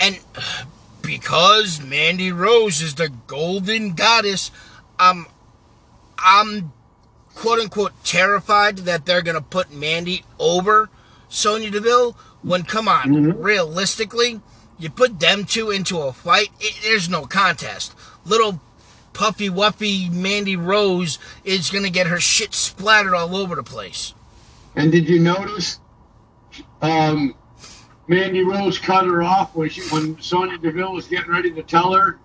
And 0.00 0.18
because 1.02 1.82
Mandy 1.82 2.32
Rose 2.32 2.80
is 2.80 2.94
the 2.94 3.10
golden 3.26 3.94
goddess, 3.94 4.50
I'm, 4.98 5.26
I'm 6.24 6.72
quote 7.34 7.60
unquote 7.60 7.92
terrified 8.04 8.78
that 8.78 9.06
they're 9.06 9.22
going 9.22 9.36
to 9.36 9.40
put 9.42 9.72
Mandy 9.72 10.24
over 10.38 10.90
Sonya 11.28 11.70
Deville. 11.70 12.16
When, 12.42 12.62
come 12.62 12.88
on, 12.88 13.08
Mhm. 13.08 13.34
realistically, 13.38 14.40
you 14.78 14.90
put 14.90 15.18
them 15.20 15.44
two 15.44 15.70
into 15.70 15.98
a 16.00 16.12
fight, 16.12 16.50
it, 16.60 16.74
there's 16.82 17.08
no 17.08 17.26
contest. 17.26 17.94
Little 18.24 18.60
puffy 19.12 19.48
wuffy 19.50 20.10
Mandy 20.10 20.54
Rose 20.54 21.18
is 21.44 21.70
going 21.70 21.82
to 21.84 21.90
get 21.90 22.06
her 22.06 22.20
shit 22.20 22.54
splattered 22.54 23.14
all 23.14 23.36
over 23.36 23.56
the 23.56 23.62
place. 23.64 24.14
And 24.76 24.92
did 24.92 25.08
you 25.08 25.18
notice 25.18 25.80
um, 26.80 27.34
Mandy 28.06 28.44
Rose 28.44 28.78
cut 28.78 29.04
her 29.06 29.22
off 29.22 29.54
when 29.54 29.68
she 29.68 29.80
when 29.88 30.20
Sonya 30.20 30.58
Deville 30.58 30.92
was 30.92 31.06
getting 31.08 31.30
ready 31.32 31.50
to 31.52 31.62
tell 31.62 31.92
her 31.94 32.18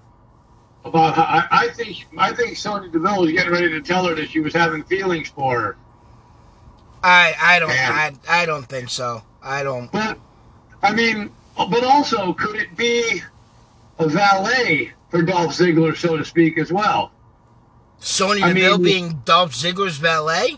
about 0.85 1.15
how 1.15 1.23
I, 1.23 1.47
I 1.51 1.67
think 1.69 2.05
I 2.17 2.33
think 2.33 2.57
Sonya 2.57 2.89
Deville 2.89 3.21
was 3.21 3.31
getting 3.31 3.51
ready 3.51 3.69
to 3.69 3.81
tell 3.81 4.05
her 4.07 4.15
that 4.15 4.29
she 4.29 4.39
was 4.39 4.53
having 4.53 4.83
feelings 4.83 5.29
for 5.29 5.59
her. 5.61 5.77
I 7.03 7.33
I 7.41 7.59
don't 7.59 7.71
I, 7.71 8.11
I 8.29 8.45
don't 8.45 8.65
think 8.65 8.89
so. 8.89 9.23
I 9.41 9.63
don't. 9.63 9.91
But 9.91 10.17
I 10.81 10.93
mean, 10.93 11.29
but 11.57 11.83
also 11.83 12.33
could 12.33 12.55
it 12.55 12.75
be 12.77 13.21
a 13.99 14.07
valet 14.07 14.91
for 15.09 15.21
Dolph 15.21 15.51
Ziggler, 15.51 15.95
so 15.95 16.17
to 16.17 16.25
speak, 16.25 16.57
as 16.57 16.71
well? 16.71 17.11
Sonya 17.99 18.47
Deville 18.47 18.77
mean- 18.79 18.83
being 18.83 19.21
Dolph 19.25 19.53
Ziggler's 19.53 19.97
valet? 19.97 20.57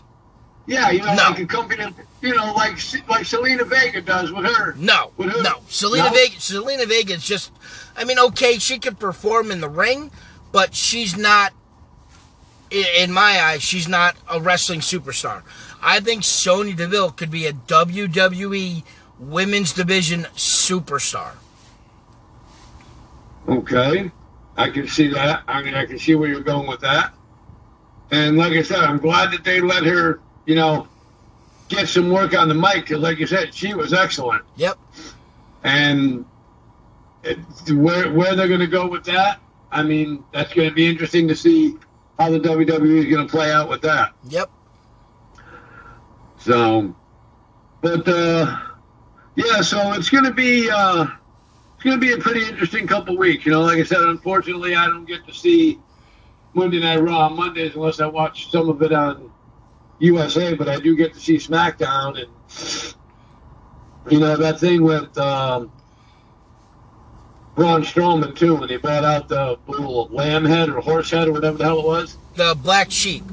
Yeah, 0.68 0.90
you 0.90 0.98
know, 1.00 1.14
No. 1.14 1.22
like 1.30 1.38
a 1.38 1.46
company, 1.46 1.84
you 2.26 2.34
know, 2.34 2.52
like 2.54 2.72
like 3.08 3.24
Zelina 3.24 3.66
Vega 3.66 4.00
does 4.00 4.32
with 4.32 4.44
her. 4.46 4.74
No, 4.74 5.12
With 5.16 5.30
who? 5.30 5.42
no. 5.42 5.60
Zelina 5.68 6.06
No? 6.06 6.10
Vega. 6.12 6.34
Zelina 6.36 6.86
Vega 6.86 7.14
is 7.14 7.24
just. 7.24 7.52
I 7.96 8.04
mean, 8.04 8.18
okay, 8.18 8.58
she 8.58 8.78
can 8.78 8.96
perform 8.96 9.50
in 9.50 9.60
the 9.60 9.68
ring, 9.68 10.10
but 10.52 10.74
she's 10.74 11.16
not. 11.16 11.52
In 12.70 13.12
my 13.12 13.40
eyes, 13.40 13.62
she's 13.62 13.86
not 13.86 14.16
a 14.28 14.40
wrestling 14.40 14.80
superstar. 14.80 15.42
I 15.80 16.00
think 16.00 16.24
Sonya 16.24 16.74
Deville 16.74 17.12
could 17.12 17.30
be 17.30 17.46
a 17.46 17.52
WWE 17.52 18.82
Women's 19.20 19.72
Division 19.72 20.24
superstar. 20.34 21.32
Okay, 23.48 24.10
I 24.56 24.70
can 24.70 24.88
see 24.88 25.06
that. 25.08 25.44
I 25.46 25.62
mean, 25.62 25.74
I 25.74 25.86
can 25.86 25.98
see 25.98 26.16
where 26.16 26.28
you're 26.28 26.40
going 26.40 26.66
with 26.66 26.80
that. 26.80 27.14
And 28.10 28.36
like 28.36 28.52
I 28.52 28.62
said, 28.62 28.80
I'm 28.80 28.98
glad 28.98 29.32
that 29.32 29.44
they 29.44 29.60
let 29.60 29.84
her, 29.84 30.20
you 30.44 30.56
know, 30.56 30.88
get 31.68 31.88
some 31.88 32.10
work 32.10 32.34
on 32.34 32.48
the 32.48 32.54
mic 32.54 32.86
because, 32.86 33.00
like 33.00 33.18
you 33.18 33.26
said, 33.26 33.54
she 33.54 33.74
was 33.74 33.92
excellent. 33.92 34.44
Yep. 34.56 34.78
And 35.64 36.24
it, 37.22 37.38
where 37.70 38.12
where 38.12 38.34
they're 38.36 38.48
going 38.48 38.60
to 38.60 38.66
go 38.66 38.86
with 38.86 39.04
that, 39.04 39.40
I 39.70 39.82
mean, 39.82 40.24
that's 40.32 40.52
going 40.54 40.68
to 40.68 40.74
be 40.74 40.86
interesting 40.86 41.28
to 41.28 41.36
see 41.36 41.76
how 42.18 42.30
the 42.30 42.38
WWE 42.38 42.98
is 42.98 43.06
going 43.06 43.26
to 43.26 43.30
play 43.30 43.52
out 43.52 43.68
with 43.68 43.82
that. 43.82 44.14
Yep. 44.28 44.50
So, 46.38 46.94
but 47.80 48.06
uh, 48.06 48.58
yeah, 49.34 49.60
so 49.62 49.92
it's 49.92 50.08
going 50.08 50.24
to 50.24 50.32
be 50.32 50.70
uh, 50.70 51.06
it's 51.74 51.84
going 51.84 52.00
to 52.00 52.06
be 52.06 52.12
a 52.12 52.18
pretty 52.18 52.46
interesting 52.46 52.86
couple 52.86 53.16
weeks. 53.16 53.44
You 53.44 53.52
know, 53.52 53.62
like 53.62 53.78
I 53.78 53.82
said, 53.82 54.02
unfortunately, 54.02 54.74
I 54.74 54.86
don't 54.86 55.04
get 55.04 55.26
to 55.26 55.34
see 55.34 55.80
Monday 56.54 56.80
Night 56.80 56.98
Raw 56.98 57.26
on 57.26 57.36
Mondays 57.36 57.74
unless 57.74 58.00
I 58.00 58.06
watch 58.06 58.50
some 58.50 58.68
of 58.68 58.80
it 58.82 58.92
on 58.92 59.30
USA, 59.98 60.54
but 60.54 60.68
I 60.68 60.78
do 60.78 60.94
get 60.96 61.14
to 61.14 61.20
see 61.20 61.36
SmackDown 61.36 62.22
and 62.22 62.94
you 64.10 64.20
know 64.20 64.36
that 64.36 64.60
thing 64.60 64.82
with 64.82 65.16
um, 65.18 65.72
Braun 67.54 67.82
Strowman 67.82 68.36
too 68.36 68.56
when 68.56 68.68
he 68.68 68.76
brought 68.76 69.04
out 69.04 69.28
the 69.28 69.58
little 69.66 70.08
lamb 70.08 70.44
head 70.44 70.68
or 70.68 70.80
horse 70.80 71.10
head 71.10 71.28
or 71.28 71.32
whatever 71.32 71.58
the 71.58 71.64
hell 71.64 71.80
it 71.80 71.86
was. 71.86 72.18
The 72.34 72.54
Black 72.54 72.90
Sheep. 72.90 73.24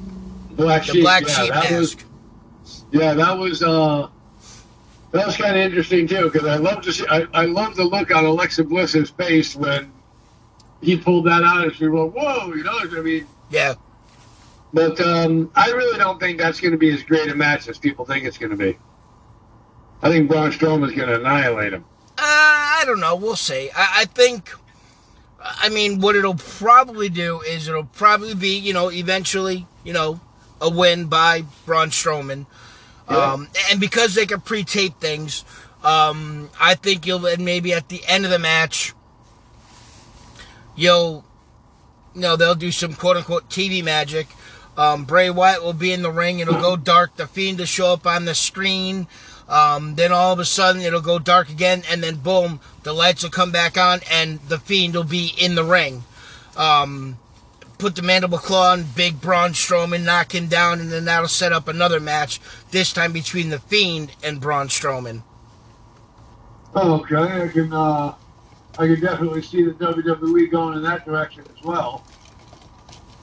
Black 0.52 0.86
The 0.86 0.94
sheep. 0.94 1.04
Black 1.04 1.24
yeah, 1.28 1.34
Sheep 1.34 1.54
that 1.54 1.72
was 1.72 1.96
yeah, 2.92 3.14
that 3.14 3.38
was 3.38 3.62
uh, 3.62 4.08
that 5.12 5.26
was 5.26 5.36
kind 5.36 5.58
of 5.58 5.62
interesting 5.62 6.08
too 6.08 6.30
because 6.30 6.48
I 6.48 6.56
love 6.56 6.82
to 6.84 6.94
see 6.94 7.06
I, 7.08 7.28
I 7.34 7.46
love 7.46 7.76
the 7.76 7.84
look 7.84 8.12
on 8.16 8.26
Alexa 8.26 8.64
Bliss's 8.64 9.10
face 9.10 9.56
when 9.56 9.92
he 10.82 10.98
pulled 10.98 11.26
that 11.26 11.44
out 11.44 11.64
and 11.64 11.76
she 11.76 11.88
went, 11.88 12.14
"Whoa!" 12.14 12.54
You 12.54 12.64
know, 12.64 12.80
I 12.80 13.02
mean, 13.02 13.28
Yeah. 13.50 13.76
But 14.74 15.00
um, 15.00 15.52
I 15.56 15.70
really 15.72 15.98
don't 16.00 16.20
think 16.20 16.40
that's 16.40 16.60
going 16.60 16.72
to 16.72 16.78
be 16.78 16.92
as 16.92 17.04
great 17.04 17.30
a 17.30 17.36
match 17.36 17.68
as 17.68 17.78
people 17.78 18.06
think 18.06 18.26
it's 18.26 18.38
going 18.38 18.50
to 18.50 18.58
be. 18.58 18.78
I 20.02 20.10
think 20.10 20.30
Braun 20.30 20.52
Strowman's 20.52 20.96
going 20.96 21.08
to 21.08 21.20
annihilate 21.20 21.74
him. 21.74 21.86
Uh, 22.18 22.22
I 22.22 22.84
don't 22.86 23.00
know. 23.00 23.16
We'll 23.16 23.36
see. 23.36 23.70
I, 23.76 24.02
I 24.02 24.06
think. 24.06 24.52
I 25.40 25.70
mean, 25.70 26.00
what 26.00 26.16
it'll 26.16 26.36
probably 26.36 27.10
do 27.10 27.42
is 27.42 27.68
it'll 27.68 27.84
probably 27.84 28.34
be, 28.34 28.58
you 28.58 28.72
know, 28.72 28.90
eventually, 28.90 29.68
you 29.84 29.92
know, 29.92 30.22
a 30.62 30.70
win 30.70 31.08
by 31.08 31.44
Braun 31.66 31.90
Strowman. 31.90 32.46
Yeah. 33.12 33.18
Um, 33.18 33.50
and 33.70 33.80
because 33.80 34.16
they 34.16 34.26
can 34.26 34.40
pre-tape 34.40 35.02
things, 35.02 35.44
um, 35.84 36.50
I 36.60 36.76
think 36.76 37.06
you'll 37.06 37.26
and 37.26 37.44
maybe 37.44 37.74
at 37.74 37.90
the 37.90 38.02
end 38.08 38.24
of 38.24 38.32
the 38.32 38.40
match, 38.40 38.94
you'll, 40.78 41.26
you 42.16 42.22
know, 42.22 42.38
they'll 42.38 42.56
do 42.56 42.72
some 42.72 42.94
quote 42.94 43.18
unquote 43.18 43.50
TV 43.50 43.84
magic. 43.84 44.28
Um, 44.78 45.06
Bray 45.06 45.30
Wyatt 45.30 45.64
will 45.64 45.74
be 45.74 45.92
in 45.92 46.02
the 46.02 46.12
ring. 46.12 46.40
It'll 46.40 46.60
go 46.60 46.76
dark. 46.76 47.16
The 47.16 47.28
Fiend 47.28 47.60
will 47.60 47.66
show 47.66 47.94
up 47.94 48.08
on 48.08 48.26
the 48.26 48.36
screen. 48.36 49.08
Um, 49.48 49.96
then 49.96 50.12
all 50.12 50.34
of 50.34 50.40
a 50.40 50.46
sudden 50.46 50.82
it'll 50.82 51.02
go 51.02 51.20
dark 51.20 51.50
again, 51.50 51.84
and 51.90 52.02
then 52.02 52.16
boom, 52.16 52.60
the 52.84 52.94
lights 52.94 53.24
will 53.24 53.30
come 53.30 53.52
back 53.52 53.78
on, 53.78 54.00
and 54.10 54.40
the 54.48 54.58
Fiend 54.58 54.96
will 54.96 55.04
be 55.04 55.34
in 55.38 55.56
the 55.56 55.64
ring. 55.64 56.04
Um, 56.56 57.18
put 57.78 57.96
the 57.96 58.02
mandible 58.02 58.38
claw 58.38 58.72
on 58.72 58.86
Big 58.96 59.20
Braun 59.20 59.52
Strowman, 59.52 60.06
knock 60.06 60.34
him 60.34 60.48
down, 60.48 60.80
and 60.80 60.92
then 60.92 61.06
that'll 61.06 61.28
set 61.28 61.52
up 61.52 61.68
another 61.68 62.00
match. 62.00 62.40
This 62.72 62.94
time 62.94 63.12
between 63.12 63.50
the 63.50 63.60
Fiend 63.60 64.12
and 64.24 64.40
Braun 64.40 64.70
Strowman. 64.70 65.24
Oh, 66.76 67.02
okay, 67.02 67.44
I 67.44 67.48
can 67.50 67.72
uh, 67.72 68.16
I 68.80 68.88
can 68.88 69.00
definitely 69.00 69.44
see 69.44 69.64
the 69.64 69.72
WWE 69.72 70.50
going 70.50 70.78
in 70.78 70.84
that 70.84 71.06
direction 71.06 71.44
as 71.56 71.64
well. 71.64 72.04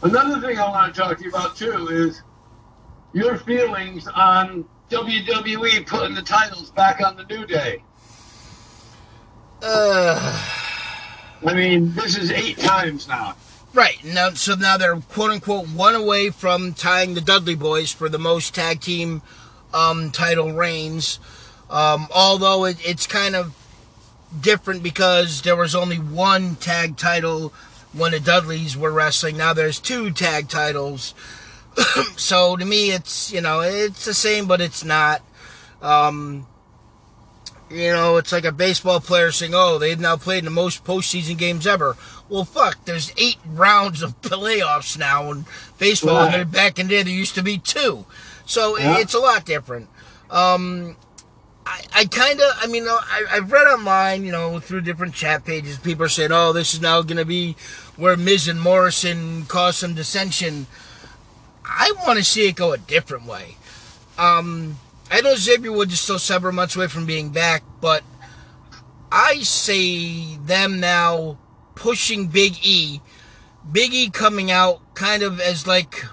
Another 0.03 0.41
thing 0.41 0.59
I 0.59 0.69
want 0.69 0.95
to 0.95 1.01
talk 1.01 1.19
to 1.19 1.25
you 1.25 1.31
about 1.31 1.57
too 1.57 1.89
is 1.89 2.23
your 3.13 3.37
feelings 3.37 4.09
on 4.09 4.65
WWE 4.89 5.87
putting 5.87 6.15
the 6.15 6.23
titles 6.23 6.71
back 6.71 7.01
on 7.05 7.17
the 7.17 7.25
New 7.25 7.45
Day? 7.47 7.83
Uh, 9.63 10.43
I 11.47 11.55
mean, 11.55 11.95
this 11.95 12.17
is 12.17 12.31
eight 12.31 12.59
times 12.59 13.09
now. 13.09 13.37
right 13.75 14.03
now, 14.03 14.31
so 14.31 14.55
now 14.55 14.79
they're 14.79 14.97
quote 14.97 15.33
unquote 15.33 15.69
one 15.69 15.95
away 15.95 16.31
from 16.31 16.73
tying 16.73 17.13
the 17.13 17.21
Dudley 17.21 17.57
Boyz 17.57 17.95
for 17.95 18.09
the 18.09 18.19
most 18.19 18.55
tag 18.55 18.81
team 18.81 19.21
um, 19.75 20.11
title 20.11 20.53
reigns. 20.53 21.21
Um, 21.69 22.09
although 22.15 22.65
it, 22.65 22.79
it's 22.83 23.07
kind 23.07 23.37
of 23.37 23.55
different 24.41 24.83
because 24.83 25.43
there 25.43 25.57
was 25.57 25.75
only 25.75 25.99
one 25.99 26.57
tag 26.57 26.97
title 26.97 27.53
when 27.93 28.13
the 28.13 28.21
Dudleys 28.21 28.77
were 28.77 28.91
wrestling. 28.93 29.37
Now 29.37 29.53
there's 29.53 29.79
two 29.81 30.11
tag 30.11 30.49
titles. 30.49 31.15
so 32.17 32.57
to 32.57 32.65
me, 32.65 32.91
it's 32.91 33.33
you 33.33 33.41
know 33.41 33.61
it's 33.61 34.05
the 34.05 34.15
same, 34.15 34.47
but 34.47 34.61
it's 34.61 34.85
not. 34.85 35.23
Um, 35.83 36.47
you 37.71 37.93
know, 37.93 38.17
it's 38.17 38.33
like 38.33 38.45
a 38.45 38.53
baseball 38.53 39.01
player 39.01 39.31
saying, 39.31 39.53
"Oh, 39.55 39.79
they've 39.79 39.99
now 39.99 40.17
played 40.17 40.45
the 40.45 40.51
most 40.51 40.85
postseason 40.85 41.39
games 41.39 41.67
ever." 41.67 41.97
Well, 42.29 42.45
fuck, 42.45 42.85
there's 42.85 43.13
eight 43.17 43.39
rounds 43.47 44.03
of 44.03 44.21
playoffs 44.23 44.99
now 44.99 45.31
in 45.31 45.45
baseball. 45.79 46.27
Right. 46.27 46.41
And 46.41 46.51
back 46.53 46.79
in 46.79 46.89
the 46.89 46.97
day, 46.97 47.03
there 47.05 47.13
used 47.13 47.37
to 47.37 47.43
be 47.43 47.59
two, 47.59 48.07
so 48.45 48.77
Yeah. 48.77 48.99
it's 48.99 49.15
a 49.15 49.21
lot 49.21 49.45
different. 49.45 49.89
Um, 50.31 50.97
I, 51.71 51.85
I 52.01 52.05
kind 52.07 52.41
of, 52.41 52.53
I 52.59 52.67
mean, 52.67 52.85
I, 52.89 53.25
I've 53.31 53.53
read 53.53 53.67
online, 53.69 54.25
you 54.25 54.33
know, 54.33 54.59
through 54.59 54.81
different 54.81 55.15
chat 55.15 55.45
pages, 55.45 55.79
people 55.79 56.05
are 56.05 56.09
saying, 56.09 56.33
"Oh, 56.33 56.53
this 56.53 56.75
is 56.75 56.81
now 56.81 57.03
going 57.03 57.19
to 57.19 57.25
be 57.25 57.55
where 57.97 58.17
Miz 58.17 58.49
and 58.49 58.61
Morrison 58.61 59.47
cause 59.47 59.77
some 59.77 59.95
dissension." 59.95 60.67
I 61.65 61.93
want 62.05 62.19
to 62.19 62.25
see 62.25 62.49
it 62.49 62.57
go 62.57 62.73
a 62.73 62.79
different 62.79 63.27
way. 63.27 63.57
Um, 64.19 64.79
I 65.11 65.21
know 65.21 65.37
Xavier 65.37 65.71
Woods 65.71 65.93
is 65.93 66.01
still 66.01 66.19
several 66.19 66.53
months 66.53 66.75
away 66.75 66.89
from 66.89 67.07
being 67.07 67.31
back, 67.31 67.63
but 67.81 68.03
I 69.13 69.41
say 69.43 70.37
them 70.37 70.81
now 70.81 71.39
pushing 71.77 72.27
Big 72.27 72.55
E, 72.63 73.01
Big 73.71 73.95
E 73.95 74.11
coming 74.11 74.51
out 74.51 74.95
kind 74.95 75.23
of 75.23 75.41
as 75.41 75.69
like 75.69 76.05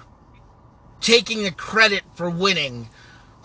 taking 1.00 1.42
the 1.42 1.50
credit 1.50 2.04
for 2.14 2.30
winning. 2.30 2.90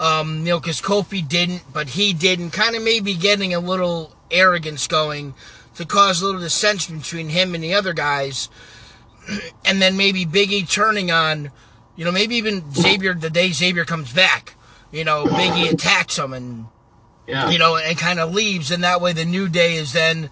Um, 0.04 0.40
you 0.40 0.52
know, 0.52 0.60
because 0.60 0.82
Kofi 0.82 1.26
didn't, 1.26 1.64
but 1.72 1.88
he 1.88 2.12
didn't. 2.12 2.52
kind 2.52 2.76
of 2.76 2.84
maybe 2.84 3.14
getting 3.16 3.54
a 3.54 3.60
little 3.60 4.14
arrogance 4.30 4.86
going 4.86 5.34
to 5.76 5.86
cause 5.86 6.22
a 6.22 6.26
little 6.26 6.42
dissension 6.42 6.98
between 6.98 7.30
him 7.30 7.56
and 7.56 7.64
the 7.64 7.74
other 7.74 7.94
guys, 7.94 8.50
and 9.66 9.82
then 9.82 9.96
maybe 9.96 10.26
Big 10.26 10.52
E 10.52 10.64
turning 10.66 11.10
on, 11.10 11.52
you 11.96 12.04
know, 12.04 12.12
maybe 12.12 12.36
even 12.36 12.74
Xavier 12.74 13.14
the 13.14 13.30
day 13.30 13.52
Xavier 13.52 13.86
comes 13.86 14.12
back, 14.12 14.56
you 14.92 15.06
know, 15.06 15.24
Big 15.26 15.54
E 15.56 15.68
attacks 15.70 16.18
him 16.18 16.34
and 16.34 16.66
Yeah. 17.26 17.50
you 17.50 17.58
know, 17.58 17.78
and 17.78 17.98
kind 17.98 18.20
of 18.20 18.34
leaves, 18.34 18.72
and 18.72 18.84
that 18.84 19.00
way 19.00 19.14
the 19.14 19.24
new 19.24 19.48
day 19.48 19.76
is 19.76 19.94
then 19.94 20.30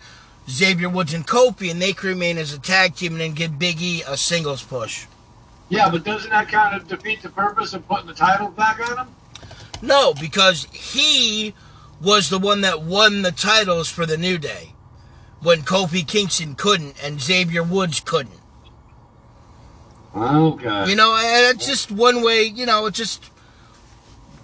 Xavier 0.50 0.90
Woods 0.90 1.14
and 1.14 1.26
Kofi, 1.26 1.72
and 1.72 1.82
they 1.82 1.94
can 1.94 2.10
remain 2.10 2.38
as 2.38 2.52
a 2.54 2.60
tag 2.60 2.96
team, 2.96 3.14
and 3.14 3.22
then 3.22 3.34
give 3.34 3.58
Big 3.58 3.82
E 3.82 4.04
a 4.06 4.18
singles 4.18 4.64
push. 4.64 5.06
Yeah, 5.70 5.90
but 5.90 6.04
doesn't 6.04 6.30
that 6.30 6.50
kind 6.50 6.76
of 6.76 6.90
defeat 6.90 7.22
the 7.22 7.30
purpose 7.30 7.74
of 7.74 7.88
putting 7.88 8.08
the 8.08 8.14
title 8.14 8.50
back 8.50 8.78
on 8.92 8.98
him? 8.98 9.16
No, 9.82 10.14
because 10.14 10.66
he 10.72 11.54
was 12.02 12.30
the 12.30 12.40
one 12.40 12.62
that 12.62 12.82
won 12.82 13.22
the 13.22 13.32
titles 13.32 13.90
for 13.90 14.06
the 14.06 14.18
New 14.18 14.38
Day 14.38 14.74
when 15.42 15.62
Kofi 15.62 16.08
Kingston 16.08 16.56
couldn't 16.56 16.96
and 17.04 17.20
Xavier 17.22 17.64
Woods 17.64 18.00
couldn't. 18.00 18.40
Okay. 20.16 20.90
You 20.90 20.96
know, 20.96 21.16
and 21.16 21.56
it's 21.56 21.66
just 21.66 21.92
one 21.92 22.22
way, 22.22 22.44
you 22.44 22.66
know, 22.66 22.86
it's 22.86 22.98
just 22.98 23.30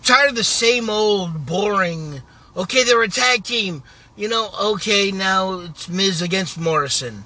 tired 0.04 0.30
of 0.30 0.36
the 0.36 0.44
same 0.44 0.90
old 0.90 1.46
boring. 1.46 2.22
Okay, 2.56 2.84
they're 2.84 3.04
a 3.04 3.10
tag 3.10 3.44
team. 3.44 3.84
You 4.16 4.30
know, 4.30 4.50
okay, 4.60 5.12
now 5.12 5.60
it's 5.60 5.90
Miz 5.90 6.22
against 6.22 6.58
Morrison. 6.58 7.26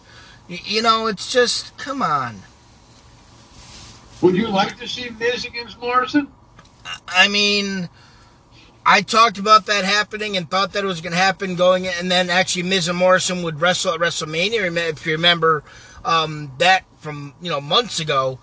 Y- 0.49 0.59
You 0.65 0.81
know, 0.81 1.07
it's 1.07 1.31
just, 1.31 1.77
come 1.77 2.01
on. 2.01 2.41
Would 4.21 4.35
you 4.35 4.49
like 4.49 4.77
to 4.79 4.87
see 4.87 5.09
Miz 5.11 5.45
against 5.45 5.79
Morrison? 5.79 6.27
I 7.07 7.27
mean, 7.27 7.89
I 8.85 9.01
talked 9.01 9.37
about 9.37 9.67
that 9.67 9.85
happening 9.85 10.35
and 10.35 10.49
thought 10.49 10.73
that 10.73 10.83
it 10.83 10.87
was 10.87 11.01
going 11.01 11.11
to 11.11 11.17
happen 11.17 11.55
going, 11.55 11.87
and 11.87 12.09
then 12.09 12.29
actually 12.29 12.63
Miz 12.63 12.87
and 12.87 12.97
Morrison 12.97 13.43
would 13.43 13.61
wrestle 13.61 13.93
at 13.93 13.99
WrestleMania. 13.99 14.75
If 14.89 15.05
you 15.05 15.13
remember 15.13 15.63
um, 16.03 16.51
that 16.57 16.83
from 16.99 17.33
you 17.41 17.49
know 17.49 17.61
months 17.61 17.99
ago, 17.99 18.39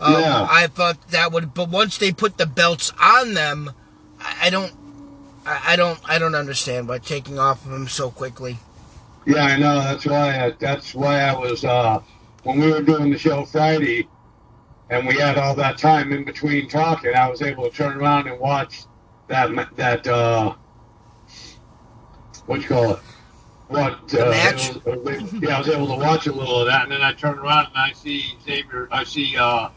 um, 0.00 0.14
Yeah. 0.14 0.46
I 0.50 0.66
thought 0.66 1.08
that 1.08 1.32
would. 1.32 1.54
But 1.54 1.68
once 1.68 1.98
they 1.98 2.12
put 2.12 2.36
the 2.36 2.46
belts 2.46 2.92
on 3.00 3.34
them, 3.34 3.70
I, 4.20 4.46
I 4.46 4.50
don't, 4.50 4.72
I, 5.46 5.62
I 5.68 5.76
don't, 5.76 6.00
I 6.04 6.18
don't 6.18 6.34
understand 6.34 6.88
why 6.88 6.98
taking 6.98 7.38
off 7.38 7.64
of 7.64 7.70
them 7.70 7.88
so 7.88 8.10
quickly. 8.10 8.58
Yeah, 9.24 9.44
I 9.44 9.56
know. 9.56 9.80
That's 9.80 10.06
why. 10.06 10.46
I, 10.46 10.50
that's 10.58 10.94
why 10.94 11.20
I 11.20 11.36
was 11.36 11.64
uh, 11.64 12.00
when 12.42 12.58
we 12.58 12.70
were 12.72 12.82
doing 12.82 13.10
the 13.10 13.18
show 13.18 13.44
Friday, 13.44 14.08
and 14.90 15.06
we 15.06 15.14
had 15.16 15.38
all 15.38 15.54
that 15.56 15.78
time 15.78 16.12
in 16.12 16.24
between 16.24 16.68
talking. 16.68 17.14
I 17.14 17.28
was 17.28 17.42
able 17.42 17.68
to 17.68 17.76
turn 17.76 17.96
around 17.98 18.28
and 18.28 18.38
watch 18.38 18.84
that 19.28 19.76
that 19.76 20.06
uh, 20.06 20.54
what 22.46 22.60
you 22.62 22.68
call 22.68 22.92
it? 22.92 22.98
What 23.68 24.14
uh, 24.14 24.30
match? 24.30 24.70
it 24.76 24.84
was- 25.04 25.32
yeah, 25.34 25.56
I 25.56 25.58
was 25.58 25.68
able 25.68 25.88
to 25.88 25.96
watch 25.96 26.26
a 26.28 26.32
little 26.32 26.60
of 26.60 26.66
that, 26.66 26.84
and 26.84 26.92
then 26.92 27.02
I 27.02 27.12
turn 27.12 27.38
around 27.38 27.66
and 27.66 27.76
I 27.76 27.92
see 27.92 28.36
Xavier. 28.44 28.88
I 28.92 29.02
see 29.04 29.36
uh, 29.36 29.70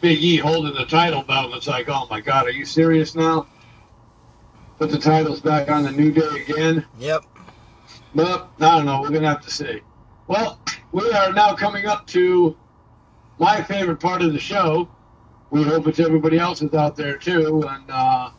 Big 0.00 0.22
E 0.22 0.36
holding 0.36 0.74
the 0.74 0.84
title 0.84 1.22
belt, 1.22 1.46
and 1.46 1.54
it's 1.54 1.66
like, 1.66 1.88
oh 1.88 2.06
my 2.08 2.20
god, 2.20 2.46
are 2.46 2.50
you 2.52 2.64
serious 2.64 3.14
now? 3.14 3.46
Put 4.78 4.90
the 4.90 4.98
titles 4.98 5.40
back 5.40 5.70
on 5.70 5.82
the 5.84 5.90
New 5.90 6.12
Day 6.12 6.44
again. 6.48 6.84
Yep. 6.98 7.24
But 8.14 8.50
I 8.60 8.76
don't 8.76 8.86
know. 8.86 9.00
We're 9.00 9.10
gonna 9.10 9.28
have 9.28 9.42
to 9.42 9.50
see. 9.50 9.80
Well, 10.28 10.60
we 10.92 11.10
are 11.12 11.32
now 11.32 11.54
coming 11.54 11.86
up 11.86 12.06
to 12.08 12.56
my 13.38 13.62
favorite 13.62 13.98
part 14.00 14.22
of 14.22 14.32
the 14.32 14.38
show. 14.38 14.88
We 15.50 15.62
hope 15.62 15.86
it's 15.88 15.98
everybody 16.00 16.38
else's 16.38 16.74
out 16.74 16.96
there 16.96 17.16
too. 17.16 17.64
And 17.68 17.84
uh, 17.90 18.30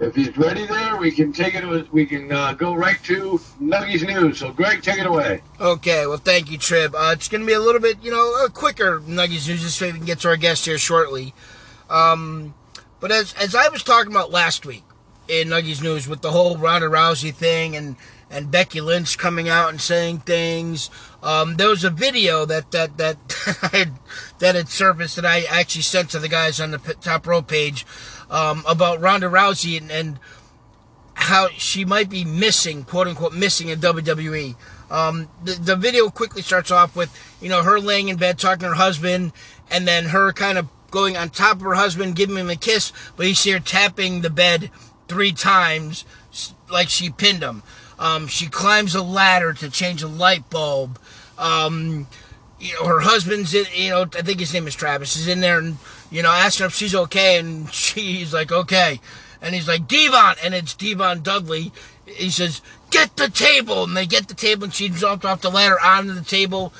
if 0.00 0.14
he's 0.14 0.36
ready, 0.36 0.64
there 0.66 0.96
we 0.96 1.10
can 1.10 1.32
take 1.32 1.54
it. 1.54 1.92
We 1.92 2.06
can 2.06 2.30
uh, 2.30 2.52
go 2.52 2.74
right 2.74 3.02
to 3.04 3.40
Nuggies 3.60 4.06
news. 4.06 4.38
So, 4.38 4.52
Greg, 4.52 4.82
take 4.82 4.98
it 4.98 5.06
away. 5.06 5.42
Okay, 5.60 6.06
well, 6.06 6.18
thank 6.18 6.50
you, 6.50 6.58
Triv. 6.58 6.94
Uh, 6.94 7.12
it's 7.12 7.28
going 7.28 7.40
to 7.40 7.46
be 7.46 7.52
a 7.52 7.60
little 7.60 7.80
bit, 7.80 8.02
you 8.02 8.10
know, 8.10 8.44
a 8.44 8.48
quicker 8.48 9.00
Nuggies 9.00 9.48
news, 9.48 9.62
just 9.62 9.78
so 9.78 9.86
we 9.86 9.92
can 9.92 10.04
get 10.04 10.20
to 10.20 10.28
our 10.28 10.36
guest 10.36 10.66
here 10.66 10.78
shortly. 10.78 11.34
Um, 11.90 12.54
but 13.00 13.10
as 13.10 13.32
as 13.34 13.54
I 13.54 13.68
was 13.68 13.82
talking 13.82 14.12
about 14.12 14.30
last 14.30 14.66
week 14.66 14.84
in 15.26 15.48
Nuggies 15.48 15.82
news 15.82 16.08
with 16.08 16.20
the 16.20 16.30
whole 16.30 16.56
Ronda 16.56 16.88
Rousey 16.88 17.34
thing 17.34 17.76
and 17.76 17.96
and 18.30 18.50
Becky 18.50 18.80
Lynch 18.80 19.16
coming 19.16 19.48
out 19.48 19.70
and 19.70 19.80
saying 19.80 20.18
things, 20.18 20.90
um, 21.22 21.56
there 21.56 21.68
was 21.68 21.82
a 21.82 21.90
video 21.90 22.44
that 22.44 22.70
that 22.72 22.98
that 22.98 23.16
had, 23.72 23.92
that 24.38 24.54
had 24.54 24.68
surfaced 24.68 25.16
that 25.16 25.26
I 25.26 25.44
actually 25.44 25.82
sent 25.82 26.10
to 26.10 26.18
the 26.18 26.28
guys 26.28 26.60
on 26.60 26.70
the 26.70 26.78
Top 26.78 27.26
Rope 27.26 27.48
page 27.48 27.86
um, 28.30 28.64
about 28.66 29.00
Ronda 29.00 29.26
Rousey 29.28 29.80
and. 29.80 29.90
and 29.90 30.18
how 31.20 31.48
she 31.48 31.84
might 31.84 32.08
be 32.08 32.24
missing, 32.24 32.84
quote 32.84 33.08
unquote, 33.08 33.34
missing 33.34 33.68
in 33.68 33.80
WWE. 33.80 34.54
Um, 34.88 35.28
the, 35.42 35.54
the 35.54 35.76
video 35.76 36.10
quickly 36.10 36.42
starts 36.42 36.70
off 36.70 36.94
with, 36.94 37.12
you 37.42 37.48
know, 37.48 37.64
her 37.64 37.80
laying 37.80 38.08
in 38.08 38.16
bed 38.16 38.38
talking 38.38 38.60
to 38.60 38.68
her 38.68 38.74
husband, 38.74 39.32
and 39.68 39.86
then 39.86 40.06
her 40.06 40.32
kind 40.32 40.58
of 40.58 40.68
going 40.92 41.16
on 41.16 41.30
top 41.30 41.56
of 41.56 41.62
her 41.62 41.74
husband, 41.74 42.14
giving 42.14 42.36
him 42.36 42.48
a 42.48 42.54
kiss, 42.54 42.92
but 43.16 43.26
you 43.26 43.34
see 43.34 43.50
her 43.50 43.58
tapping 43.58 44.20
the 44.20 44.30
bed 44.30 44.70
three 45.08 45.32
times, 45.32 46.04
like 46.70 46.88
she 46.88 47.10
pinned 47.10 47.42
him. 47.42 47.64
Um, 47.98 48.28
she 48.28 48.46
climbs 48.46 48.94
a 48.94 49.02
ladder 49.02 49.52
to 49.54 49.68
change 49.70 50.02
a 50.02 50.08
light 50.08 50.48
bulb. 50.50 51.00
Um, 51.36 52.06
you 52.60 52.74
know, 52.74 52.86
her 52.86 53.00
husband's 53.00 53.54
in, 53.54 53.66
you 53.74 53.90
know, 53.90 54.02
I 54.02 54.22
think 54.22 54.38
his 54.38 54.54
name 54.54 54.68
is 54.68 54.74
Travis, 54.76 55.16
is 55.16 55.26
in 55.26 55.40
there 55.40 55.58
and, 55.58 55.78
you 56.10 56.22
know, 56.22 56.30
asking 56.30 56.66
if 56.66 56.74
she's 56.74 56.94
okay, 56.94 57.38
and 57.38 57.72
she's 57.72 58.32
like, 58.32 58.52
okay. 58.52 59.00
And 59.40 59.54
he's 59.54 59.68
like, 59.68 59.86
D-Von, 59.86 60.36
and 60.42 60.54
it's 60.54 60.74
D-Von 60.74 61.22
Dudley. 61.22 61.72
He 62.06 62.30
says, 62.30 62.60
get 62.90 63.16
the 63.16 63.28
table, 63.28 63.84
and 63.84 63.96
they 63.96 64.06
get 64.06 64.28
the 64.28 64.34
table, 64.34 64.64
and 64.64 64.74
she 64.74 64.88
jumped 64.88 65.24
off 65.24 65.42
the 65.42 65.50
ladder 65.50 65.78
onto 65.80 66.12
the 66.12 66.24
table, 66.24 66.72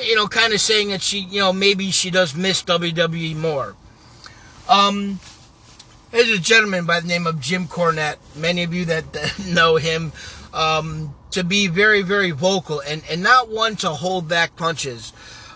you 0.00 0.14
know, 0.14 0.26
kind 0.26 0.52
of 0.52 0.60
saying 0.60 0.88
that 0.88 1.02
she, 1.02 1.20
you 1.20 1.40
know, 1.40 1.52
maybe 1.52 1.90
she 1.90 2.10
does 2.10 2.34
miss 2.34 2.62
WWE 2.62 3.36
more. 3.36 3.74
Um, 4.68 5.20
there's 6.10 6.30
a 6.30 6.38
gentleman 6.38 6.86
by 6.86 7.00
the 7.00 7.08
name 7.08 7.26
of 7.26 7.40
Jim 7.40 7.66
Cornette. 7.66 8.16
Many 8.34 8.62
of 8.62 8.72
you 8.72 8.84
that, 8.86 9.12
that 9.12 9.46
know 9.46 9.76
him, 9.76 10.12
um, 10.54 11.14
to 11.32 11.44
be 11.44 11.66
very, 11.66 12.02
very 12.02 12.30
vocal 12.30 12.80
and, 12.80 13.02
and 13.10 13.22
not 13.22 13.50
one 13.50 13.76
to 13.76 13.90
hold 13.90 14.28
back 14.28 14.56
punches. 14.56 15.12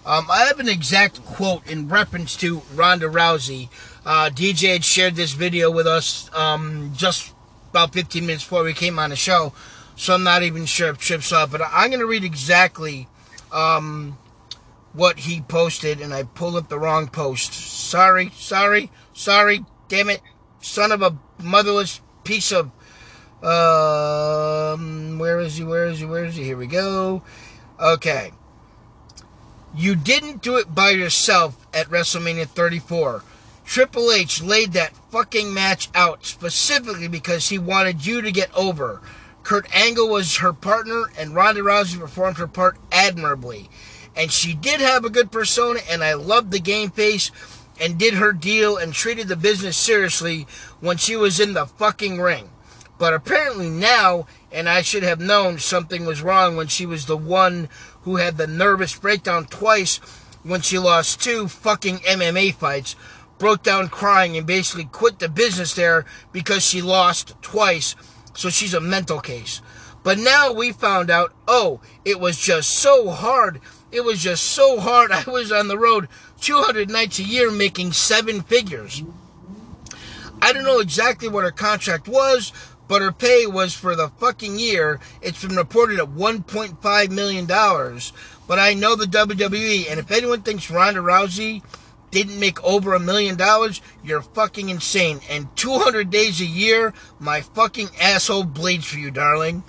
Um, 0.07 0.27
I 0.31 0.45
have 0.45 0.61
an 0.61 0.69
exact 0.69 1.23
quote 1.27 1.71
in 1.71 1.89
reference 1.89 2.35
to 2.37 2.63
Ronda 2.75 3.07
Rousey. 3.07 3.69
Uh, 4.05 4.31
DJ 4.33 4.73
had 4.73 4.85
shared 4.85 5.15
this 5.15 5.33
video 5.33 5.71
with 5.71 5.87
us 5.87 6.31
um, 6.35 6.93
just 6.97 7.35
about 7.69 7.93
15 7.93 8.25
minutes 8.25 8.43
before 8.43 8.65
we 8.65 8.73
came 8.73 8.99
on 8.99 9.11
the 9.11 9.17
show, 9.17 9.53
so 9.97 10.15
I'm 10.15 10.25
not 10.25 10.43
even 10.43 10.65
sure 10.65 10.89
if 10.89 10.99
Trip 10.99 11.23
saw 11.23 11.45
it, 11.45 11.51
but 11.51 11.61
I'm 11.63 11.91
going 11.91 12.01
to 12.01 12.07
read 12.07 12.25
exactly 12.25 13.09
um, 13.53 14.17
what 14.95 15.21
he 15.21 15.43
posted, 15.43 16.01
and 16.01 16.15
I 16.15 16.23
pulled 16.23 16.57
up 16.57 16.71
the 16.71 16.79
wrong 16.79 17.09
post. 17.09 17.53
Sorry, 17.53 18.31
sorry, 18.35 18.91
sorry, 19.13 19.67
damn 19.89 20.09
it, 20.09 20.23
son 20.63 20.93
of 20.93 21.03
a 21.03 21.19
motherless 21.43 22.01
piece 22.25 22.53
of. 22.53 22.71
Um, 23.43 25.19
where 25.19 25.41
is 25.41 25.57
he? 25.57 25.65
Where 25.65 25.87
is 25.87 26.01
he? 26.01 26.07
Where 26.07 26.25
is 26.25 26.37
he? 26.37 26.45
Here 26.45 26.57
we 26.57 26.67
go. 26.67 27.23
Okay. 27.79 28.33
You 29.75 29.95
didn't 29.95 30.43
do 30.43 30.57
it 30.57 30.75
by 30.75 30.91
yourself 30.91 31.67
at 31.73 31.89
WrestleMania 31.89 32.49
34. 32.49 33.23
Triple 33.65 34.11
H 34.11 34.43
laid 34.43 34.73
that 34.73 34.97
fucking 35.13 35.55
match 35.55 35.89
out 35.95 36.27
specifically 36.27 37.07
because 37.07 37.49
he 37.49 37.59
wanted 37.59 38.05
you 38.05 38.21
to 38.21 38.33
get 38.33 38.53
over. 38.57 39.01
Kurt 39.45 39.73
Angle 39.75 40.09
was 40.09 40.39
her 40.39 40.53
partner, 40.53 41.05
and 41.17 41.35
Ronda 41.35 41.61
Rousey 41.61 41.99
performed 41.99 42.39
her 42.39 42.49
part 42.49 42.79
admirably. 42.91 43.71
And 44.17 44.33
she 44.33 44.55
did 44.55 44.81
have 44.81 45.05
a 45.05 45.11
good 45.11 45.31
persona, 45.31 45.81
and 45.89 46.03
I 46.03 46.15
loved 46.15 46.51
the 46.51 46.59
game 46.59 46.91
face 46.91 47.31
and 47.81 47.97
did 47.97 48.15
her 48.15 48.33
deal 48.33 48.77
and 48.77 48.93
treated 48.93 49.29
the 49.29 49.37
business 49.37 49.77
seriously 49.77 50.49
when 50.81 50.97
she 50.97 51.15
was 51.15 51.39
in 51.39 51.55
the 51.55 51.67
fucking 51.67 52.21
ring. 52.21 52.51
But 53.01 53.15
apparently 53.15 53.71
now, 53.71 54.27
and 54.53 54.69
I 54.69 54.83
should 54.83 55.03
have 55.05 55.21
known 55.21 55.59
something 55.59 56.05
was 56.05 56.21
wrong 56.21 56.55
when 56.55 56.67
she 56.67 56.85
was 56.85 57.07
the 57.07 57.17
one 57.17 57.71
who 58.03 58.17
had 58.17 58.37
the 58.37 58.47
nervous 58.47 58.95
breakdown 58.95 59.47
twice 59.47 59.97
when 60.43 60.61
she 60.61 60.79
lost 60.79 61.23
two 61.23 61.49
fucking 61.49 62.01
MMA 62.01 62.55
fights, 62.55 62.97
broke 63.39 63.63
down 63.63 63.89
crying 63.89 64.37
and 64.37 64.47
basically 64.47 64.85
quit 64.85 65.19
the 65.19 65.31
business 65.31 65.73
there 65.73 66.05
because 66.31 66.63
she 66.63 66.83
lost 66.83 67.35
twice. 67.41 67.97
So 68.35 68.51
she's 68.51 68.75
a 68.75 68.83
mental 68.83 69.21
case. 69.21 69.63
But 70.03 70.19
now 70.19 70.53
we 70.53 70.71
found 70.71 71.09
out, 71.09 71.33
oh, 71.49 71.81
it 72.05 72.21
was 72.21 72.39
just 72.39 72.69
so 72.69 73.09
hard. 73.09 73.63
It 73.91 74.05
was 74.05 74.23
just 74.23 74.43
so 74.43 74.79
hard. 74.79 75.11
I 75.13 75.25
was 75.27 75.51
on 75.51 75.69
the 75.69 75.79
road 75.79 76.07
200 76.43 76.91
nights 76.91 77.19
a 77.19 77.23
year 77.23 77.51
making 77.51 77.93
seven 77.93 78.43
figures. 78.43 79.03
I 80.43 80.53
don't 80.53 80.65
know 80.65 80.81
exactly 80.81 81.29
what 81.29 81.45
her 81.45 81.51
contract 81.51 82.09
was, 82.09 82.53
but 82.91 83.03
her 83.03 83.13
pay 83.13 83.47
was 83.47 83.73
for 83.73 83.95
the 83.95 84.09
fucking 84.09 84.59
year. 84.59 84.99
It's 85.23 85.45
been 85.45 85.55
reported 85.55 86.01
at 86.01 86.09
$1.5 86.09 87.11
million. 87.13 87.47
But 87.47 88.59
I 88.59 88.75
know 88.75 88.97
the 88.97 89.05
WWE, 89.05 89.89
and 89.89 90.01
if 90.01 90.11
anyone 90.11 90.43
thinks 90.43 90.73
Ronda 90.73 90.99
Rousey 90.99 91.63
didn't 92.11 92.41
make 92.41 92.61
over 92.65 92.95
a 92.95 92.99
million 92.99 93.37
dollars, 93.37 93.81
you're 94.03 94.23
fucking 94.23 94.71
insane. 94.71 95.21
And 95.31 95.57
200 95.57 96.11
days 96.11 96.41
a 96.41 96.45
year, 96.45 96.93
my 97.21 97.43
fucking 97.43 97.91
asshole 98.01 98.43
bleeds 98.43 98.87
for 98.87 98.99
you, 98.99 99.13
darling. 99.13 99.63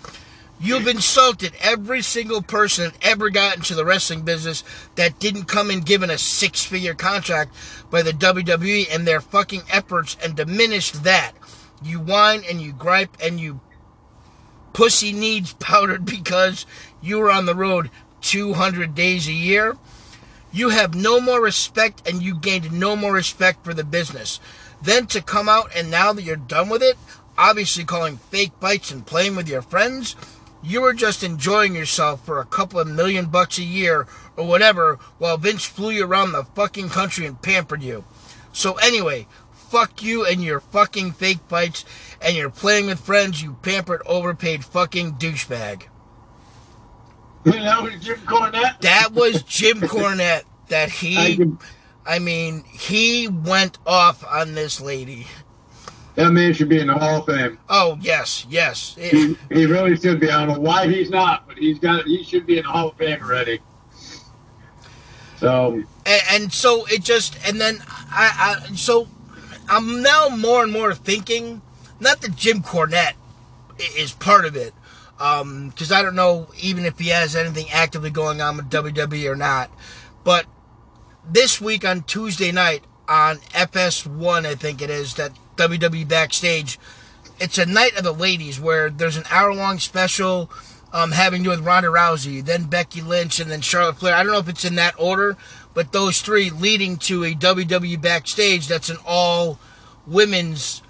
You've 0.59 0.87
insulted 0.87 1.53
every 1.61 2.01
single 2.01 2.41
person 2.41 2.85
that 2.85 3.05
ever 3.05 3.29
got 3.29 3.55
into 3.55 3.75
the 3.75 3.85
wrestling 3.85 4.23
business 4.23 4.63
that 4.95 5.19
didn't 5.19 5.45
come 5.45 5.69
in 5.69 5.81
given 5.81 6.09
a 6.09 6.17
six 6.17 6.65
figure 6.65 6.95
contract 6.95 7.53
by 7.91 8.01
the 8.01 8.13
WWE 8.13 8.87
and 8.91 9.05
their 9.05 9.21
fucking 9.21 9.61
efforts 9.71 10.17
and 10.23 10.35
diminished 10.35 11.03
that. 11.03 11.33
You 11.83 11.99
whine 11.99 12.43
and 12.49 12.61
you 12.61 12.73
gripe 12.73 13.17
and 13.21 13.39
you 13.39 13.59
pussy 14.73 15.11
needs 15.11 15.53
powdered 15.53 16.05
because 16.05 16.65
you 17.01 17.19
were 17.19 17.31
on 17.31 17.45
the 17.45 17.55
road 17.55 17.89
200 18.21 18.95
days 18.95 19.27
a 19.27 19.33
year. 19.33 19.77
You 20.51 20.69
have 20.69 20.93
no 20.93 21.19
more 21.19 21.41
respect 21.41 22.07
and 22.07 22.21
you 22.21 22.37
gained 22.37 22.71
no 22.71 22.95
more 22.95 23.13
respect 23.13 23.63
for 23.63 23.73
the 23.73 23.83
business. 23.83 24.39
Then 24.81 25.07
to 25.07 25.21
come 25.21 25.47
out 25.47 25.71
and 25.75 25.89
now 25.89 26.13
that 26.13 26.23
you're 26.23 26.35
done 26.35 26.69
with 26.69 26.83
it, 26.83 26.97
obviously 27.37 27.83
calling 27.83 28.17
fake 28.17 28.59
bites 28.59 28.91
and 28.91 29.05
playing 29.05 29.35
with 29.35 29.47
your 29.47 29.61
friends, 29.61 30.15
you 30.63 30.81
were 30.81 30.93
just 30.93 31.23
enjoying 31.23 31.75
yourself 31.75 32.25
for 32.25 32.39
a 32.39 32.45
couple 32.45 32.79
of 32.79 32.87
million 32.87 33.25
bucks 33.27 33.57
a 33.57 33.63
year 33.63 34.07
or 34.37 34.45
whatever 34.45 34.99
while 35.17 35.37
Vince 35.37 35.65
flew 35.65 35.91
you 35.91 36.05
around 36.05 36.31
the 36.31 36.43
fucking 36.43 36.89
country 36.89 37.25
and 37.25 37.41
pampered 37.41 37.81
you. 37.81 38.03
So 38.53 38.73
anyway, 38.75 39.27
fuck 39.71 40.03
you 40.03 40.25
and 40.25 40.43
your 40.43 40.59
fucking 40.59 41.13
fake 41.13 41.39
fights 41.47 41.85
and 42.21 42.35
your 42.35 42.49
playing 42.49 42.87
with 42.87 42.99
friends, 42.99 43.41
you 43.41 43.57
pampered, 43.61 44.01
overpaid 44.05 44.65
fucking 44.65 45.13
douchebag. 45.13 45.83
That 47.45 47.81
was 47.81 47.95
Jim 48.01 48.19
Cornette. 48.19 48.81
That 48.81 49.13
was 49.13 49.41
Jim 49.47 49.79
Cornette. 49.79 50.43
That 50.67 50.89
he, 50.89 51.53
I 52.05 52.19
mean, 52.19 52.63
he 52.65 53.27
went 53.27 53.77
off 53.85 54.25
on 54.25 54.53
this 54.53 54.79
lady. 54.79 55.27
That 56.15 56.31
man 56.31 56.53
should 56.53 56.69
be 56.69 56.79
in 56.79 56.87
the 56.87 56.93
Hall 56.93 57.19
of 57.19 57.25
Fame. 57.25 57.57
Oh 57.69 57.97
yes, 58.01 58.45
yes. 58.49 58.95
He, 58.99 59.37
he 59.49 59.65
really 59.65 59.95
should 59.97 60.19
be. 60.19 60.29
I 60.29 60.45
don't 60.45 60.55
know 60.55 60.61
why 60.61 60.87
he's 60.87 61.09
not, 61.09 61.47
but 61.47 61.57
he's 61.57 61.79
got. 61.79 62.05
He 62.05 62.23
should 62.23 62.45
be 62.45 62.57
in 62.57 62.63
the 62.63 62.69
Hall 62.69 62.89
of 62.89 62.97
Fame 62.97 63.21
already. 63.21 63.59
So. 65.37 65.83
And, 66.05 66.21
and 66.29 66.53
so 66.53 66.85
it 66.85 67.03
just, 67.03 67.37
and 67.47 67.59
then 67.59 67.83
I, 67.87 68.59
I, 68.69 68.75
so 68.75 69.07
I'm 69.69 70.01
now 70.01 70.29
more 70.29 70.63
and 70.63 70.71
more 70.71 70.93
thinking, 70.93 71.61
not 71.99 72.21
that 72.21 72.35
Jim 72.35 72.61
Cornette 72.61 73.13
is 73.97 74.11
part 74.11 74.45
of 74.45 74.55
it, 74.55 74.73
because 75.17 75.91
um, 75.91 75.97
I 75.97 76.01
don't 76.01 76.15
know 76.15 76.47
even 76.61 76.85
if 76.85 76.99
he 76.99 77.09
has 77.09 77.35
anything 77.35 77.69
actively 77.71 78.09
going 78.09 78.41
on 78.41 78.57
with 78.57 78.69
WWE 78.69 79.29
or 79.29 79.35
not. 79.35 79.71
But 80.23 80.45
this 81.27 81.61
week 81.61 81.85
on 81.85 82.03
Tuesday 82.03 82.51
night 82.51 82.83
on 83.07 83.37
FS1, 83.37 84.45
I 84.45 84.55
think 84.55 84.81
it 84.81 84.89
is, 84.89 85.15
that 85.15 85.31
WWE 85.57 86.07
Backstage, 86.07 86.79
it's 87.39 87.57
a 87.57 87.65
night 87.65 87.97
of 87.97 88.03
the 88.03 88.13
ladies 88.13 88.59
where 88.59 88.89
there's 88.89 89.17
an 89.17 89.25
hour 89.29 89.53
long 89.53 89.79
special 89.79 90.49
um, 90.93 91.11
having 91.11 91.41
to 91.41 91.43
do 91.45 91.49
with 91.51 91.65
Ronda 91.65 91.89
Rousey, 91.89 92.43
then 92.43 92.65
Becky 92.65 93.01
Lynch, 93.01 93.39
and 93.39 93.49
then 93.49 93.61
Charlotte 93.61 93.97
Flair. 93.97 94.15
I 94.15 94.23
don't 94.23 94.31
know 94.31 94.39
if 94.39 94.49
it's 94.49 94.65
in 94.65 94.75
that 94.75 94.95
order, 94.97 95.37
but 95.73 95.91
those 95.91 96.21
three 96.21 96.49
leading 96.49 96.97
to 96.97 97.23
a 97.23 97.33
WWE 97.33 98.01
Backstage 98.01 98.67
that's 98.67 98.89
an 98.89 98.97
all 99.05 99.59
women's, 100.05 100.81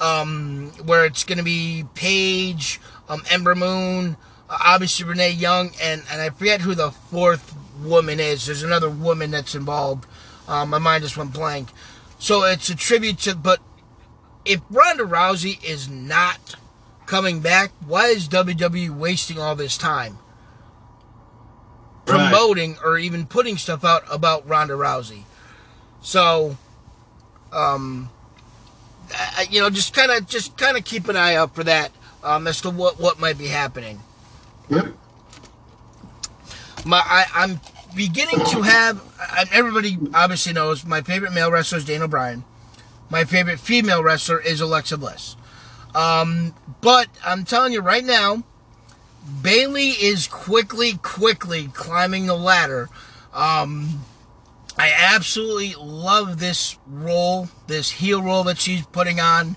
um, 0.00 0.70
where 0.84 1.04
it's 1.04 1.24
going 1.24 1.38
to 1.38 1.44
be 1.44 1.84
Paige, 1.94 2.80
um, 3.08 3.22
Ember 3.30 3.54
Moon, 3.54 4.16
uh, 4.48 4.58
obviously 4.64 5.06
Renee 5.06 5.30
Young, 5.30 5.72
and, 5.82 6.02
and 6.10 6.20
I 6.20 6.30
forget 6.30 6.60
who 6.60 6.74
the 6.74 6.90
fourth 6.90 7.54
woman 7.82 8.20
is. 8.20 8.46
There's 8.46 8.62
another 8.62 8.90
woman 8.90 9.30
that's 9.30 9.54
involved. 9.54 10.06
Um, 10.46 10.70
my 10.70 10.78
mind 10.78 11.02
just 11.02 11.16
went 11.16 11.32
blank. 11.32 11.68
So 12.18 12.44
it's 12.44 12.68
a 12.68 12.76
tribute 12.76 13.18
to, 13.20 13.34
but 13.34 13.60
if 14.44 14.60
Ronda 14.70 15.04
Rousey 15.04 15.62
is 15.64 15.88
not 15.88 16.56
coming 17.06 17.40
back, 17.40 17.72
why 17.86 18.06
is 18.06 18.28
WWE 18.28 18.90
wasting 18.90 19.38
all 19.38 19.56
this 19.56 19.76
time 19.76 20.18
promoting 22.08 22.72
right. 22.72 22.84
or 22.84 22.98
even 22.98 23.26
putting 23.26 23.56
stuff 23.56 23.84
out 23.84 24.04
about 24.10 24.48
Ronda 24.48 24.74
Rousey? 24.74 25.22
So, 26.00 26.56
um, 27.52 28.10
you 29.50 29.60
know, 29.60 29.70
just 29.70 29.94
kind 29.94 30.10
of, 30.10 30.26
just 30.26 30.56
kind 30.56 30.76
of 30.76 30.84
keep 30.84 31.08
an 31.08 31.16
eye 31.16 31.34
out 31.34 31.54
for 31.54 31.64
that 31.64 31.92
um, 32.22 32.46
as 32.46 32.60
to 32.62 32.70
what 32.70 33.00
what 33.00 33.18
might 33.18 33.38
be 33.38 33.46
happening. 33.46 34.00
Yep. 34.68 34.94
My, 36.84 37.02
I, 37.04 37.24
I'm 37.34 37.60
beginning 37.94 38.44
to 38.46 38.62
have. 38.62 39.02
Everybody 39.52 39.98
obviously 40.14 40.52
knows 40.52 40.84
my 40.84 41.02
favorite 41.02 41.32
male 41.32 41.50
wrestler 41.50 41.78
is 41.78 41.84
Daniel 41.84 42.08
Bryan. 42.08 42.44
My 43.10 43.24
favorite 43.24 43.58
female 43.58 44.02
wrestler 44.02 44.40
is 44.40 44.60
Alexa 44.60 44.98
Bliss. 44.98 45.36
Um, 45.94 46.54
but 46.80 47.08
I'm 47.24 47.44
telling 47.44 47.72
you 47.72 47.80
right 47.80 48.04
now, 48.04 48.44
Bayley 49.42 49.90
is 49.90 50.26
quickly, 50.26 50.94
quickly 51.02 51.68
climbing 51.68 52.26
the 52.26 52.34
ladder. 52.34 52.88
Um, 53.32 54.00
I 54.78 54.92
absolutely 54.96 55.74
love 55.74 56.38
this 56.38 56.78
role, 56.86 57.48
this 57.66 57.90
heel 57.90 58.22
role 58.22 58.44
that 58.44 58.58
she's 58.58 58.86
putting 58.86 59.20
on. 59.20 59.56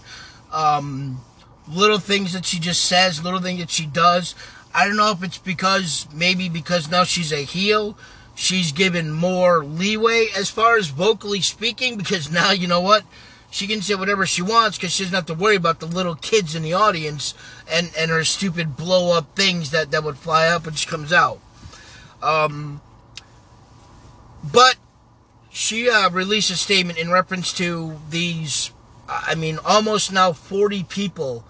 Um, 0.51 1.21
little 1.69 1.99
things 1.99 2.33
that 2.33 2.45
she 2.45 2.59
just 2.59 2.83
says, 2.85 3.23
little 3.23 3.39
things 3.39 3.59
that 3.59 3.69
she 3.69 3.85
does. 3.85 4.35
I 4.73 4.85
don't 4.85 4.97
know 4.97 5.11
if 5.11 5.23
it's 5.23 5.37
because 5.37 6.07
maybe 6.13 6.49
because 6.49 6.89
now 6.89 7.03
she's 7.03 7.31
a 7.31 7.43
heel, 7.43 7.97
she's 8.35 8.71
given 8.71 9.11
more 9.11 9.63
leeway 9.63 10.27
as 10.35 10.49
far 10.49 10.77
as 10.77 10.87
vocally 10.87 11.41
speaking 11.41 11.97
because 11.97 12.31
now 12.31 12.51
you 12.51 12.67
know 12.67 12.81
what 12.81 13.03
she 13.51 13.67
can 13.67 13.81
say 13.81 13.93
whatever 13.93 14.25
she 14.25 14.41
wants 14.41 14.77
because 14.77 14.93
she 14.93 15.03
doesn't 15.03 15.15
have 15.15 15.25
to 15.27 15.33
worry 15.35 15.57
about 15.57 15.81
the 15.81 15.85
little 15.85 16.15
kids 16.15 16.55
in 16.55 16.63
the 16.63 16.73
audience 16.73 17.35
and 17.69 17.91
and 17.97 18.09
her 18.09 18.23
stupid 18.23 18.75
blow 18.75 19.15
up 19.15 19.35
things 19.35 19.69
that 19.69 19.91
that 19.91 20.03
would 20.03 20.17
fly 20.17 20.47
up 20.47 20.65
when 20.65 20.73
she 20.73 20.89
comes 20.89 21.13
out. 21.13 21.39
Um, 22.23 22.81
but 24.43 24.77
she 25.51 25.89
uh, 25.89 26.09
released 26.09 26.49
a 26.49 26.55
statement 26.55 26.97
in 26.97 27.11
reference 27.11 27.53
to 27.53 27.99
these. 28.09 28.71
I 29.07 29.35
mean, 29.35 29.59
almost 29.65 30.13
now 30.13 30.31
40 30.31 30.85
people 30.85 31.43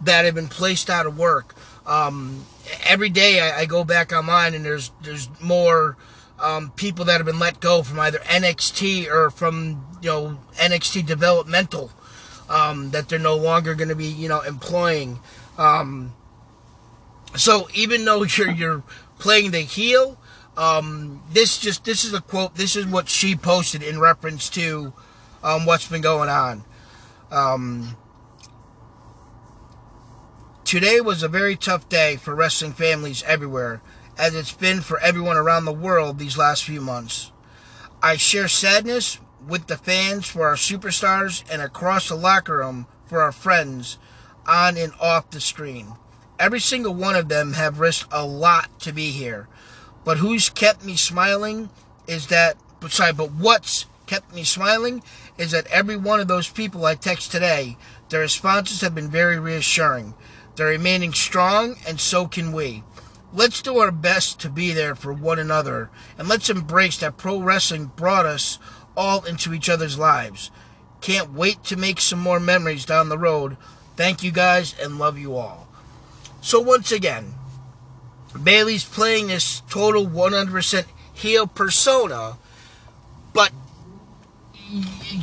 that 0.00 0.24
have 0.24 0.36
been 0.36 0.48
placed 0.48 0.88
out 0.88 1.06
of 1.06 1.18
work. 1.18 1.56
Um, 1.84 2.46
every 2.84 3.08
day 3.08 3.40
I, 3.40 3.60
I, 3.60 3.64
go 3.64 3.82
back 3.82 4.12
online 4.12 4.54
and 4.54 4.64
there's 4.64 4.92
there's 5.02 5.28
more 5.40 5.96
um, 6.40 6.70
people 6.72 7.04
that 7.06 7.16
have 7.16 7.26
been 7.26 7.38
let 7.38 7.60
go 7.60 7.82
from 7.82 7.98
either 8.00 8.18
NXT 8.18 9.08
or 9.10 9.30
from 9.30 9.86
you 10.02 10.10
know 10.10 10.38
NXT 10.54 11.06
developmental 11.06 11.90
um, 12.48 12.90
that 12.90 13.08
they're 13.08 13.18
no 13.18 13.36
longer 13.36 13.74
going 13.74 13.88
to 13.88 13.96
be 13.96 14.06
you 14.06 14.28
know 14.28 14.40
employing. 14.40 15.20
Um, 15.56 16.14
so 17.36 17.68
even 17.74 18.04
though 18.04 18.22
you're 18.36 18.50
you're 18.50 18.82
playing 19.18 19.50
the 19.50 19.60
heel, 19.60 20.18
um, 20.56 21.22
this 21.30 21.58
just 21.58 21.84
this 21.84 22.04
is 22.04 22.14
a 22.14 22.20
quote. 22.20 22.54
This 22.54 22.76
is 22.76 22.86
what 22.86 23.08
she 23.08 23.36
posted 23.36 23.82
in 23.82 24.00
reference 24.00 24.48
to 24.50 24.92
um, 25.42 25.66
what's 25.66 25.88
been 25.88 26.02
going 26.02 26.28
on. 26.28 26.64
Um, 27.30 27.96
today 30.64 31.00
was 31.00 31.22
a 31.22 31.28
very 31.28 31.56
tough 31.56 31.88
day 31.88 32.16
for 32.16 32.34
wrestling 32.34 32.72
families 32.72 33.22
everywhere, 33.24 33.82
as 34.18 34.34
it's 34.34 34.52
been 34.52 34.80
for 34.80 34.98
everyone 35.00 35.36
around 35.36 35.64
the 35.64 35.72
world 35.72 36.18
these 36.18 36.36
last 36.36 36.64
few 36.64 36.80
months. 36.80 37.30
I 38.02 38.16
share 38.16 38.48
sadness 38.48 39.18
with 39.46 39.68
the 39.68 39.76
fans 39.76 40.26
for 40.26 40.46
our 40.46 40.56
superstars 40.56 41.44
and 41.50 41.62
across 41.62 42.08
the 42.08 42.16
locker 42.16 42.58
room 42.58 42.86
for 43.06 43.22
our 43.22 43.32
friends 43.32 43.98
on 44.46 44.76
and 44.76 44.92
off 45.00 45.30
the 45.30 45.40
screen. 45.40 45.94
Every 46.38 46.60
single 46.60 46.94
one 46.94 47.16
of 47.16 47.28
them 47.28 47.54
have 47.54 47.80
risked 47.80 48.08
a 48.12 48.26
lot 48.26 48.80
to 48.80 48.92
be 48.92 49.10
here. 49.10 49.48
But 50.04 50.18
who's 50.18 50.48
kept 50.48 50.84
me 50.84 50.96
smiling 50.96 51.70
is 52.06 52.28
that, 52.28 52.56
sorry, 52.88 53.12
but 53.12 53.32
what's 53.32 53.86
kept 54.06 54.34
me 54.34 54.44
smiling 54.44 55.02
is 55.36 55.50
that 55.52 55.66
every 55.66 55.96
one 55.96 56.20
of 56.20 56.28
those 56.28 56.48
people 56.48 56.86
I 56.86 56.94
text 56.94 57.30
today, 57.30 57.76
their 58.08 58.20
responses 58.20 58.80
have 58.80 58.94
been 58.94 59.10
very 59.10 59.38
reassuring. 59.38 60.14
They're 60.56 60.68
remaining 60.68 61.12
strong, 61.12 61.76
and 61.86 62.00
so 62.00 62.26
can 62.26 62.52
we. 62.52 62.82
Let's 63.32 63.60
do 63.60 63.78
our 63.78 63.90
best 63.90 64.40
to 64.40 64.50
be 64.50 64.72
there 64.72 64.94
for 64.94 65.12
one 65.12 65.38
another, 65.38 65.90
and 66.16 66.28
let's 66.28 66.48
embrace 66.48 66.98
that 66.98 67.18
pro 67.18 67.40
wrestling 67.40 67.92
brought 67.94 68.24
us 68.24 68.58
all 68.96 69.24
into 69.24 69.52
each 69.52 69.68
other's 69.68 69.98
lives. 69.98 70.50
Can't 71.00 71.32
wait 71.32 71.62
to 71.64 71.76
make 71.76 72.00
some 72.00 72.18
more 72.18 72.40
memories 72.40 72.84
down 72.84 73.08
the 73.08 73.18
road. 73.18 73.56
Thank 73.96 74.22
you 74.22 74.32
guys 74.32 74.74
and 74.80 74.98
love 74.98 75.18
you 75.18 75.36
all. 75.36 75.68
So, 76.40 76.60
once 76.60 76.90
again, 76.90 77.34
Bayley's 78.42 78.84
playing 78.84 79.28
this 79.28 79.60
total 79.68 80.06
100% 80.06 80.84
heel 81.12 81.46
persona, 81.46 82.38
but 83.32 83.52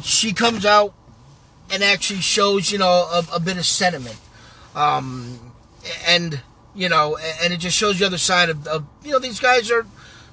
she 0.04 0.34
comes 0.34 0.66
out 0.66 0.94
and 1.72 1.84
actually 1.84 2.22
shows, 2.22 2.72
you 2.72 2.78
know, 2.78 3.08
a, 3.12 3.24
a 3.34 3.40
bit 3.40 3.58
of 3.58 3.66
sentiment. 3.66 4.20
Um, 4.76 5.54
and, 6.08 6.42
you 6.76 6.90
know, 6.90 7.18
and 7.42 7.54
it 7.54 7.58
just 7.58 7.78
shows 7.78 8.00
the 8.00 8.06
other 8.06 8.18
side 8.18 8.50
of, 8.50 8.68
of 8.68 8.86
you 9.04 9.12
know, 9.12 9.20
these 9.20 9.40
guys 9.40 9.72
are, 9.72 9.86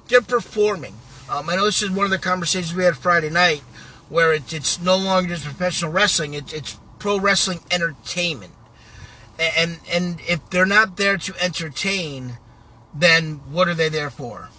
they're 0.07 0.21
performing. 0.21 0.95
Um, 1.29 1.49
I 1.49 1.55
know 1.55 1.65
this 1.65 1.81
is 1.81 1.89
one 1.89 2.05
of 2.05 2.11
the 2.11 2.19
conversations 2.19 2.75
we 2.75 2.83
had 2.83 2.97
Friday 2.97 3.29
night 3.29 3.61
where 4.09 4.33
it, 4.33 4.53
it's 4.53 4.79
no 4.79 4.97
longer 4.97 5.29
just 5.29 5.45
professional 5.45 5.91
wrestling, 5.91 6.33
it, 6.33 6.53
it's 6.53 6.77
pro 6.99 7.19
wrestling 7.19 7.61
entertainment. 7.71 8.53
And, 9.39 9.79
and 9.91 10.21
if 10.27 10.47
they're 10.51 10.65
not 10.65 10.97
there 10.97 11.17
to 11.17 11.33
entertain, 11.43 12.37
then 12.93 13.41
what 13.49 13.67
are 13.67 13.73
they 13.73 13.89
there 13.89 14.11
for? 14.11 14.49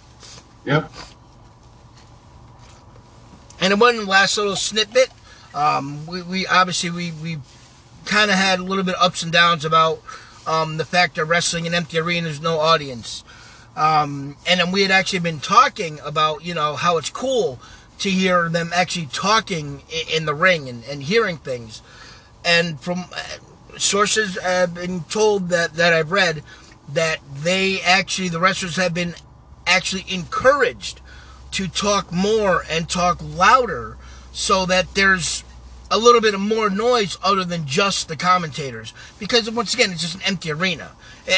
Yep. 0.65 0.91
And 3.61 3.79
one 3.79 4.05
last 4.05 4.37
little 4.37 4.55
snippet, 4.55 5.09
um, 5.53 6.05
we, 6.05 6.21
we 6.21 6.47
obviously 6.47 6.89
we, 6.89 7.11
we 7.11 7.37
kind 8.03 8.29
of 8.29 8.37
had 8.37 8.59
a 8.59 8.63
little 8.63 8.83
bit 8.83 8.95
of 8.95 9.01
ups 9.01 9.23
and 9.23 9.31
downs 9.31 9.63
about 9.63 10.01
um, 10.47 10.77
the 10.77 10.85
fact 10.85 11.15
that 11.15 11.25
wrestling 11.25 11.65
in 11.65 11.73
empty 11.73 11.97
arenas, 11.97 12.41
no 12.41 12.59
audience. 12.59 13.23
Um, 13.75 14.37
and 14.47 14.59
then 14.59 14.71
we 14.71 14.81
had 14.83 14.91
actually 14.91 15.19
been 15.19 15.39
talking 15.39 15.99
about, 16.03 16.45
you 16.45 16.53
know, 16.53 16.75
how 16.75 16.97
it's 16.97 17.09
cool 17.09 17.59
to 17.99 18.09
hear 18.09 18.49
them 18.49 18.71
actually 18.73 19.07
talking 19.07 19.81
in, 20.13 20.25
the 20.25 20.33
ring 20.33 20.69
and, 20.69 20.83
and 20.85 21.03
hearing 21.03 21.37
things. 21.37 21.81
And 22.43 22.79
from 22.79 23.05
uh, 23.11 23.77
sources 23.77 24.37
have 24.41 24.75
been 24.75 25.03
told 25.05 25.49
that, 25.49 25.73
that 25.75 25.93
I've 25.93 26.11
read 26.11 26.43
that 26.93 27.19
they 27.33 27.81
actually, 27.81 28.29
the 28.29 28.39
wrestlers 28.39 28.75
have 28.75 28.93
been 28.93 29.15
actually 29.65 30.05
encouraged 30.07 31.01
to 31.51 31.67
talk 31.67 32.11
more 32.11 32.63
and 32.69 32.87
talk 32.87 33.17
louder 33.21 33.97
so 34.31 34.65
that 34.65 34.93
there's 34.93 35.44
a 35.91 35.97
little 35.97 36.21
bit 36.21 36.33
of 36.33 36.41
more 36.41 36.69
noise 36.69 37.17
other 37.23 37.43
than 37.43 37.65
just 37.65 38.07
the 38.07 38.15
commentators. 38.15 38.93
Because 39.19 39.49
once 39.49 39.73
again, 39.73 39.91
it's 39.91 40.01
just 40.01 40.15
an 40.15 40.21
empty 40.23 40.51
arena. 40.51 40.91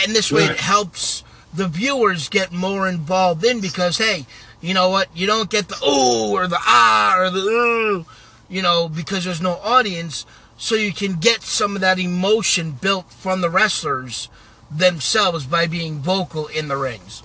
And 0.03 0.15
this 0.15 0.31
way 0.31 0.45
it 0.45 0.59
helps 0.59 1.23
the 1.53 1.67
viewers 1.67 2.29
get 2.29 2.51
more 2.51 2.87
involved 2.87 3.43
in 3.43 3.59
because 3.61 3.97
hey, 3.97 4.25
you 4.61 4.73
know 4.73 4.89
what? 4.89 5.09
You 5.15 5.27
don't 5.27 5.49
get 5.49 5.67
the 5.67 5.77
ooh 5.85 6.33
or 6.33 6.47
the 6.47 6.59
ah 6.59 7.17
or 7.17 7.29
the 7.29 7.39
ooh, 7.39 8.05
you 8.49 8.61
know, 8.61 8.89
because 8.89 9.25
there's 9.25 9.41
no 9.41 9.53
audience, 9.63 10.25
so 10.57 10.75
you 10.75 10.91
can 10.91 11.15
get 11.15 11.43
some 11.43 11.75
of 11.75 11.81
that 11.81 11.99
emotion 11.99 12.71
built 12.71 13.11
from 13.11 13.41
the 13.41 13.49
wrestlers 13.49 14.29
themselves 14.69 15.45
by 15.45 15.67
being 15.67 15.99
vocal 15.99 16.47
in 16.47 16.67
the 16.67 16.77
rings. 16.77 17.23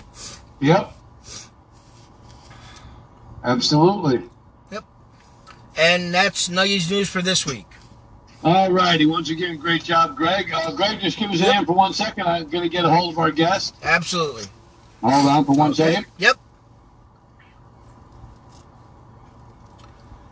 Yep. 0.60 0.92
Absolutely. 3.42 4.22
Yep. 5.76 5.84
And 5.84 6.14
that's 6.14 6.48
Nuggies 6.48 6.90
news 6.90 7.08
for 7.08 7.22
this 7.22 7.46
week. 7.46 7.66
All 8.44 8.72
righty. 8.72 9.06
Once 9.06 9.30
again, 9.30 9.56
great 9.56 9.84
job, 9.84 10.16
Greg. 10.16 10.50
Uh, 10.52 10.72
Greg, 10.72 11.00
just 11.00 11.16
give 11.18 11.30
us 11.30 11.40
a 11.40 11.52
hand 11.52 11.66
for 11.66 11.74
one 11.74 11.92
second. 11.92 12.26
I'm 12.26 12.48
going 12.48 12.64
to 12.64 12.68
get 12.68 12.84
a 12.84 12.90
hold 12.90 13.12
of 13.12 13.18
our 13.18 13.30
guest. 13.30 13.76
Absolutely. 13.82 14.44
Hold 15.00 15.26
on 15.26 15.44
for 15.44 15.54
one 15.54 15.74
second. 15.74 16.06
Yep. 16.18 16.36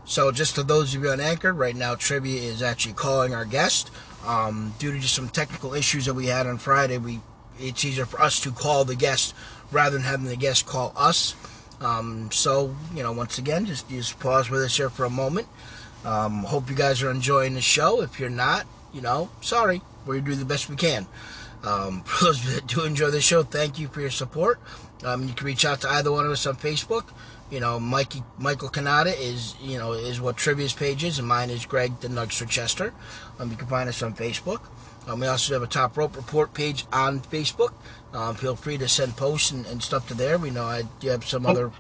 So, 0.05 0.33
just 0.33 0.57
to 0.57 0.65
those 0.65 0.93
of 0.93 1.05
you 1.05 1.11
on 1.11 1.21
Anchor, 1.21 1.53
right 1.53 1.77
now 1.77 1.95
Trivia 1.95 2.43
is 2.43 2.63
actually 2.63 2.95
calling 2.95 3.33
our 3.33 3.45
guest. 3.45 3.93
Um, 4.27 4.75
due 4.81 4.93
to 4.93 4.99
just 4.99 5.15
some 5.15 5.29
technical 5.29 5.73
issues 5.73 6.07
that 6.07 6.15
we 6.15 6.27
had 6.27 6.49
on 6.49 6.59
Friday, 6.59 6.99
we 6.99 7.21
it's 7.61 7.85
easier 7.85 8.07
for 8.07 8.21
us 8.21 8.41
to 8.41 8.51
call 8.51 8.85
the 8.85 8.97
guest 8.97 9.35
rather 9.71 9.97
than 9.97 10.03
having 10.03 10.27
the 10.27 10.37
guest 10.37 10.67
call 10.67 10.93
us. 10.97 11.35
Um, 11.81 12.31
so, 12.31 12.75
you 12.95 13.03
know, 13.03 13.13
once 13.13 13.39
again, 13.39 13.67
just 13.67 13.89
just 13.89 14.19
pause 14.21 14.51
with 14.51 14.63
us 14.63 14.77
here 14.77 14.91
for 14.91 15.05
a 15.05 15.11
moment. 15.11 15.49
Um, 16.05 16.45
hope 16.45 16.69
you 16.71 16.77
guys 16.77 17.03
are 17.03 17.11
enjoying 17.11 17.55
the 17.55 17.61
show. 17.61 18.03
If 18.03 18.21
you're 18.21 18.31
not, 18.31 18.67
you 18.93 19.01
know, 19.01 19.31
sorry. 19.41 19.83
We 20.07 20.21
do 20.21 20.35
the 20.35 20.45
best 20.47 20.69
we 20.69 20.77
can. 20.77 21.07
Um, 21.63 22.03
for 22.05 22.27
those 22.27 22.55
that 22.55 22.67
do 22.67 22.85
enjoy 22.85 23.11
the 23.11 23.21
show, 23.21 23.43
thank 23.43 23.79
you 23.79 23.89
for 23.89 24.01
your 24.01 24.11
support. 24.11 24.61
Um, 25.05 25.27
you 25.27 25.35
can 25.35 25.47
reach 25.47 25.65
out 25.65 25.81
to 25.83 25.91
either 25.91 26.13
one 26.13 26.27
of 26.27 26.33
us 26.33 26.47
on 26.47 26.57
Facebook. 26.57 27.05
You 27.51 27.61
know, 27.61 27.81
Mikey 27.81 28.23
Michael 28.39 28.69
Canada 28.69 29.11
is 29.11 29.57
you 29.61 29.77
know 29.77 29.93
is 29.93 30.21
what 30.21 30.37
Trivia's 30.37 30.73
page 30.73 31.03
is, 31.03 31.19
and 31.19 31.27
mine 31.27 31.51
is 31.51 31.67
Greg 31.67 31.99
the 32.01 32.09
Nugs 32.09 32.47
Chester. 32.49 32.95
Um, 33.39 33.51
you 33.51 33.57
can 33.57 33.67
find 33.67 33.89
us 33.89 34.03
on 34.03 34.15
Facebook. 34.15 34.61
Um, 35.09 35.21
we 35.21 35.27
also 35.27 35.55
have 35.55 35.63
a 35.63 35.67
Top 35.67 35.97
Rope 35.97 36.17
Report 36.17 36.55
page 36.55 36.85
on 36.93 37.21
Facebook. 37.21 37.73
Um, 38.13 38.35
feel 38.35 38.57
free 38.57 38.77
to 38.79 38.89
send 38.89 39.17
posts 39.17 39.51
and, 39.53 39.65
and, 39.67 39.83
stuff 39.83 40.09
to 40.09 40.15
there. 40.15 40.37
We 40.37 40.51
know 40.51 40.65
I 40.65 40.83
do 40.99 41.09
have 41.09 41.25
some 41.25 41.47
other 41.47 41.71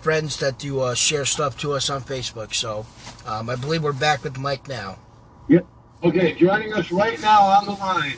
friends 0.00 0.38
that 0.38 0.58
do 0.58 0.80
uh, 0.80 0.94
share 0.94 1.24
stuff 1.24 1.58
to 1.58 1.72
us 1.72 1.90
on 1.90 2.02
Facebook. 2.02 2.54
So 2.54 2.86
um, 3.26 3.50
I 3.50 3.56
believe 3.56 3.82
we're 3.82 3.92
back 3.92 4.24
with 4.24 4.38
Mike 4.38 4.68
now. 4.68 4.98
Yep. 5.48 5.66
Okay, 6.02 6.34
joining 6.34 6.72
us 6.72 6.90
right 6.90 7.20
now 7.20 7.42
on 7.42 7.66
the 7.66 7.72
line. 7.72 8.16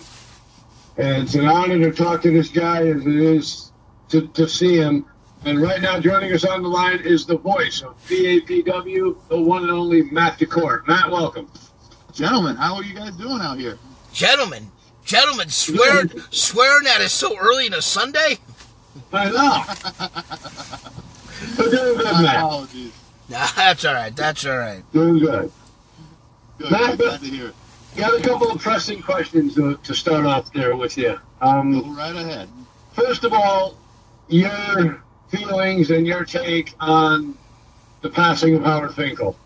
And 0.98 1.24
it's 1.24 1.34
an 1.34 1.46
honor 1.46 1.78
to 1.78 1.92
talk 1.92 2.22
to 2.22 2.30
this 2.30 2.48
guy 2.48 2.86
as 2.86 3.06
it 3.06 3.16
is 3.16 3.72
to, 4.08 4.26
to 4.28 4.48
see 4.48 4.76
him. 4.76 5.06
And 5.44 5.60
right 5.60 5.80
now, 5.80 6.00
joining 6.00 6.32
us 6.32 6.44
on 6.44 6.62
the 6.62 6.68
line 6.68 7.00
is 7.00 7.26
the 7.26 7.38
voice 7.38 7.82
of 7.82 7.96
PAPW, 8.08 9.16
the 9.28 9.40
one 9.40 9.62
and 9.62 9.70
only 9.70 10.02
Matt 10.10 10.38
DeCorte. 10.38 10.88
Matt, 10.88 11.10
welcome. 11.10 11.48
Gentlemen, 12.12 12.56
how 12.56 12.76
are 12.76 12.82
you 12.82 12.94
guys 12.94 13.14
doing 13.16 13.40
out 13.40 13.58
here? 13.58 13.78
Gentlemen, 14.12 14.70
gentlemen, 15.06 15.48
swearing, 15.48 16.10
swearing 16.30 16.86
at 16.86 17.00
us 17.00 17.12
so 17.12 17.36
early 17.38 17.66
on 17.66 17.74
a 17.74 17.82
Sunday? 17.82 18.38
I 19.12 19.30
know. 19.30 19.62
We're 21.58 21.70
doing 21.70 21.96
good, 21.98 22.04
Matt. 22.22 22.36
Apologies. 22.36 22.92
Nah, 23.28 23.46
that's 23.56 23.84
all 23.84 23.94
right. 23.94 24.14
That's 24.14 24.44
all 24.46 24.58
right. 24.58 24.82
Doing 24.92 25.18
good. 25.18 25.50
Good, 26.58 26.70
Matt, 26.70 26.98
glad 26.98 27.20
to 27.20 27.26
hear. 27.26 27.48
it. 27.48 27.54
Got 27.96 28.20
a 28.20 28.22
couple 28.22 28.50
of 28.50 28.60
pressing 28.60 29.00
questions 29.00 29.54
to, 29.54 29.76
to 29.76 29.94
start 29.94 30.26
off 30.26 30.52
there 30.52 30.76
with 30.76 30.98
you. 30.98 31.18
Um, 31.40 31.80
Go 31.80 31.88
right 31.94 32.14
ahead. 32.14 32.48
first 32.92 33.24
of 33.24 33.32
all, 33.32 33.76
your 34.28 35.02
feelings 35.28 35.90
and 35.90 36.06
your 36.06 36.24
take 36.24 36.74
on 36.80 37.36
the 38.02 38.10
passing 38.10 38.54
of 38.56 38.64
Howard 38.64 38.94
Finkel. 38.94 39.36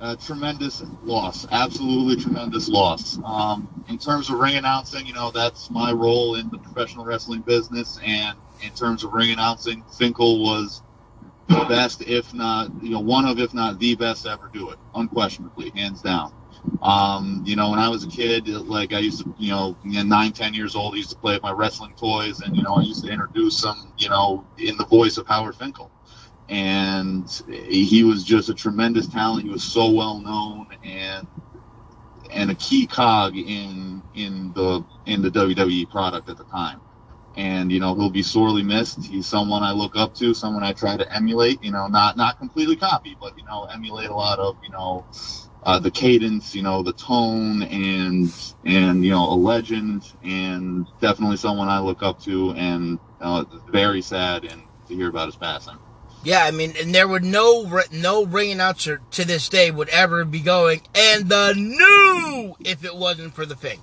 Uh, 0.00 0.14
tremendous 0.14 0.84
loss, 1.02 1.44
absolutely 1.50 2.14
tremendous 2.22 2.68
loss. 2.68 3.18
Um, 3.24 3.68
in 3.88 3.98
terms 3.98 4.30
of 4.30 4.38
ring 4.38 4.54
announcing, 4.54 5.04
you 5.04 5.12
know 5.12 5.32
that's 5.32 5.70
my 5.70 5.90
role 5.90 6.36
in 6.36 6.48
the 6.50 6.58
professional 6.58 7.04
wrestling 7.04 7.40
business, 7.40 7.98
and 8.04 8.38
in 8.62 8.70
terms 8.70 9.02
of 9.02 9.12
ring 9.12 9.32
announcing, 9.32 9.82
Finkel 9.90 10.40
was 10.40 10.82
the 11.48 11.64
best, 11.68 12.02
if 12.02 12.32
not 12.32 12.70
you 12.80 12.90
know 12.90 13.00
one 13.00 13.24
of, 13.24 13.40
if 13.40 13.52
not 13.54 13.80
the 13.80 13.96
best 13.96 14.22
to 14.22 14.30
ever 14.30 14.48
do 14.52 14.70
it, 14.70 14.78
unquestionably, 14.94 15.70
hands 15.70 16.00
down. 16.00 16.32
Um, 16.80 17.42
you 17.44 17.56
know, 17.56 17.70
when 17.70 17.80
I 17.80 17.88
was 17.88 18.04
a 18.04 18.08
kid, 18.08 18.46
like 18.46 18.92
I 18.92 19.00
used 19.00 19.24
to, 19.24 19.34
you 19.36 19.50
know, 19.50 19.76
nine, 19.82 20.30
ten 20.30 20.54
years 20.54 20.76
old, 20.76 20.94
I 20.94 20.98
used 20.98 21.10
to 21.10 21.16
play 21.16 21.34
with 21.34 21.42
my 21.42 21.50
wrestling 21.50 21.94
toys, 21.96 22.40
and 22.40 22.56
you 22.56 22.62
know, 22.62 22.74
I 22.74 22.82
used 22.82 23.04
to 23.04 23.10
introduce 23.10 23.62
them, 23.62 23.92
you 23.96 24.08
know, 24.10 24.46
in 24.58 24.76
the 24.76 24.86
voice 24.86 25.18
of 25.18 25.26
Howard 25.26 25.56
Finkel 25.56 25.90
and 26.48 27.28
he 27.48 28.04
was 28.04 28.24
just 28.24 28.48
a 28.48 28.54
tremendous 28.54 29.06
talent. 29.06 29.44
He 29.44 29.50
was 29.50 29.62
so 29.62 29.90
well 29.90 30.18
known 30.18 30.68
and 30.82 31.26
and 32.30 32.50
a 32.50 32.54
key 32.54 32.86
cog 32.86 33.36
in 33.36 34.02
in 34.14 34.52
the 34.54 34.84
in 35.06 35.22
the 35.22 35.30
WWE 35.30 35.90
product 35.90 36.28
at 36.28 36.36
the 36.36 36.44
time. 36.44 36.80
And 37.36 37.70
you 37.70 37.80
know 37.80 37.94
he'll 37.94 38.10
be 38.10 38.22
sorely 38.22 38.62
missed. 38.62 39.04
He's 39.04 39.26
someone 39.26 39.62
I 39.62 39.72
look 39.72 39.96
up 39.96 40.14
to, 40.16 40.34
someone 40.34 40.64
I 40.64 40.72
try 40.72 40.96
to 40.96 41.14
emulate. 41.14 41.62
You 41.62 41.70
know, 41.70 41.86
not 41.86 42.16
not 42.16 42.38
completely 42.38 42.76
copy, 42.76 43.16
but 43.20 43.36
you 43.38 43.44
know 43.44 43.64
emulate 43.64 44.10
a 44.10 44.14
lot 44.14 44.38
of 44.38 44.56
you 44.62 44.70
know 44.70 45.06
uh, 45.62 45.78
the 45.78 45.90
cadence, 45.90 46.54
you 46.54 46.62
know, 46.62 46.82
the 46.82 46.92
tone, 46.92 47.62
and 47.62 48.32
and 48.64 49.04
you 49.04 49.10
know, 49.10 49.30
a 49.30 49.34
legend, 49.34 50.04
and 50.22 50.86
definitely 51.00 51.36
someone 51.36 51.68
I 51.68 51.80
look 51.80 52.02
up 52.02 52.20
to, 52.22 52.52
and 52.52 52.98
uh, 53.20 53.44
very 53.70 54.00
sad 54.00 54.44
and 54.44 54.62
to 54.88 54.94
hear 54.94 55.08
about 55.08 55.26
his 55.26 55.36
passing. 55.36 55.78
Yeah, 56.24 56.44
I 56.44 56.50
mean, 56.50 56.74
and 56.80 56.94
there 56.94 57.06
would 57.06 57.24
no 57.24 57.80
no 57.92 58.24
ring 58.26 58.50
announcer 58.50 59.00
to 59.12 59.24
this 59.24 59.48
day 59.48 59.70
would 59.70 59.88
ever 59.90 60.24
be 60.24 60.40
going, 60.40 60.82
and 60.94 61.28
the 61.28 61.54
new 61.54 62.56
if 62.64 62.84
it 62.84 62.96
wasn't 62.96 63.34
for 63.34 63.46
the 63.46 63.56
Fink. 63.56 63.80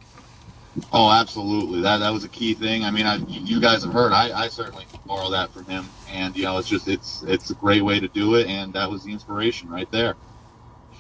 Oh, 0.92 1.10
absolutely. 1.10 1.82
That 1.82 2.00
that 2.00 2.12
was 2.12 2.24
a 2.26 2.30
key 2.30 2.54
thing. 2.54 2.84
I 2.84 2.92
mean, 2.92 3.06
I, 3.06 3.18
you 3.28 3.62
guys 3.62 3.84
have 3.84 3.94
heard. 3.94 4.12
I, 4.12 4.38
I 4.38 4.48
certainly 4.50 4.86
borrow 5.06 5.30
that 5.32 5.52
from 5.54 5.66
him, 5.66 5.86
and 6.10 6.36
you 6.36 6.44
know, 6.44 6.58
it's 6.58 6.68
just 6.68 6.88
it's 6.88 7.24
it's 7.24 7.50
a 7.50 7.56
great 7.56 7.82
way 7.82 8.00
to 8.00 8.08
do 8.10 8.36
it, 8.36 8.48
and 8.48 8.74
that 8.74 8.90
was 8.92 9.04
the 9.04 9.12
inspiration 9.12 9.70
right 9.70 9.90
there. 9.92 10.16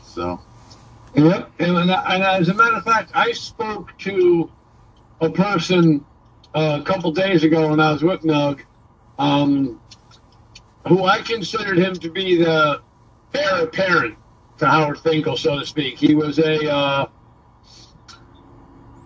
So. 0.05 0.39
Yep, 1.15 1.49
and, 1.59 1.77
and 1.77 1.91
as 1.91 2.49
a 2.49 2.53
matter 2.53 2.75
of 2.75 2.83
fact, 2.83 3.11
I 3.13 3.31
spoke 3.31 3.97
to 3.99 4.51
a 5.21 5.29
person 5.29 6.05
uh, 6.53 6.79
a 6.81 6.83
couple 6.83 7.11
days 7.13 7.43
ago 7.43 7.69
when 7.69 7.79
I 7.79 7.91
was 7.91 8.03
with 8.03 8.21
Nug, 8.21 8.61
um, 9.17 9.79
who 10.87 11.05
I 11.05 11.21
considered 11.21 11.77
him 11.77 11.95
to 11.95 12.09
be 12.09 12.37
the 12.37 12.81
heir 13.33 13.63
apparent 13.63 14.17
to 14.59 14.65
Howard 14.65 14.99
Finkel, 14.99 15.37
so 15.37 15.59
to 15.59 15.65
speak. 15.65 15.97
He 15.97 16.15
was 16.15 16.39
a 16.39 16.71
uh, 16.71 17.07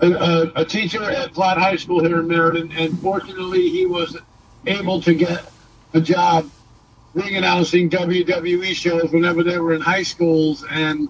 a, 0.01 0.51
a, 0.55 0.65
teacher 0.65 1.03
at 1.03 1.33
Platt 1.33 1.57
High 1.57 1.75
School 1.75 2.03
here 2.03 2.19
in 2.19 2.27
Meriden, 2.27 2.71
and 2.71 2.97
fortunately, 2.99 3.69
he 3.69 3.85
was 3.85 4.17
able 4.65 5.01
to 5.01 5.13
get 5.13 5.51
a 5.93 5.99
job 5.99 6.49
ring 7.13 7.35
announcing 7.35 7.89
WWE 7.89 8.73
shows 8.73 9.11
whenever 9.11 9.43
they 9.43 9.59
were 9.59 9.73
in 9.73 9.81
high 9.81 10.03
schools. 10.03 10.63
And 10.69 11.09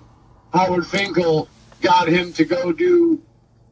Howard 0.54 0.88
Finkel 0.88 1.50
got 1.82 2.08
him 2.08 2.34
to 2.34 2.46
go 2.46 2.72
do 2.72 3.22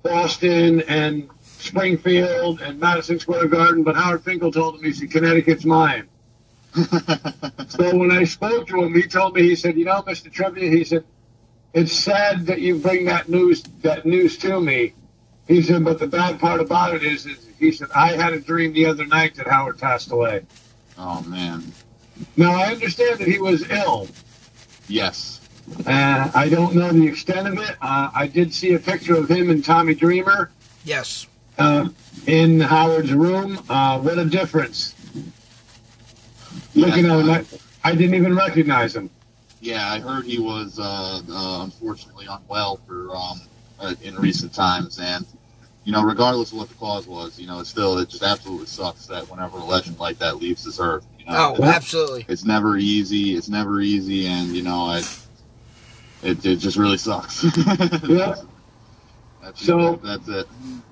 Boston 0.03 0.81
and 0.81 1.29
Springfield 1.41 2.61
and 2.61 2.79
Madison 2.79 3.19
Square 3.19 3.47
Garden. 3.47 3.83
But 3.83 3.95
Howard 3.95 4.23
Finkel 4.23 4.51
told 4.51 4.75
him, 4.75 4.83
he 4.83 4.93
said, 4.93 5.11
Connecticut's 5.11 5.65
mine. 5.65 6.07
So 7.67 7.97
when 7.97 8.11
I 8.11 8.23
spoke 8.23 8.67
to 8.67 8.83
him, 8.83 8.93
he 8.93 9.03
told 9.03 9.35
me, 9.35 9.43
he 9.43 9.55
said, 9.55 9.77
you 9.77 9.85
know, 9.85 10.01
Mr. 10.03 10.31
Trivia, 10.31 10.69
he 10.69 10.83
said, 10.83 11.03
it's 11.73 11.91
sad 11.91 12.45
that 12.47 12.61
you 12.61 12.77
bring 12.79 13.05
that 13.05 13.29
news 13.29 13.63
that 13.81 14.05
news 14.05 14.37
to 14.39 14.59
me. 14.59 14.93
He 15.47 15.61
said, 15.61 15.83
but 15.83 15.99
the 15.99 16.07
bad 16.07 16.39
part 16.39 16.59
about 16.59 16.95
it 16.95 17.03
is, 17.03 17.25
is 17.25 17.47
he 17.57 17.71
said, 17.71 17.87
I 17.95 18.13
had 18.13 18.33
a 18.33 18.39
dream 18.39 18.73
the 18.73 18.85
other 18.85 19.05
night 19.05 19.35
that 19.35 19.47
Howard 19.47 19.79
passed 19.79 20.11
away. 20.11 20.45
Oh, 20.97 21.21
man. 21.23 21.71
Now, 22.35 22.51
I 22.51 22.71
understand 22.71 23.19
that 23.19 23.27
he 23.27 23.39
was 23.39 23.69
ill. 23.69 24.07
Yes. 24.87 25.41
Uh, 25.85 26.31
I 26.33 26.49
don't 26.49 26.75
know 26.75 26.91
the 26.91 27.07
extent 27.07 27.47
of 27.47 27.57
it. 27.59 27.75
Uh, 27.81 28.09
I 28.13 28.27
did 28.27 28.53
see 28.53 28.73
a 28.73 28.79
picture 28.79 29.15
of 29.15 29.29
him 29.29 29.49
and 29.49 29.63
Tommy 29.63 29.93
Dreamer. 29.93 30.51
Yes. 30.83 31.27
Uh, 31.57 31.89
in 32.25 32.59
Howard's 32.59 33.13
room. 33.13 33.63
Uh, 33.69 33.99
what 33.99 34.17
a 34.17 34.25
difference. 34.25 34.95
Looking 36.75 37.05
at 37.05 37.25
him, 37.25 37.59
I 37.83 37.93
didn't 37.93 38.15
even 38.15 38.35
recognize 38.35 38.95
him. 38.95 39.09
Yeah, 39.59 39.91
I 39.91 39.99
heard 39.99 40.25
he 40.25 40.39
was 40.39 40.79
uh, 40.79 41.21
uh, 41.29 41.63
unfortunately 41.63 42.27
unwell 42.29 42.79
for 42.87 43.15
um, 43.15 43.41
in 44.01 44.15
recent 44.15 44.53
times, 44.53 44.99
and 44.99 45.25
you 45.83 45.91
know, 45.93 46.03
regardless 46.03 46.51
of 46.51 46.59
what 46.59 46.69
the 46.69 46.75
cause 46.75 47.07
was, 47.07 47.39
you 47.39 47.47
know, 47.47 47.59
it's 47.59 47.69
still 47.69 47.97
it 47.97 48.09
just 48.09 48.23
absolutely 48.23 48.67
sucks 48.67 49.07
that 49.07 49.29
whenever 49.29 49.57
a 49.57 49.63
legend 49.63 49.97
like 49.99 50.19
that 50.19 50.37
leaves 50.37 50.63
this 50.63 50.79
earth, 50.79 51.07
you 51.17 51.25
know, 51.25 51.55
oh, 51.57 51.63
absolutely, 51.63 52.25
it's 52.27 52.43
never 52.43 52.77
easy. 52.77 53.35
It's 53.35 53.49
never 53.49 53.81
easy, 53.81 54.27
and 54.27 54.55
you 54.55 54.61
know, 54.61 54.81
I, 54.81 55.03
it 56.23 56.45
it 56.45 56.57
just 56.57 56.77
really 56.77 56.97
sucks. 56.97 57.43
yeah. 58.07 58.35
That's 59.41 59.65
so 59.65 59.93
it, 59.93 60.03
that's 60.03 60.27
it. 60.27 60.47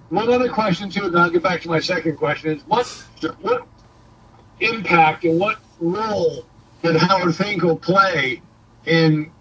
One 0.10 0.32
other 0.32 0.50
question 0.50 0.90
too, 0.90 1.08
and 1.08 1.20
I'll 1.20 1.30
get 1.30 1.44
back 1.44 1.62
to 1.64 1.68
my 1.68 1.80
second 1.80 2.16
question: 2.16 2.52
is 2.52 2.64
what 2.64 2.88
what 3.42 3.68
impact 4.60 5.24
and 5.26 5.40
what 5.40 5.58
role 5.80 6.46
did 6.82 6.96
Howard 6.96 7.36
Finkel 7.36 7.76
play 7.76 8.42
in 8.86 9.32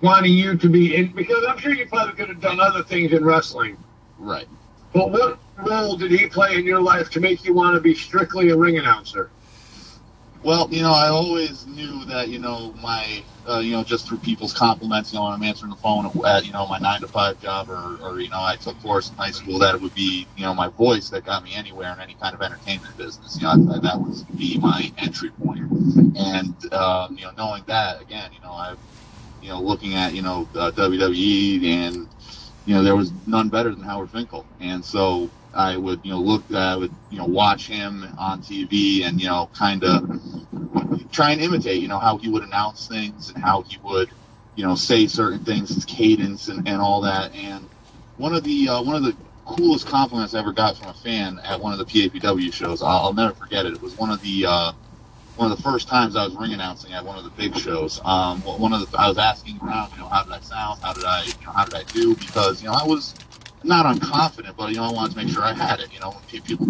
wanting 0.00 0.32
you 0.32 0.56
to 0.56 0.68
be 0.68 0.96
in? 0.96 1.12
Because 1.12 1.44
I'm 1.48 1.58
sure 1.58 1.74
you 1.74 1.86
probably 1.86 2.14
could 2.14 2.28
have 2.28 2.40
done 2.40 2.60
other 2.60 2.82
things 2.82 3.12
in 3.12 3.24
wrestling 3.24 3.76
Right. 4.18 4.48
But 4.92 5.10
what 5.10 5.38
role 5.58 5.96
did 5.96 6.10
he 6.10 6.26
play 6.28 6.56
in 6.56 6.64
your 6.64 6.80
life 6.80 7.10
to 7.10 7.20
make 7.20 7.44
you 7.44 7.54
want 7.54 7.74
to 7.74 7.80
be 7.80 7.94
strictly 7.94 8.50
a 8.50 8.56
ring 8.56 8.78
announcer? 8.78 9.30
Well, 10.42 10.68
you 10.70 10.82
know, 10.82 10.92
I 10.92 11.08
always 11.08 11.66
knew 11.66 12.04
that, 12.04 12.28
you 12.28 12.38
know, 12.38 12.72
my, 12.74 13.26
uh, 13.48 13.58
you 13.58 13.72
know, 13.72 13.82
just 13.82 14.06
through 14.06 14.18
people's 14.18 14.52
compliments, 14.52 15.12
you 15.12 15.18
know, 15.18 15.24
when 15.24 15.32
I'm 15.32 15.42
answering 15.42 15.70
the 15.70 15.76
phone 15.76 16.06
at, 16.26 16.46
you 16.46 16.52
know, 16.52 16.64
my 16.68 16.78
nine 16.78 17.00
to 17.00 17.08
five 17.08 17.38
job 17.40 17.68
or, 17.68 17.98
or, 18.00 18.20
you 18.20 18.28
know, 18.28 18.40
I 18.40 18.54
took 18.56 18.80
course 18.80 19.10
in 19.10 19.16
high 19.16 19.32
school 19.32 19.58
that 19.58 19.74
it 19.74 19.80
would 19.80 19.94
be, 19.94 20.28
you 20.36 20.44
know, 20.44 20.54
my 20.54 20.68
voice 20.68 21.10
that 21.10 21.24
got 21.24 21.42
me 21.42 21.54
anywhere 21.54 21.92
in 21.92 21.98
any 22.00 22.14
kind 22.14 22.34
of 22.36 22.42
entertainment 22.42 22.96
business. 22.96 23.36
You 23.40 23.48
know, 23.48 23.80
that 23.80 24.00
was 24.00 24.24
be 24.24 24.58
my 24.58 24.92
entry 24.98 25.30
point. 25.30 25.60
And, 26.16 26.72
um, 26.72 27.16
you 27.18 27.24
know, 27.24 27.32
knowing 27.36 27.64
that, 27.66 28.00
again, 28.00 28.30
you 28.32 28.40
know, 28.40 28.52
I've, 28.52 28.78
you 29.40 29.48
know, 29.48 29.60
looking 29.60 29.94
at, 29.94 30.14
you 30.14 30.22
know, 30.22 30.48
uh, 30.54 30.70
WWE 30.70 31.64
and, 31.64 32.14
you 32.64 32.74
know, 32.74 32.82
there 32.84 32.96
was 32.96 33.12
none 33.26 33.48
better 33.48 33.74
than 33.74 33.82
Howard 33.82 34.10
Finkel. 34.10 34.46
And 34.60 34.84
so 34.84 35.32
I 35.58 35.76
would, 35.76 36.00
you 36.04 36.12
know, 36.12 36.20
look, 36.20 36.44
I 36.52 36.76
would, 36.76 36.92
you 37.10 37.18
know, 37.18 37.26
watch 37.26 37.66
him 37.66 38.06
on 38.16 38.42
TV 38.42 39.04
and, 39.04 39.20
you 39.20 39.26
know, 39.26 39.50
kind 39.52 39.82
of 39.82 40.08
try 41.10 41.32
and 41.32 41.40
imitate, 41.40 41.82
you 41.82 41.88
know, 41.88 41.98
how 41.98 42.16
he 42.16 42.28
would 42.28 42.44
announce 42.44 42.86
things 42.86 43.30
and 43.30 43.42
how 43.42 43.62
he 43.62 43.76
would, 43.82 44.08
you 44.54 44.64
know, 44.64 44.76
say 44.76 45.08
certain 45.08 45.44
things, 45.44 45.70
his 45.70 45.84
cadence 45.84 46.46
and, 46.48 46.68
and 46.68 46.80
all 46.80 47.00
that. 47.00 47.34
And 47.34 47.68
one 48.18 48.34
of 48.34 48.44
the, 48.44 48.68
uh, 48.68 48.82
one 48.82 48.94
of 48.94 49.02
the 49.02 49.16
coolest 49.46 49.88
compliments 49.88 50.32
I 50.34 50.38
ever 50.38 50.52
got 50.52 50.76
from 50.76 50.88
a 50.88 50.94
fan 50.94 51.40
at 51.42 51.60
one 51.60 51.72
of 51.72 51.78
the 51.80 51.84
PAPW 51.84 52.52
shows, 52.52 52.80
I'll, 52.80 53.06
I'll 53.06 53.12
never 53.12 53.34
forget 53.34 53.66
it. 53.66 53.72
It 53.72 53.82
was 53.82 53.96
one 53.98 54.10
of 54.10 54.22
the, 54.22 54.46
uh, 54.46 54.72
one 55.34 55.50
of 55.50 55.56
the 55.56 55.62
first 55.62 55.88
times 55.88 56.14
I 56.14 56.24
was 56.24 56.36
ring 56.36 56.52
announcing 56.52 56.92
at 56.92 57.04
one 57.04 57.18
of 57.18 57.24
the 57.24 57.30
big 57.30 57.56
shows. 57.56 58.00
Um, 58.04 58.40
one 58.42 58.72
of 58.72 58.90
the 58.90 58.98
I 58.98 59.08
was 59.08 59.18
asking 59.18 59.58
around, 59.62 59.92
you 59.92 59.98
know, 59.98 60.08
how 60.08 60.24
did 60.24 60.32
I 60.32 60.40
sound? 60.40 60.82
How 60.82 60.92
did 60.92 61.04
I, 61.04 61.24
you 61.24 61.46
know, 61.46 61.52
how 61.52 61.64
did 61.64 61.74
I 61.74 61.84
do? 61.84 62.16
Because 62.16 62.60
you 62.60 62.68
know 62.68 62.74
I 62.74 62.84
was 62.84 63.14
not 63.64 63.86
unconfident, 63.86 64.56
but 64.56 64.70
you 64.70 64.76
know 64.76 64.84
I 64.84 64.92
wanted 64.92 65.12
to 65.12 65.24
make 65.24 65.28
sure 65.28 65.42
I 65.42 65.52
had 65.52 65.80
it. 65.80 65.92
You 65.92 66.00
know, 66.00 66.16
people 66.28 66.66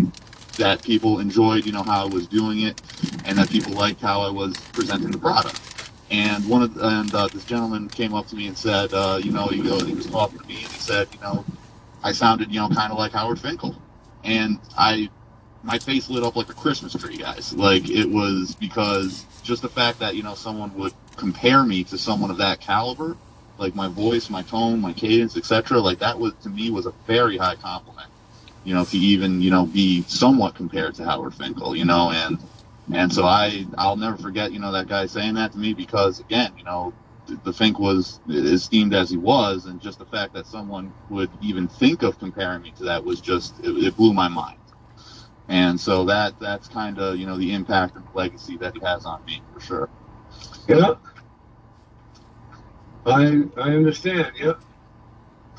that 0.59 0.83
people 0.83 1.21
enjoyed, 1.21 1.65
you 1.65 1.73
know, 1.73 1.83
how 1.83 2.03
I 2.03 2.09
was 2.09 2.27
doing 2.27 2.63
it, 2.63 2.81
and 3.25 3.39
that 3.39 3.49
people 3.49 3.73
liked 3.73 4.01
how 4.01 4.21
I 4.21 4.31
was 4.31 4.57
presenting 4.73 5.11
the 5.11 5.19
product. 5.19 5.61
And 6.11 6.49
one 6.49 6.63
of 6.63 6.75
the, 6.75 6.87
and 6.87 7.15
uh, 7.15 7.29
this 7.29 7.45
gentleman 7.45 7.89
came 7.89 8.15
up 8.15 8.27
to 8.29 8.37
me 8.37 8.47
and 8.47 8.57
said, 8.57 8.93
uh, 8.95 9.21
you 9.23 9.31
know, 9.31 9.47
he, 9.47 9.63
goes, 9.63 9.83
he 9.83 9.95
was 9.95 10.07
talking 10.07 10.39
to 10.39 10.47
me 10.47 10.55
and 10.63 10.73
he 10.73 10.79
said, 10.79 11.07
you 11.13 11.21
know, 11.21 11.45
I 12.03 12.13
sounded, 12.13 12.51
you 12.51 12.61
know, 12.61 12.69
kind 12.71 12.91
of 12.91 12.99
like 12.99 13.13
Howard 13.13 13.39
Finkel, 13.39 13.77
and 14.25 14.59
I 14.77 15.11
my 15.63 15.79
face 15.79 16.09
lit 16.09 16.23
up 16.23 16.37
like 16.37 16.49
a 16.49 16.55
Christmas 16.55 16.95
tree, 16.95 17.17
guys. 17.17 17.53
Like 17.53 17.91
it 17.91 18.07
was 18.07 18.55
because 18.55 19.27
just 19.43 19.63
the 19.63 19.69
fact 19.69 19.99
that 20.01 20.15
you 20.15 20.23
know 20.23 20.35
someone 20.35 20.75
would 20.75 20.93
compare 21.17 21.65
me 21.65 21.85
to 21.85 21.99
someone 21.99 22.31
of 22.31 22.39
that 22.39 22.61
caliber, 22.61 23.17
like 23.59 23.75
my 23.75 23.89
voice, 23.89 24.31
my 24.31 24.43
tone, 24.43 24.81
my 24.81 24.93
cadence, 24.93 25.37
etc. 25.37 25.79
Like 25.81 25.99
that 26.01 26.19
was 26.19 26.35
to 26.43 26.49
me 26.49 26.71
was 26.71 26.87
a 26.87 26.93
very 27.07 27.37
high 27.37 27.57
compliment. 27.57 28.09
You 28.65 28.75
know, 28.75 28.85
to 28.85 28.99
even 28.99 29.41
you 29.43 29.51
know 29.51 29.67
be 29.67 30.03
somewhat 30.03 30.55
compared 30.55 30.95
to 30.97 31.05
Howard 31.05 31.35
Finkel, 31.35 31.77
you 31.77 31.85
know, 31.85 32.11
and 32.11 32.39
and 32.93 33.13
so 33.13 33.25
I 33.25 33.67
I'll 33.79 33.97
never 33.97 34.17
forget 34.17 34.53
you 34.53 34.59
know 34.61 34.73
that 34.73 34.89
guy 34.89 35.07
saying 35.07 35.35
that 35.35 35.53
to 35.53 35.59
me 35.59 35.75
because 35.75 36.21
again 36.21 36.53
you 36.59 36.65
know 36.65 36.93
the 37.45 37.53
Fink 37.53 37.79
was 37.79 38.21
esteemed 38.29 38.95
as 38.95 39.11
he 39.11 39.17
was, 39.17 39.67
and 39.67 39.81
just 39.81 39.99
the 39.99 40.07
fact 40.07 40.33
that 40.35 40.47
someone 40.47 40.93
would 41.11 41.31
even 41.43 41.69
think 41.69 42.03
of 42.03 42.19
comparing 42.19 42.63
me 42.63 42.73
to 42.79 42.85
that 42.85 43.05
was 43.05 43.21
just 43.21 43.59
it, 43.61 43.71
it 43.85 43.97
blew 43.97 44.15
my 44.15 44.29
mind 44.29 44.59
and 45.49 45.81
so 45.81 46.05
that 46.05 46.39
that's 46.39 46.69
kind 46.69 46.99
of 46.99 47.17
you 47.17 47.27
know 47.27 47.37
the 47.37 47.53
impact 47.53 47.97
and 47.97 48.05
legacy 48.15 48.57
that 48.59 48.75
he 48.75 48.81
has 48.81 49.05
on 49.07 49.25
me 49.25 49.43
for 49.53 49.61
sure. 49.61 49.91
Yep, 50.69 51.01
I 53.07 53.43
I 53.57 53.71
understand. 53.71 54.33
Yep. 54.39 54.61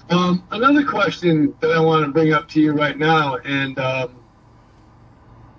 Um, 0.10 0.44
another 0.52 0.84
question 0.86 1.56
that 1.60 1.72
I 1.72 1.80
want 1.80 2.06
to 2.06 2.12
bring 2.12 2.34
up 2.34 2.48
to 2.50 2.60
you 2.60 2.72
right 2.74 2.98
now, 2.98 3.38
and 3.38 3.78
um, 3.78 4.16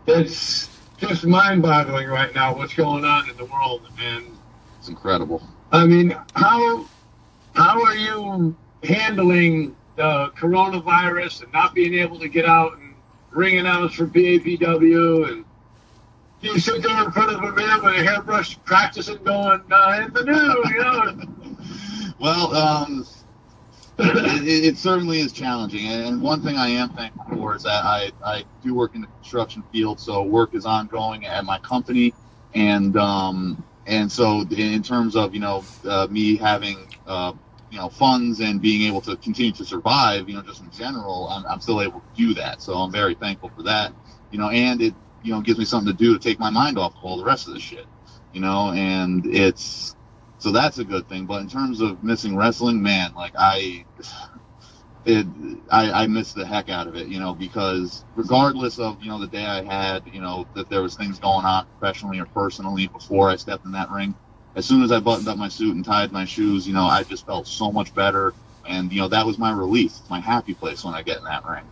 it's 0.06 0.68
just 0.96 1.24
mind-boggling 1.24 2.08
right 2.08 2.34
now 2.34 2.56
what's 2.56 2.74
going 2.74 3.04
on 3.04 3.30
in 3.30 3.36
the 3.36 3.44
world, 3.44 3.88
and 4.00 4.26
it's 4.78 4.88
incredible. 4.88 5.40
I 5.70 5.86
mean, 5.86 6.16
how 6.34 6.86
how 7.54 7.80
are 7.82 7.94
you 7.94 8.56
handling 8.82 9.76
the 9.96 10.32
coronavirus 10.36 11.44
and 11.44 11.52
not 11.52 11.74
being 11.74 11.94
able 11.94 12.18
to 12.18 12.28
get 12.28 12.44
out 12.44 12.76
and 12.78 12.94
ring 13.30 13.58
announce 13.58 13.94
for 13.94 14.06
PAPW, 14.06 15.30
and 15.30 15.44
you 16.40 16.58
sit 16.58 16.82
there 16.82 17.04
in 17.04 17.12
front 17.12 17.30
of 17.32 17.42
a 17.42 17.52
man 17.52 17.84
with 17.84 17.94
a 17.94 18.02
hairbrush 18.02 18.58
practicing, 18.64 19.22
going, 19.22 19.62
uh, 19.70 20.02
"In 20.04 20.12
the 20.12 20.24
new," 20.24 20.62
you 20.74 20.80
know. 20.82 21.29
Well, 22.20 22.54
um, 22.54 23.06
it, 23.98 24.64
it, 24.64 24.76
certainly 24.76 25.20
is 25.20 25.32
challenging, 25.32 25.86
and 25.86 26.20
one 26.20 26.42
thing 26.42 26.56
I 26.56 26.68
am 26.68 26.90
thankful 26.90 27.24
for 27.34 27.56
is 27.56 27.62
that 27.62 27.84
I 27.84 28.12
I 28.24 28.44
do 28.62 28.74
work 28.74 28.94
in 28.94 29.00
the 29.00 29.06
construction 29.06 29.62
field, 29.72 29.98
so 29.98 30.22
work 30.22 30.54
is 30.54 30.66
ongoing 30.66 31.26
at 31.26 31.44
my 31.44 31.58
company, 31.58 32.14
and 32.54 32.96
um, 32.96 33.64
and 33.86 34.10
so 34.10 34.42
in 34.50 34.82
terms 34.82 35.16
of 35.16 35.34
you 35.34 35.40
know 35.40 35.64
uh, 35.88 36.06
me 36.10 36.36
having 36.36 36.86
uh, 37.06 37.32
you 37.70 37.78
know 37.78 37.88
funds 37.88 38.40
and 38.40 38.60
being 38.60 38.82
able 38.82 39.00
to 39.00 39.16
continue 39.16 39.52
to 39.52 39.64
survive, 39.64 40.28
you 40.28 40.34
know, 40.34 40.42
just 40.42 40.60
in 40.60 40.70
general, 40.70 41.28
I'm, 41.28 41.46
I'm 41.46 41.60
still 41.60 41.80
able 41.80 42.00
to 42.00 42.06
do 42.14 42.34
that. 42.34 42.60
So 42.60 42.74
I'm 42.74 42.92
very 42.92 43.14
thankful 43.14 43.50
for 43.56 43.62
that. 43.62 43.94
You 44.30 44.38
know, 44.38 44.50
and 44.50 44.80
it 44.82 44.94
you 45.22 45.32
know 45.32 45.40
gives 45.40 45.58
me 45.58 45.64
something 45.64 45.90
to 45.90 45.98
do 45.98 46.12
to 46.12 46.20
take 46.22 46.38
my 46.38 46.50
mind 46.50 46.78
off 46.78 46.94
of 46.96 47.02
all 47.02 47.16
the 47.16 47.24
rest 47.24 47.48
of 47.48 47.54
the 47.54 47.60
shit. 47.60 47.86
You 48.32 48.40
know, 48.40 48.72
and 48.72 49.26
it's 49.26 49.96
so 50.40 50.50
that's 50.50 50.78
a 50.78 50.84
good 50.84 51.08
thing. 51.08 51.26
But 51.26 51.42
in 51.42 51.48
terms 51.48 51.80
of 51.80 52.02
missing 52.02 52.36
wrestling, 52.36 52.82
man, 52.82 53.14
like 53.14 53.32
I. 53.38 53.84
It, 55.06 55.26
I, 55.70 56.02
I 56.02 56.06
miss 56.08 56.34
the 56.34 56.46
heck 56.46 56.68
out 56.68 56.86
of 56.86 56.94
it, 56.94 57.08
you 57.08 57.20
know, 57.20 57.34
because 57.34 58.04
regardless 58.16 58.78
of, 58.78 59.02
you 59.02 59.08
know, 59.08 59.18
the 59.18 59.28
day 59.28 59.46
I 59.46 59.64
had, 59.64 60.02
you 60.12 60.20
know, 60.20 60.46
that 60.54 60.68
there 60.68 60.82
was 60.82 60.94
things 60.94 61.18
going 61.18 61.46
on 61.46 61.66
professionally 61.78 62.20
or 62.20 62.26
personally 62.26 62.86
before 62.86 63.30
I 63.30 63.36
stepped 63.36 63.64
in 63.64 63.72
that 63.72 63.90
ring, 63.90 64.14
as 64.56 64.66
soon 64.66 64.82
as 64.82 64.92
I 64.92 65.00
buttoned 65.00 65.26
up 65.26 65.38
my 65.38 65.48
suit 65.48 65.74
and 65.74 65.82
tied 65.82 66.12
my 66.12 66.26
shoes, 66.26 66.68
you 66.68 66.74
know, 66.74 66.84
I 66.84 67.02
just 67.02 67.24
felt 67.24 67.46
so 67.46 67.72
much 67.72 67.94
better. 67.94 68.34
And, 68.68 68.92
you 68.92 69.00
know, 69.00 69.08
that 69.08 69.24
was 69.24 69.38
my 69.38 69.52
release, 69.52 70.02
my 70.10 70.20
happy 70.20 70.52
place 70.52 70.84
when 70.84 70.92
I 70.92 71.02
get 71.02 71.16
in 71.16 71.24
that 71.24 71.46
ring. 71.48 71.64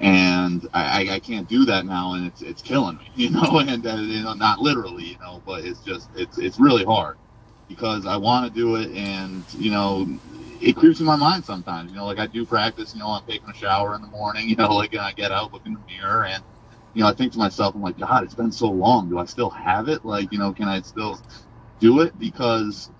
And 0.00 0.68
I, 0.74 1.08
I, 1.10 1.20
can't 1.20 1.48
do 1.48 1.64
that 1.66 1.86
now, 1.86 2.14
and 2.14 2.26
it's 2.26 2.42
it's 2.42 2.60
killing 2.60 2.96
me, 2.96 3.08
you 3.14 3.30
know. 3.30 3.60
And 3.60 3.86
uh, 3.86 3.94
you 3.94 4.24
know, 4.24 4.34
not 4.34 4.58
literally, 4.58 5.04
you 5.04 5.18
know, 5.18 5.40
but 5.46 5.64
it's 5.64 5.78
just 5.78 6.10
it's 6.16 6.38
it's 6.38 6.58
really 6.58 6.84
hard 6.84 7.16
because 7.68 8.06
I 8.06 8.16
want 8.16 8.52
to 8.52 8.58
do 8.58 8.76
it, 8.76 8.90
and 8.92 9.44
you 9.54 9.70
know, 9.70 10.06
it 10.60 10.76
creeps 10.76 11.00
in 11.00 11.06
my 11.06 11.16
mind 11.16 11.44
sometimes. 11.44 11.90
You 11.90 11.96
know, 11.96 12.06
like 12.06 12.18
I 12.18 12.26
do 12.26 12.44
practice. 12.46 12.94
You 12.94 13.00
know, 13.00 13.08
I'm 13.08 13.24
taking 13.24 13.48
a 13.48 13.54
shower 13.54 13.94
in 13.94 14.02
the 14.02 14.08
morning. 14.08 14.48
You 14.48 14.56
know, 14.56 14.74
like 14.74 14.92
and 14.92 15.02
I 15.02 15.12
get 15.12 15.32
out, 15.32 15.52
look 15.52 15.66
in 15.66 15.74
the 15.74 15.80
mirror, 15.88 16.24
and 16.24 16.42
you 16.94 17.02
know, 17.02 17.08
I 17.08 17.14
think 17.14 17.32
to 17.32 17.38
myself, 17.38 17.74
I'm 17.74 17.82
like, 17.82 17.98
God, 17.98 18.22
it's 18.24 18.34
been 18.34 18.52
so 18.52 18.68
long. 18.68 19.08
Do 19.08 19.18
I 19.18 19.24
still 19.24 19.50
have 19.50 19.88
it? 19.88 20.04
Like, 20.04 20.30
you 20.30 20.38
know, 20.38 20.52
can 20.52 20.68
I 20.68 20.82
still 20.82 21.18
do 21.80 22.00
it 22.00 22.18
because 22.18 22.90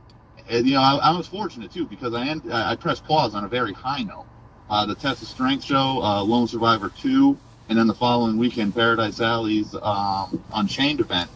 you 0.50 0.74
know 0.74 0.80
I, 0.80 0.96
I, 0.96 1.16
was 1.16 1.28
fortunate 1.28 1.72
too 1.72 1.86
because 1.86 2.14
I 2.14 2.26
end, 2.26 2.52
I 2.52 2.74
pressed 2.74 3.04
pause 3.04 3.34
on 3.34 3.44
a 3.44 3.48
very 3.48 3.72
high 3.72 4.02
note. 4.02 4.26
Uh, 4.68 4.86
the 4.86 4.94
Test 4.94 5.22
of 5.22 5.28
Strength 5.28 5.64
show, 5.64 6.00
uh, 6.02 6.22
Lone 6.22 6.48
Survivor 6.48 6.90
two, 6.98 7.38
and 7.68 7.78
then 7.78 7.86
the 7.86 7.94
following 7.94 8.38
weekend 8.38 8.74
Paradise 8.74 9.20
Alley's 9.20 9.74
um, 9.82 10.42
Unchained 10.54 11.00
event. 11.00 11.30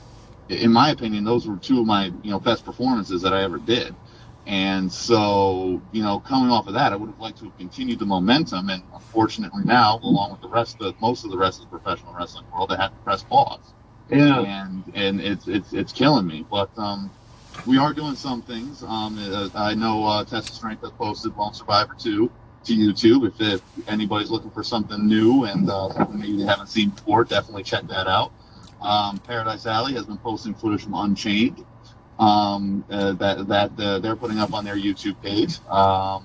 In 0.49 0.73
my 0.73 0.91
opinion, 0.91 1.25
those 1.25 1.47
were 1.47 1.57
two 1.57 1.81
of 1.81 1.87
my 1.87 2.07
you 2.23 2.31
know 2.31 2.39
best 2.39 2.65
performances 2.65 3.23
that 3.23 3.33
I 3.33 3.43
ever 3.43 3.59
did. 3.59 3.95
And 4.47 4.93
so, 4.93 5.83
you 5.91 6.05
know, 6.05 6.21
coming 6.21 6.51
off 6.51 6.69
of 6.69 6.75
that, 6.75 6.93
I 6.93 6.97
would 6.97 7.11
have 7.11 7.19
liked 7.19 7.39
to 7.39 7.47
have 7.47 7.59
continued 7.59 7.99
the 7.99 8.07
momentum. 8.07 8.71
And 8.71 8.81
unfortunately, 8.95 9.65
now, 9.65 9.99
along 10.05 10.31
with 10.31 10.41
the 10.41 10.49
rest 10.49 10.81
of 10.81 11.01
most 11.01 11.25
of 11.25 11.33
the 11.33 11.37
rest 11.37 11.61
of 11.61 11.69
the 11.69 11.79
professional 11.79 12.15
wrestling 12.15 12.45
world, 12.53 12.71
I 12.73 12.77
had 12.77 12.89
to 12.89 12.97
press 12.99 13.25
pause. 13.25 13.75
Yeah. 14.09 14.43
And 14.43 14.85
and 14.95 15.21
it's 15.21 15.49
it's 15.49 15.73
it's 15.73 15.93
killing 15.93 16.29
me. 16.29 16.47
But 16.49 16.71
um, 16.79 17.11
we 17.67 17.79
are 17.79 17.93
doing 17.93 18.15
some 18.15 18.41
things. 18.43 18.85
Um, 18.85 19.19
uh, 19.19 19.49
I 19.55 19.75
know 19.75 20.07
uh, 20.07 20.25
Test 20.25 20.51
of 20.51 20.55
Strength 20.55 20.83
has 20.83 20.93
posted 20.93 21.37
Lone 21.37 21.55
Survivor 21.55 21.95
2 21.99 22.31
to 22.65 22.73
YouTube. 22.73 23.27
If, 23.27 23.41
if 23.41 23.89
anybody's 23.89 24.31
looking 24.31 24.51
for 24.51 24.63
something 24.63 25.07
new 25.07 25.45
and 25.45 25.69
uh, 25.69 25.93
something 25.93 26.21
maybe 26.21 26.37
they 26.37 26.45
haven't 26.45 26.69
seen 26.69 26.91
before, 26.91 27.25
definitely 27.25 27.65
check 27.65 27.87
that 27.89 28.07
out. 28.07 28.33
Um, 28.81 29.19
Paradise 29.19 29.67
Alley 29.67 29.95
has 29.95 30.07
been 30.07 30.19
posting 30.19 30.55
footage 30.55 30.83
from 30.85 30.95
Unchained 30.95 31.65
um, 32.19 32.85
uh, 32.91 33.13
that 33.13 33.49
that 33.49 33.71
uh, 33.79 33.99
they're 33.99 34.17
putting 34.17 34.39
up 34.39 34.53
on 34.53 34.65
their 34.65 34.77
YouTube 34.77 35.21
page. 35.23 35.59
Um, 35.69 36.25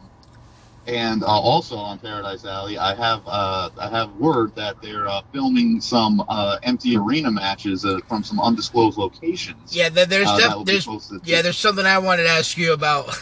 and 0.87 1.23
uh, 1.23 1.27
also 1.27 1.77
on 1.77 1.99
Paradise 1.99 2.43
Alley, 2.43 2.77
I 2.77 2.95
have 2.95 3.21
uh, 3.27 3.69
I 3.79 3.89
have 3.89 4.15
word 4.15 4.55
that 4.55 4.81
they're 4.81 5.07
uh, 5.07 5.21
filming 5.31 5.79
some 5.79 6.23
uh, 6.27 6.57
empty 6.63 6.97
arena 6.97 7.29
matches 7.29 7.85
uh, 7.85 7.99
from 8.07 8.23
some 8.23 8.39
undisclosed 8.39 8.97
locations. 8.97 9.75
Yeah, 9.75 9.89
there's 9.89 10.07
def- 10.07 10.65
there's 10.65 10.87
yeah, 11.23 11.41
there's 11.41 11.57
something 11.57 11.85
I 11.85 11.99
wanted 11.99 12.23
to 12.23 12.29
ask 12.29 12.57
you 12.57 12.73
about. 12.73 13.09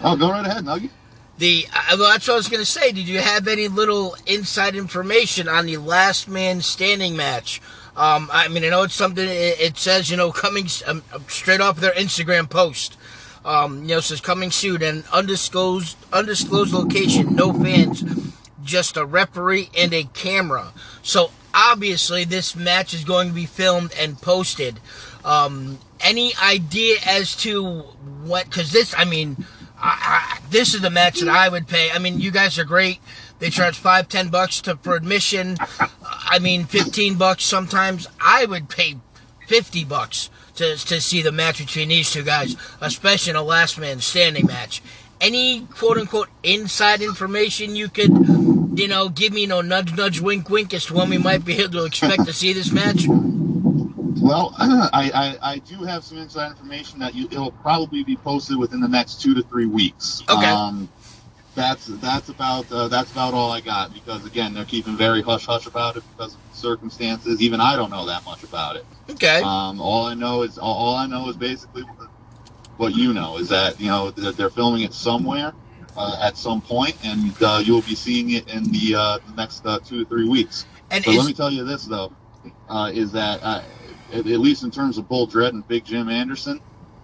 oh, 0.00 0.16
go 0.16 0.30
right 0.30 0.46
ahead, 0.46 0.64
Nuggy. 0.64 0.90
The 1.38 1.66
uh, 1.72 1.96
well, 1.98 2.12
that's 2.12 2.28
what 2.28 2.34
I 2.34 2.36
was 2.36 2.48
going 2.48 2.62
to 2.62 2.66
say. 2.66 2.92
Did 2.92 3.08
you 3.08 3.20
have 3.20 3.48
any 3.48 3.68
little 3.68 4.16
inside 4.26 4.76
information 4.76 5.48
on 5.48 5.66
the 5.66 5.78
last 5.78 6.28
man 6.28 6.60
standing 6.60 7.16
match? 7.16 7.60
Um, 7.96 8.28
I 8.32 8.48
mean, 8.48 8.64
I 8.64 8.68
know 8.68 8.82
it's 8.82 8.94
something. 8.94 9.26
It, 9.28 9.76
says 9.76 10.10
you 10.10 10.16
know 10.16 10.30
coming 10.30 10.66
um, 10.86 11.02
straight 11.28 11.60
off 11.60 11.78
their 11.78 11.92
Instagram 11.92 12.48
post. 12.48 12.96
Um, 13.44 13.82
you 13.82 13.88
know, 13.88 14.00
says 14.00 14.20
coming 14.20 14.50
soon 14.50 14.82
and 14.82 15.04
undisclosed 15.12 15.96
undisclosed 16.12 16.72
location, 16.72 17.34
no 17.34 17.52
fans, 17.52 18.02
just 18.64 18.96
a 18.96 19.04
referee 19.04 19.70
and 19.76 19.92
a 19.92 20.04
camera. 20.04 20.72
So 21.02 21.30
obviously, 21.52 22.24
this 22.24 22.56
match 22.56 22.94
is 22.94 23.04
going 23.04 23.28
to 23.28 23.34
be 23.34 23.46
filmed 23.46 23.92
and 23.98 24.20
posted. 24.20 24.80
Um, 25.24 25.78
any 26.00 26.32
idea 26.42 26.98
as 27.06 27.34
to 27.36 27.80
what? 28.24 28.46
Because 28.46 28.72
this, 28.72 28.94
I 28.96 29.04
mean, 29.04 29.44
I, 29.86 30.38
this 30.48 30.74
is 30.74 30.80
the 30.80 30.90
match 30.90 31.20
that 31.20 31.28
I 31.28 31.48
would 31.48 31.68
pay. 31.68 31.90
I 31.90 31.98
mean, 31.98 32.18
you 32.18 32.30
guys 32.30 32.58
are 32.58 32.64
great. 32.64 33.00
They 33.38 33.50
charge 33.50 33.76
five, 33.76 34.08
ten 34.08 34.28
bucks 34.28 34.60
to 34.62 34.76
for 34.76 34.96
admission. 34.96 35.58
I 36.08 36.38
mean, 36.38 36.64
fifteen 36.64 37.16
bucks 37.16 37.44
sometimes. 37.44 38.06
I 38.20 38.46
would 38.46 38.68
pay 38.68 38.96
fifty 39.46 39.84
bucks 39.84 40.30
to, 40.54 40.76
to 40.76 41.00
see 41.00 41.20
the 41.20 41.32
match 41.32 41.58
between 41.58 41.88
these 41.88 42.10
two 42.10 42.22
guys, 42.22 42.56
especially 42.80 43.30
in 43.30 43.36
a 43.36 43.42
last 43.42 43.78
man 43.78 44.00
standing 44.00 44.46
match. 44.46 44.82
Any 45.20 45.66
quote 45.66 45.98
unquote 45.98 46.28
inside 46.42 47.02
information 47.02 47.76
you 47.76 47.88
could, 47.88 48.10
you 48.78 48.88
know, 48.88 49.08
give 49.08 49.32
me, 49.32 49.42
you 49.42 49.46
know, 49.46 49.60
nudge, 49.60 49.94
nudge, 49.94 50.20
wink, 50.20 50.48
wink 50.48 50.72
as 50.72 50.86
to 50.86 50.94
when 50.94 51.10
we 51.10 51.18
might 51.18 51.44
be 51.44 51.58
able 51.58 51.72
to 51.72 51.84
expect 51.84 52.24
to 52.24 52.32
see 52.32 52.52
this 52.52 52.72
match? 52.72 53.06
Well, 54.20 54.54
I, 54.58 55.10
I, 55.42 55.52
I, 55.52 55.58
do 55.58 55.76
have 55.84 56.04
some 56.04 56.18
inside 56.18 56.50
information 56.50 56.98
that 57.00 57.14
you, 57.14 57.26
it'll 57.26 57.50
probably 57.50 58.04
be 58.04 58.16
posted 58.16 58.56
within 58.56 58.80
the 58.80 58.88
next 58.88 59.20
two 59.20 59.34
to 59.34 59.42
three 59.42 59.66
weeks. 59.66 60.22
Okay. 60.28 60.46
Um, 60.46 60.88
that's 61.54 61.86
that's 61.86 62.30
about 62.30 62.70
uh, 62.72 62.88
that's 62.88 63.12
about 63.12 63.32
all 63.32 63.52
I 63.52 63.60
got 63.60 63.94
because 63.94 64.26
again 64.26 64.54
they're 64.54 64.64
keeping 64.64 64.96
very 64.96 65.22
hush 65.22 65.46
hush 65.46 65.66
about 65.66 65.96
it 65.96 66.02
because 66.10 66.34
of 66.34 66.40
circumstances. 66.52 67.40
Even 67.40 67.60
I 67.60 67.76
don't 67.76 67.90
know 67.90 68.06
that 68.06 68.24
much 68.24 68.42
about 68.42 68.74
it. 68.74 68.84
Okay. 69.08 69.40
Um, 69.40 69.80
all 69.80 70.06
I 70.06 70.14
know 70.14 70.42
is 70.42 70.58
all, 70.58 70.74
all 70.74 70.96
I 70.96 71.06
know 71.06 71.28
is 71.28 71.36
basically 71.36 71.84
what 72.76 72.94
you 72.94 73.12
know 73.12 73.38
is 73.38 73.48
that 73.50 73.80
you 73.80 73.86
know 73.86 74.10
they're 74.10 74.50
filming 74.50 74.82
it 74.82 74.92
somewhere 74.92 75.52
uh, 75.96 76.18
at 76.20 76.36
some 76.36 76.60
point, 76.60 76.96
and 77.04 77.34
uh, 77.42 77.62
you'll 77.64 77.82
be 77.82 77.94
seeing 77.94 78.30
it 78.30 78.48
in 78.48 78.64
the, 78.72 78.94
uh, 78.96 79.18
the 79.26 79.34
next 79.36 79.64
uh, 79.66 79.78
two 79.78 80.02
to 80.02 80.08
three 80.08 80.28
weeks. 80.28 80.66
And 80.90 81.04
but 81.04 81.12
is, 81.12 81.18
let 81.18 81.26
me 81.26 81.34
tell 81.34 81.50
you 81.50 81.64
this 81.64 81.84
though, 81.84 82.12
uh, 82.68 82.90
is 82.92 83.12
that 83.12 83.40
uh, 83.42 83.62
at, 84.14 84.26
at 84.26 84.40
least 84.40 84.62
in 84.62 84.70
terms 84.70 84.98
of 84.98 85.08
Bull 85.08 85.26
Dread 85.26 85.54
and 85.54 85.66
Big 85.66 85.84
Jim 85.84 86.08
Anderson, 86.08 86.60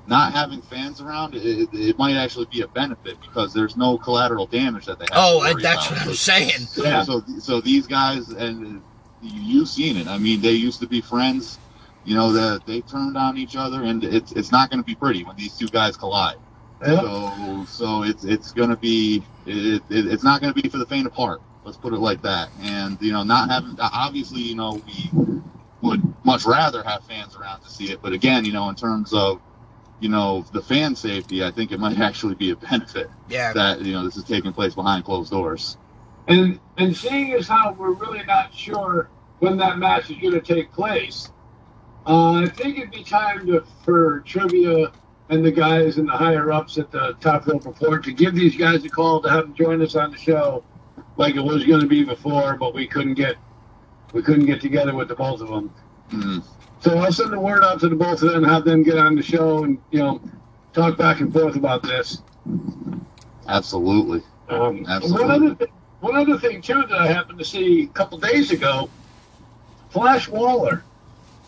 not 0.07 0.33
having 0.33 0.61
fans 0.63 1.01
around, 1.01 1.35
it, 1.35 1.69
it, 1.73 1.99
might 1.99 2.17
actually 2.17 2.47
be 2.47 2.63
a 2.63 2.69
benefit 2.69 3.21
because 3.21 3.55
there's 3.55 3.77
no 3.77 3.97
collateral 3.97 4.47
damage 4.47 4.87
that 4.87 4.99
they 4.99 5.07
have. 5.13 5.15
Oh, 5.15 5.45
that's 5.61 5.87
about. 5.87 5.99
what 5.99 6.09
I'm 6.09 6.15
saying. 6.15 6.59
So, 6.61 6.83
yeah. 6.83 7.03
So, 7.03 7.23
so 7.39 7.61
these 7.61 7.87
guys, 7.87 8.31
and 8.31 8.83
you've 9.23 9.69
seen 9.69 9.97
it. 9.97 10.09
I 10.09 10.19
mean, 10.19 10.41
they 10.41 10.53
used 10.53 10.81
to 10.81 10.87
be 10.87 11.01
friends. 11.01 11.59
You 12.05 12.15
know 12.15 12.33
that 12.33 12.67
they 12.67 12.81
turned 12.81 13.17
on 13.17 13.37
each 13.37 13.57
other, 13.57 13.83
and 13.83 14.03
it's 14.03 14.33
it's 14.33 14.51
not 14.51 14.71
going 14.71 14.83
to 14.83 14.87
be 14.87 14.95
pretty 14.95 15.23
when 15.23 15.37
these 15.37 15.57
two 15.57 15.69
guys 15.69 15.99
collide. 15.99 16.37
Yep. 16.85 17.01
So 17.01 17.65
so 17.69 18.03
it's 18.05 18.25
it's 18.25 18.53
going 18.53 18.71
to 18.71 18.77
be 18.77 19.23
it, 19.47 19.83
it, 19.91 20.07
it's 20.07 20.25
not 20.25 20.41
going 20.41 20.53
to 20.53 20.61
be 20.61 20.67
for 20.69 20.79
the 20.79 20.87
faint 20.87 21.07
of 21.07 21.13
heart. 21.13 21.43
Let's 21.63 21.77
put 21.77 21.93
it 21.93 21.99
like 21.99 22.23
that. 22.23 22.49
And 22.63 23.01
you 23.03 23.13
know, 23.13 23.23
not 23.23 23.51
having 23.51 23.77
obviously, 23.79 24.41
you 24.41 24.57
know, 24.57 24.83
we 24.87 25.11
would 25.83 26.03
much 26.25 26.45
rather 26.45 26.83
have 26.83 27.05
fans 27.05 27.37
around 27.37 27.63
to 27.63 27.71
see 27.71 27.91
it. 27.91 28.03
But 28.03 28.13
again, 28.13 28.45
you 28.45 28.53
know, 28.53 28.69
in 28.69 28.75
terms 28.75 29.13
of 29.13 29.41
you 30.01 30.09
know 30.09 30.45
the 30.53 30.63
fan 30.63 30.97
safety, 30.97 31.45
I 31.45 31.51
think 31.51 31.73
it 31.73 31.81
might 31.81 31.99
actually 32.09 32.35
be 32.35 32.51
a 32.51 32.57
benefit. 32.57 33.11
Yeah. 33.29 33.53
That 33.53 33.83
you 33.83 33.93
know 33.93 34.05
this 34.05 34.17
is 34.17 34.25
taking 34.25 34.53
place 34.53 34.75
behind 34.75 35.05
closed 35.05 35.31
doors. 35.31 35.77
And 36.29 36.61
and 36.77 36.97
seeing 36.97 37.33
as 37.33 37.49
how 37.49 37.73
we're 37.73 37.93
really 37.93 38.25
not 38.25 38.55
sure 38.55 39.09
when 39.41 39.57
that 39.57 39.79
match 39.79 40.11
is 40.11 40.19
going 40.19 40.35
to 40.35 40.41
take 40.41 40.71
place, 40.73 41.33
uh, 42.07 42.43
I 42.45 42.49
think 42.49 42.79
it'd 42.79 42.91
be 42.91 43.03
time 43.03 43.47
to, 43.47 43.65
for 43.85 44.21
trivia 44.21 44.93
and 45.31 45.45
the 45.45 45.51
guys 45.51 45.97
and 45.97 46.09
the 46.09 46.13
higher 46.13 46.53
ups 46.53 46.77
at 46.77 46.91
the 46.91 47.17
Top 47.21 47.47
Rope 47.47 47.65
Report 47.65 48.05
to 48.05 48.13
give 48.13 48.35
these 48.35 48.57
guys 48.57 48.85
a 48.85 48.89
call 48.89 49.23
to 49.23 49.31
have 49.31 49.45
them 49.45 49.55
join 49.55 49.81
us 49.81 49.95
on 49.95 50.11
the 50.11 50.19
show, 50.19 50.65
like 51.17 51.37
it 51.37 51.41
was 51.41 51.65
going 51.65 51.81
to 51.81 51.87
be 51.87 52.05
before, 52.05 52.57
but 52.57 52.75
we 52.75 52.87
couldn't 52.87 53.15
get 53.15 53.37
we 54.13 54.23
couldn't 54.23 54.47
get 54.47 54.61
together 54.61 54.95
with 54.95 55.09
the 55.09 55.15
both 55.15 55.41
of 55.41 55.49
them. 55.49 55.73
Mm-hmm. 56.11 56.39
So 56.81 56.99
I'll 56.99 57.13
send 57.13 57.33
the 57.33 57.41
word 57.41 57.63
out 57.63 57.81
to 57.81 57.89
the 57.89 57.97
both 57.97 58.23
of 58.23 58.33
them, 58.33 58.43
have 58.45 58.65
them 58.65 58.83
get 58.83 58.99
on 58.99 59.15
the 59.15 59.23
show, 59.23 59.65
and 59.65 59.79
you 59.91 59.99
know 59.99 60.21
talk 60.73 60.97
back 60.97 61.21
and 61.21 61.33
forth 61.33 61.57
about 61.57 61.83
this. 61.83 62.23
Absolutely. 63.47 64.23
Um, 64.49 64.87
Absolutely. 64.89 65.27
One 65.27 65.31
other, 65.31 65.55
th- 65.55 65.71
one 66.01 66.17
other 66.17 66.39
thing 66.39 66.63
too 66.63 66.83
that 66.83 66.99
I 66.99 67.07
happened 67.07 67.39
to 67.39 67.45
see 67.45 67.85
a 67.85 67.87
couple 67.89 68.19
days 68.19 68.51
ago, 68.51 68.89
Flash 69.91 70.29
Waller. 70.29 70.85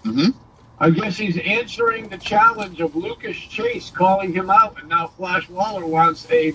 Mm-hmm. 0.05 0.39
I 0.79 0.91
guess 0.91 1.17
he's 1.17 1.39
answering 1.39 2.09
the 2.09 2.19
challenge 2.19 2.81
of 2.81 2.97
Lucas 2.97 3.37
Chase 3.37 3.91
calling 3.91 4.33
him 4.33 4.51
out, 4.51 4.81
and 4.81 4.89
now 4.89 5.07
Flash 5.07 5.49
Waller 5.49 5.87
wants 5.87 6.29
a 6.31 6.55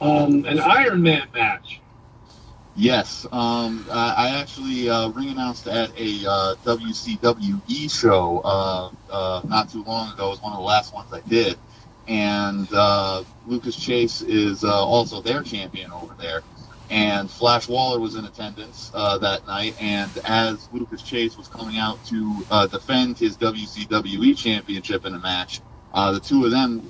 um, 0.00 0.44
an 0.46 0.58
Iron 0.58 1.02
Man 1.02 1.28
match. 1.34 1.80
Yes, 2.76 3.26
um, 3.30 3.86
I 3.92 4.30
actually 4.40 4.88
uh, 4.90 5.08
ring 5.10 5.28
announced 5.28 5.68
at 5.68 5.90
a 5.96 6.26
uh, 6.28 6.54
WCWE 6.64 7.90
show 7.90 8.40
uh, 8.44 8.90
uh, 9.10 9.42
not 9.46 9.70
too 9.70 9.84
long 9.84 10.12
ago. 10.12 10.28
It 10.28 10.30
was 10.30 10.42
one 10.42 10.54
of 10.54 10.58
the 10.58 10.64
last 10.64 10.92
ones 10.92 11.12
I 11.12 11.20
did, 11.28 11.56
and 12.08 12.66
uh, 12.72 13.22
Lucas 13.46 13.76
Chase 13.76 14.22
is 14.22 14.64
uh, 14.64 14.72
also 14.72 15.20
their 15.22 15.42
champion 15.42 15.92
over 15.92 16.14
there. 16.18 16.42
And 16.90 17.30
Flash 17.30 17.68
Waller 17.68 18.00
was 18.00 18.16
in 18.16 18.24
attendance 18.24 18.90
that 18.90 19.42
night, 19.46 19.76
and 19.80 20.10
as 20.24 20.68
Lucas 20.72 21.02
Chase 21.02 21.36
was 21.38 21.48
coming 21.48 21.78
out 21.78 22.04
to 22.06 22.44
defend 22.70 23.18
his 23.18 23.36
WCWE 23.36 24.36
championship 24.36 25.06
in 25.06 25.14
a 25.14 25.18
match, 25.18 25.60
the 25.94 26.20
two 26.22 26.44
of 26.44 26.50
them, 26.50 26.88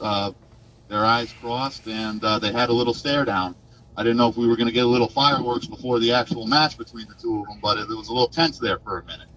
their 0.88 1.04
eyes 1.04 1.32
crossed, 1.32 1.86
and 1.86 2.20
they 2.20 2.52
had 2.52 2.70
a 2.70 2.72
little 2.72 2.94
stare 2.94 3.24
down. 3.24 3.54
I 3.96 4.02
didn't 4.02 4.16
know 4.16 4.28
if 4.28 4.36
we 4.36 4.48
were 4.48 4.56
going 4.56 4.66
to 4.66 4.72
get 4.72 4.84
a 4.84 4.88
little 4.88 5.08
fireworks 5.08 5.66
before 5.66 6.00
the 6.00 6.12
actual 6.12 6.46
match 6.46 6.76
between 6.76 7.06
the 7.06 7.14
two 7.14 7.40
of 7.40 7.46
them, 7.46 7.58
but 7.62 7.78
it 7.78 7.88
was 7.88 8.08
a 8.08 8.12
little 8.12 8.28
tense 8.28 8.58
there 8.58 8.78
for 8.78 8.98
a 8.98 9.04
minute. 9.04 9.28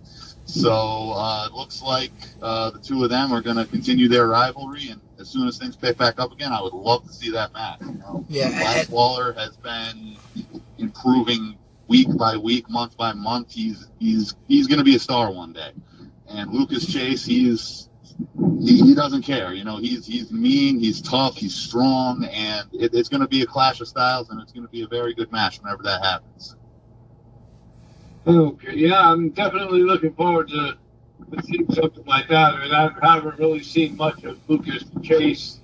So 0.46 1.12
uh, 1.14 1.48
it 1.48 1.54
looks 1.54 1.82
like 1.82 2.12
uh, 2.42 2.72
the 2.72 2.80
two 2.80 3.04
of 3.04 3.10
them 3.10 3.34
are 3.34 3.42
going 3.42 3.58
to 3.58 3.66
continue 3.66 4.08
their 4.08 4.28
rivalry, 4.28 4.90
and 4.90 5.02
as 5.20 5.30
soon 5.30 5.48
as 5.48 5.58
things 5.58 5.76
pick 5.76 5.98
back 5.98 6.20
up 6.20 6.32
again, 6.32 6.54
I 6.54 6.62
would 6.62 6.74
love 6.74 7.06
to 7.06 7.14
see 7.14 7.32
that 7.32 7.54
match. 7.54 7.82
You 7.82 7.94
know? 8.00 8.26
Yeah, 8.30 8.50
Flash 8.50 8.90
Waller 8.90 9.34
has 9.34 9.58
been 9.58 10.16
improving 10.78 11.58
week 11.88 12.08
by 12.18 12.38
week, 12.38 12.70
month 12.70 12.96
by 12.98 13.14
month. 13.14 13.52
He's 13.52 13.88
he's 14.00 14.36
he's 14.48 14.68
going 14.68 14.80
to 14.80 14.86
be 14.86 14.96
a 14.96 15.00
star 15.00 15.32
one 15.32 15.54
day. 15.54 15.72
And 16.30 16.52
Lucas 16.52 16.86
Chase, 16.86 17.26
he's 17.26 17.90
he, 18.60 18.82
he, 18.82 18.96
doesn't 18.96 19.22
care. 19.22 19.54
You 19.54 19.64
know, 19.64 19.78
he's 19.78 20.06
he's 20.06 20.32
mean, 20.32 20.80
he's 20.80 21.02
tough, 21.02 21.38
he's 21.38 21.54
strong, 21.54 22.26
and 22.26 22.68
it, 22.74 22.94
it's 22.94 23.10
going 23.10 23.22
to 23.22 23.28
be 23.28 23.42
a 23.42 23.46
clash 23.46 23.80
of 23.82 23.88
styles, 23.88 24.30
and 24.30 24.42
it's 24.42 24.52
going 24.52 24.66
to 24.66 24.72
be 24.72 24.84
a 24.84 24.88
very 24.88 25.14
good 25.14 25.32
match 25.32 25.60
whenever 25.62 25.84
that 25.84 26.04
happens. 26.04 26.56
Okay, 28.26 28.76
yeah, 28.76 29.10
I'm 29.10 29.30
definitely 29.30 29.84
looking 29.84 30.14
forward 30.14 30.50
to, 30.50 30.78
to 31.32 31.44
seeing 31.44 31.72
something 31.72 32.06
like 32.06 32.28
that. 32.30 32.56
I 32.56 32.64
mean, 32.64 32.74
I 32.74 32.92
haven't 33.02 33.40
really 33.40 33.64
seen 33.64 33.96
much 33.96 34.24
of 34.24 34.38
Lucas 34.50 34.84
Chase 35.04 35.60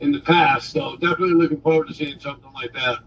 in 0.00 0.12
the 0.12 0.20
past, 0.20 0.70
so 0.70 0.96
definitely 0.96 1.34
looking 1.34 1.60
forward 1.60 1.88
to 1.88 1.94
seeing 1.94 2.18
something 2.18 2.52
like 2.54 2.72
that. 2.72 3.00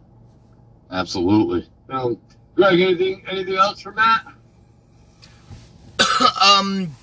Absolutely. 0.92 1.68
Um, 1.90 2.20
Greg, 2.56 2.80
anything 2.80 3.24
anything 3.28 3.56
else 3.56 3.82
for 3.82 3.94
Matt? 3.94 4.28
um, 6.44 6.96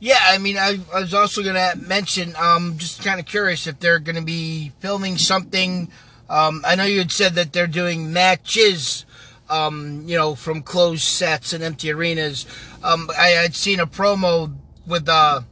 yeah, 0.00 0.20
I 0.22 0.38
mean, 0.38 0.56
I, 0.56 0.78
I 0.92 1.00
was 1.00 1.14
also 1.14 1.42
going 1.42 1.54
to 1.54 1.78
mention, 1.78 2.34
um, 2.36 2.76
just 2.76 3.02
kind 3.02 3.20
of 3.20 3.26
curious 3.26 3.66
if 3.66 3.80
they're 3.80 3.98
going 3.98 4.16
to 4.16 4.22
be 4.22 4.72
filming 4.80 5.18
something. 5.18 5.88
Um, 6.28 6.62
I 6.66 6.74
know 6.74 6.84
you 6.84 6.98
had 6.98 7.12
said 7.12 7.34
that 7.34 7.52
they're 7.52 7.66
doing 7.66 8.12
matches 8.12 9.04
um, 9.48 10.04
you 10.06 10.16
know, 10.16 10.34
from 10.34 10.62
closed 10.62 11.02
sets 11.02 11.52
and 11.52 11.62
empty 11.62 11.90
arenas. 11.92 12.46
Um, 12.82 13.10
I 13.18 13.28
had 13.28 13.54
seen 13.54 13.80
a 13.80 13.86
promo 13.86 14.54
with 14.86 15.08
uh, 15.08 15.42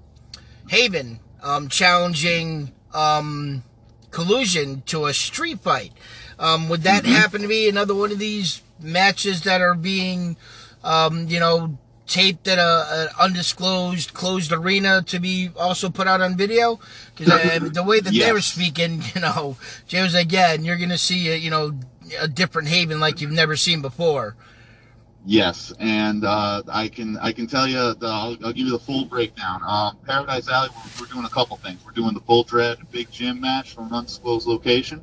Haven 0.68 1.20
um, 1.42 1.68
challenging 1.68 2.72
um, 2.94 3.62
Collusion 4.10 4.82
to 4.86 5.06
a 5.06 5.14
street 5.14 5.60
fight. 5.60 5.92
Um, 6.38 6.68
would 6.68 6.82
that 6.82 7.04
mm-hmm. 7.04 7.12
happen 7.12 7.42
to 7.42 7.48
be 7.48 7.68
another 7.68 7.94
one 7.94 8.12
of 8.12 8.18
these 8.18 8.62
matches 8.80 9.42
that 9.42 9.60
are 9.60 9.74
being, 9.74 10.36
um, 10.82 11.28
you 11.28 11.38
know, 11.38 11.78
taped 12.12 12.46
at 12.46 12.58
a, 12.58 12.86
an 12.90 13.08
undisclosed 13.18 14.12
closed 14.12 14.52
arena 14.52 15.02
to 15.06 15.18
be 15.18 15.50
also 15.56 15.88
put 15.88 16.06
out 16.06 16.20
on 16.20 16.36
video? 16.36 16.78
Because 17.16 17.72
the 17.72 17.82
way 17.82 18.00
that 18.00 18.12
yes. 18.12 18.26
they 18.26 18.32
were 18.32 18.42
speaking, 18.42 19.02
you 19.14 19.20
know, 19.22 19.56
Jay 19.88 20.02
was 20.02 20.14
like, 20.14 20.30
yeah, 20.30 20.52
and 20.52 20.66
you're 20.66 20.76
going 20.76 20.90
to 20.90 20.98
see, 20.98 21.34
you 21.36 21.50
know, 21.50 21.72
a 22.20 22.28
different 22.28 22.68
Haven 22.68 23.00
like 23.00 23.20
you've 23.20 23.32
never 23.32 23.56
seen 23.56 23.80
before. 23.80 24.36
Yes, 25.24 25.72
and 25.78 26.24
uh, 26.24 26.64
I 26.68 26.88
can 26.88 27.16
I 27.18 27.32
can 27.32 27.46
tell 27.46 27.68
you 27.68 27.94
the, 27.94 28.06
I'll, 28.06 28.36
I'll, 28.44 28.52
give 28.52 28.66
you 28.66 28.72
the 28.72 28.78
full 28.78 29.04
breakdown. 29.04 29.62
Um, 29.64 29.96
Paradise 30.04 30.48
Alley, 30.48 30.68
we're, 30.74 31.02
we're, 31.02 31.12
doing 31.12 31.24
a 31.24 31.30
couple 31.30 31.56
things. 31.58 31.80
We're 31.86 31.92
doing 31.92 32.12
the 32.12 32.20
Bull 32.20 32.42
Dread 32.42 32.78
Big 32.90 33.08
Jim 33.10 33.40
match 33.40 33.72
from 33.72 33.86
an 33.86 33.94
undisclosed 33.94 34.48
location. 34.48 35.00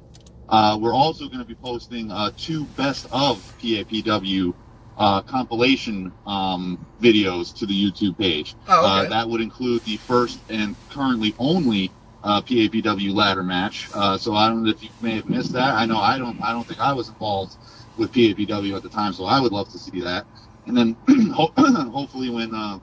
Uh, 0.50 0.78
we're 0.80 0.94
also 0.94 1.28
going 1.28 1.40
to 1.40 1.46
be 1.46 1.56
posting 1.56 2.12
uh, 2.12 2.32
two 2.38 2.66
best 2.76 3.08
of 3.14 3.38
PAPW 3.62 4.54
uh, 5.00 5.22
compilation 5.22 6.12
um, 6.26 6.86
videos 7.02 7.58
to 7.58 7.66
the 7.66 7.74
YouTube 7.74 8.18
page. 8.18 8.56
Oh, 8.68 8.80
okay. 8.80 9.08
Uh, 9.08 9.10
that 9.10 9.28
would 9.28 9.42
include 9.42 9.84
the 9.86 9.98
first 9.98 10.44
and 10.50 10.76
currently 10.90 11.34
only 11.40 11.92
uh, 12.24 12.42
PAPW 12.42 13.16
ladder 13.16 13.44
match. 13.44 13.90
Uh, 13.94 14.18
so 14.18 14.36
I 14.36 14.50
don't 14.50 14.64
know 14.64 14.70
if 14.70 14.84
you 14.84 14.90
may 15.02 15.16
have 15.16 15.30
missed 15.30 15.54
that. 15.54 15.74
I 15.74 15.86
know 15.86 15.98
I 15.98 16.18
don't. 16.18 16.42
I 16.44 16.52
don't 16.52 16.68
think 16.68 16.82
I 16.82 16.92
was 16.92 17.08
involved 17.08 17.56
with 17.98 18.12
PAPW 18.12 18.76
at 18.76 18.84
the 18.84 18.90
time, 18.90 19.14
so 19.14 19.26
I 19.26 19.40
would 19.40 19.54
love 19.54 19.70
to 19.70 19.80
see 19.80 20.02
that. 20.02 20.26
And 20.68 20.78
then 20.78 20.98
hopefully 21.34 22.30
when 22.30 22.54
uh, 22.54 22.80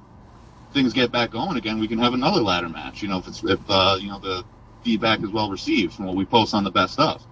things 0.73 0.95
get 0.95 1.13
back 1.13 1.31
going 1.31 1.59
again, 1.59 1.79
we 1.79 1.87
can 1.87 1.99
have 1.99 2.15
another 2.15 2.41
ladder 2.41 2.71
match. 2.71 3.03
You 3.03 3.09
know, 3.09 3.19
if 3.19 3.29
it's 3.29 3.45
if 3.45 3.61
uh, 3.69 3.99
you 4.01 4.09
know 4.09 4.19
the 4.19 4.43
feedback 4.83 5.23
is 5.23 5.31
well 5.31 5.51
received 5.51 5.93
from 5.93 6.07
what 6.07 6.17
we 6.17 6.25
post 6.25 6.55
on 6.55 6.65
the 6.65 6.71
best 6.71 6.95
stuff. 6.95 7.27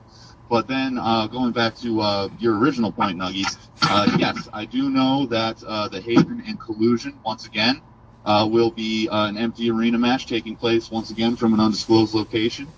But 0.48 0.68
then 0.68 0.98
uh, 0.98 1.26
going 1.26 1.52
back 1.52 1.76
to 1.78 2.00
uh, 2.00 2.28
your 2.38 2.58
original 2.58 2.92
point, 2.92 3.18
Nuggies, 3.18 3.56
uh, 3.82 4.16
yes, 4.18 4.48
I 4.52 4.64
do 4.64 4.90
know 4.90 5.26
that 5.26 5.62
uh, 5.64 5.88
the 5.88 6.00
Haven 6.00 6.42
and 6.46 6.60
Collusion 6.60 7.18
once 7.24 7.46
again 7.46 7.80
uh, 8.24 8.46
will 8.50 8.70
be 8.70 9.08
uh, 9.08 9.26
an 9.26 9.36
empty 9.36 9.70
arena 9.70 9.98
match 9.98 10.26
taking 10.26 10.56
place 10.56 10.90
once 10.90 11.10
again 11.10 11.36
from 11.36 11.54
an 11.54 11.60
undisclosed 11.60 12.14
location. 12.14 12.68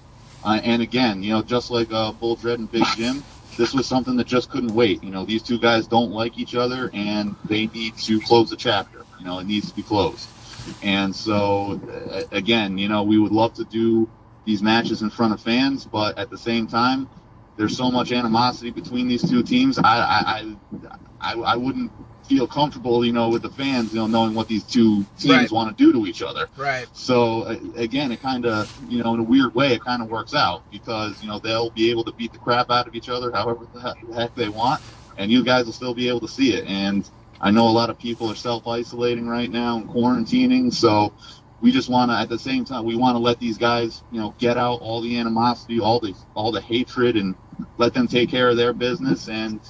And 0.44 0.80
again, 0.80 1.24
you 1.24 1.30
know, 1.30 1.42
just 1.42 1.72
like 1.72 1.88
Bull 1.88 2.36
Dread 2.36 2.60
and 2.60 2.70
Big 2.70 2.84
Jim, 2.96 3.24
this 3.56 3.74
was 3.74 3.84
something 3.84 4.16
that 4.16 4.28
just 4.28 4.48
couldn't 4.48 4.72
wait. 4.74 5.02
You 5.02 5.10
know, 5.10 5.24
these 5.24 5.42
two 5.42 5.58
guys 5.58 5.88
don't 5.88 6.12
like 6.12 6.38
each 6.38 6.54
other, 6.54 6.88
and 6.94 7.34
they 7.46 7.66
need 7.66 7.96
to 7.98 8.20
close 8.20 8.50
the 8.50 8.56
chapter. 8.56 9.04
You 9.18 9.24
know, 9.24 9.40
it 9.40 9.48
needs 9.48 9.70
to 9.70 9.74
be 9.74 9.82
closed. 9.82 10.28
And 10.82 11.14
so, 11.14 11.80
again, 12.30 12.78
you 12.78 12.88
know, 12.88 13.02
we 13.02 13.18
would 13.18 13.32
love 13.32 13.54
to 13.54 13.64
do 13.64 14.08
these 14.44 14.62
matches 14.62 15.02
in 15.02 15.10
front 15.10 15.34
of 15.34 15.40
fans, 15.40 15.84
but 15.84 16.16
at 16.16 16.30
the 16.30 16.38
same 16.38 16.68
time, 16.68 17.08
there's 17.56 17.76
so 17.76 17.90
much 17.90 18.12
animosity 18.12 18.70
between 18.70 19.08
these 19.08 19.28
two 19.28 19.42
teams. 19.42 19.78
I, 19.78 19.82
I, 19.82 20.56
I, 21.20 21.34
I 21.34 21.56
wouldn't 21.56 21.90
feel 22.26 22.46
comfortable, 22.46 23.04
you 23.04 23.12
know, 23.12 23.28
with 23.28 23.42
the 23.42 23.50
fans, 23.50 23.92
you 23.92 24.00
know, 24.00 24.06
knowing 24.06 24.34
what 24.34 24.48
these 24.48 24.64
two 24.64 25.04
teams 25.18 25.30
right. 25.30 25.50
want 25.50 25.76
to 25.76 25.84
do 25.84 25.92
to 25.92 26.06
each 26.06 26.22
other. 26.22 26.48
Right. 26.56 26.86
So 26.92 27.44
again, 27.76 28.12
it 28.12 28.20
kind 28.20 28.46
of, 28.46 28.70
you 28.88 29.02
know, 29.02 29.14
in 29.14 29.20
a 29.20 29.22
weird 29.22 29.54
way, 29.54 29.72
it 29.72 29.82
kind 29.82 30.02
of 30.02 30.10
works 30.10 30.34
out 30.34 30.70
because 30.70 31.22
you 31.22 31.28
know 31.28 31.38
they'll 31.38 31.70
be 31.70 31.90
able 31.90 32.04
to 32.04 32.12
beat 32.12 32.32
the 32.32 32.38
crap 32.38 32.70
out 32.70 32.86
of 32.88 32.94
each 32.94 33.08
other 33.08 33.30
however 33.32 33.66
the 33.72 34.14
heck 34.14 34.34
they 34.34 34.48
want, 34.48 34.82
and 35.16 35.30
you 35.30 35.44
guys 35.44 35.66
will 35.66 35.72
still 35.72 35.94
be 35.94 36.08
able 36.08 36.20
to 36.20 36.28
see 36.28 36.54
it. 36.54 36.66
And 36.66 37.08
I 37.40 37.50
know 37.50 37.68
a 37.68 37.70
lot 37.70 37.90
of 37.90 37.98
people 37.98 38.30
are 38.30 38.36
self 38.36 38.66
isolating 38.66 39.28
right 39.28 39.50
now 39.50 39.78
and 39.78 39.88
quarantining, 39.88 40.72
so 40.72 41.12
we 41.60 41.72
just 41.72 41.88
want 41.88 42.10
to 42.10 42.16
at 42.16 42.28
the 42.28 42.38
same 42.38 42.64
time 42.64 42.84
we 42.84 42.96
want 42.96 43.14
to 43.14 43.18
let 43.18 43.38
these 43.38 43.58
guys 43.58 44.02
you 44.10 44.20
know 44.20 44.34
get 44.38 44.56
out 44.56 44.80
all 44.80 45.00
the 45.00 45.18
animosity 45.18 45.80
all 45.80 45.98
the 46.00 46.14
all 46.34 46.52
the 46.52 46.60
hatred 46.60 47.16
and 47.16 47.34
let 47.78 47.94
them 47.94 48.06
take 48.06 48.30
care 48.30 48.48
of 48.48 48.56
their 48.56 48.72
business 48.72 49.28
and 49.28 49.60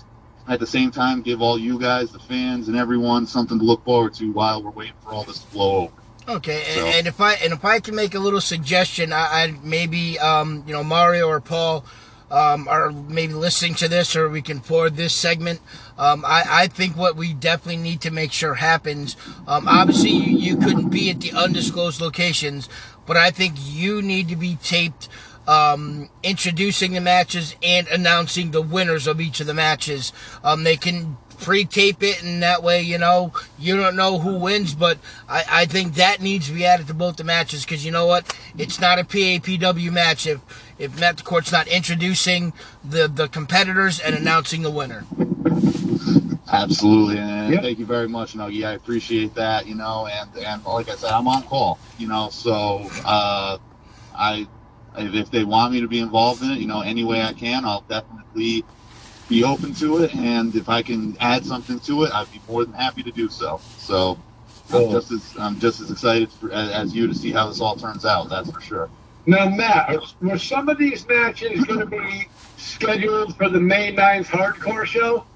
at 0.49 0.61
the 0.61 0.67
same 0.67 0.91
time 0.91 1.23
give 1.23 1.43
all 1.43 1.59
you 1.59 1.79
guys, 1.79 2.13
the 2.13 2.19
fans, 2.19 2.69
and 2.69 2.77
everyone 2.77 3.27
something 3.27 3.59
to 3.59 3.65
look 3.65 3.85
forward 3.85 4.15
to 4.15 4.33
while 4.33 4.63
we're 4.63 4.71
waiting 4.71 4.95
for 5.03 5.11
all 5.11 5.25
this 5.25 5.41
to 5.41 5.53
blow 5.53 5.77
over. 5.77 5.93
Okay, 6.29 6.63
so. 6.75 6.87
and 6.87 7.07
if 7.07 7.21
I 7.21 7.35
and 7.35 7.53
if 7.53 7.65
I 7.65 7.79
can 7.79 7.95
make 7.95 8.15
a 8.15 8.19
little 8.19 8.41
suggestion, 8.41 9.13
I, 9.13 9.45
I 9.45 9.55
maybe 9.63 10.19
um, 10.19 10.65
you 10.67 10.73
know 10.73 10.83
Mario 10.83 11.29
or 11.29 11.41
Paul 11.41 11.85
um, 12.31 12.67
are 12.69 12.91
maybe 12.91 13.35
listening 13.35 13.75
to 13.77 13.89
this, 13.89 14.17
or 14.17 14.29
we 14.29 14.43
can 14.43 14.61
forward 14.61 14.97
this 14.97 15.15
segment. 15.15 15.61
Um, 15.99 16.25
I, 16.25 16.45
I 16.49 16.67
think 16.67 16.97
what 16.97 17.17
we 17.17 17.33
definitely 17.33 17.83
need 17.83 18.01
to 18.03 18.11
make 18.11 18.33
sure 18.33 18.55
happens. 18.55 19.17
Um, 19.47 19.69
obviously, 19.69 20.11
you, 20.11 20.37
you 20.37 20.57
couldn't 20.57 20.91
be 20.91 21.11
at 21.11 21.21
the 21.21 21.33
undisclosed 21.33 22.01
locations, 22.01 22.69
but 23.07 23.17
I 23.17 23.31
think 23.31 23.55
you 23.59 24.03
need 24.03 24.29
to 24.29 24.37
be 24.37 24.57
taped 24.57 25.09
um, 25.47 26.11
introducing 26.23 26.93
the 26.93 27.01
matches 27.01 27.55
and 27.63 27.87
announcing 27.89 28.51
the 28.51 28.63
winners 28.63 29.07
of 29.07 29.21
each 29.21 29.41
of 29.41 29.47
the 29.47 29.55
matches. 29.55 30.13
Um, 30.43 30.65
they 30.65 30.77
can 30.77 31.17
pre-tape 31.39 32.03
it, 32.03 32.23
and 32.23 32.43
that 32.43 32.63
way, 32.63 32.81
you 32.81 32.99
know, 32.99 33.33
you 33.59 33.77
don't 33.77 33.97
know 33.97 34.19
who 34.19 34.39
wins. 34.39 34.75
But 34.75 34.99
I, 35.29 35.45
I 35.49 35.67
think 35.67 35.95
that 35.95 36.21
needs 36.21 36.49
to 36.49 36.55
be 36.55 36.65
added 36.65 36.87
to 36.89 36.95
both 36.95 37.17
the 37.17 37.25
matches 37.25 37.65
because 37.65 37.85
you 37.85 37.93
know 37.93 38.07
what? 38.07 38.37
It's 38.59 38.81
not 38.81 38.99
a 38.99 39.05
PAPW 39.05 39.93
match 39.93 40.27
if 40.27 40.41
if 40.79 40.99
Matt 41.01 41.17
DeCorte's 41.17 41.53
not 41.53 41.69
introducing 41.69 42.53
the 42.85 43.09
the 43.09 43.29
competitors 43.29 44.01
and 44.01 44.15
announcing 44.15 44.63
the 44.63 44.71
winner. 44.71 45.05
Absolutely, 46.53 47.19
and 47.19 47.53
yep. 47.53 47.63
thank 47.63 47.79
you 47.79 47.87
very 47.87 48.09
much, 48.09 48.35
Nuggy. 48.35 48.67
I 48.67 48.73
appreciate 48.73 49.35
that. 49.35 49.67
You 49.67 49.75
know, 49.75 50.07
and 50.07 50.31
and 50.37 50.65
like 50.65 50.89
I 50.89 50.95
said, 50.95 51.11
I'm 51.11 51.27
on 51.27 51.43
call. 51.43 51.79
You 51.99 52.09
know, 52.09 52.29
so 52.31 52.89
uh, 53.05 53.59
I 54.15 54.47
if 54.97 55.31
they 55.31 55.45
want 55.45 55.73
me 55.73 55.81
to 55.81 55.89
be 55.89 56.01
involved 56.01 56.43
in 56.43 56.51
it, 56.51 56.59
you 56.59 56.67
know, 56.67 56.81
any 56.81 57.05
way 57.05 57.23
I 57.23 57.33
can, 57.33 57.65
I'll 57.65 57.83
definitely 57.83 58.65
be 59.29 59.45
open 59.45 59.75
to 59.75 60.05
it. 60.05 60.15
And 60.15 60.55
if 60.55 60.69
I 60.69 60.83
can 60.83 61.17
add 61.21 61.45
something 61.45 61.81
to 61.81 62.05
it, 62.05 62.13
I'd 62.13 62.31
be 62.33 62.41
more 62.49 62.65
than 62.65 62.75
happy 62.75 63.03
to 63.03 63.11
do 63.11 63.29
so. 63.29 63.61
So 63.79 64.19
I'm 64.73 64.91
just 64.91 65.13
as 65.13 65.35
I'm 65.39 65.59
just 65.59 65.81
as 65.81 65.91
excited 65.91 66.31
for, 66.33 66.51
as, 66.53 66.71
as, 66.71 66.95
you 66.95 67.07
to 67.07 67.15
see 67.15 67.33
how 67.33 67.49
this 67.49 67.61
all 67.61 67.77
turns 67.77 68.05
out. 68.05 68.29
That's 68.29 68.51
for 68.51 68.61
sure. 68.61 68.91
Now, 69.27 69.49
Matt, 69.49 70.01
were 70.23 70.39
some 70.39 70.69
of 70.69 70.79
these 70.79 71.07
matches 71.09 71.65
going 71.65 71.81
to 71.81 71.87
be 71.87 72.29
scheduled 72.57 73.37
for 73.37 73.49
the 73.49 73.61
May 73.61 73.93
9th 73.93 74.27
hardcore 74.27 74.87
show? 74.87 75.27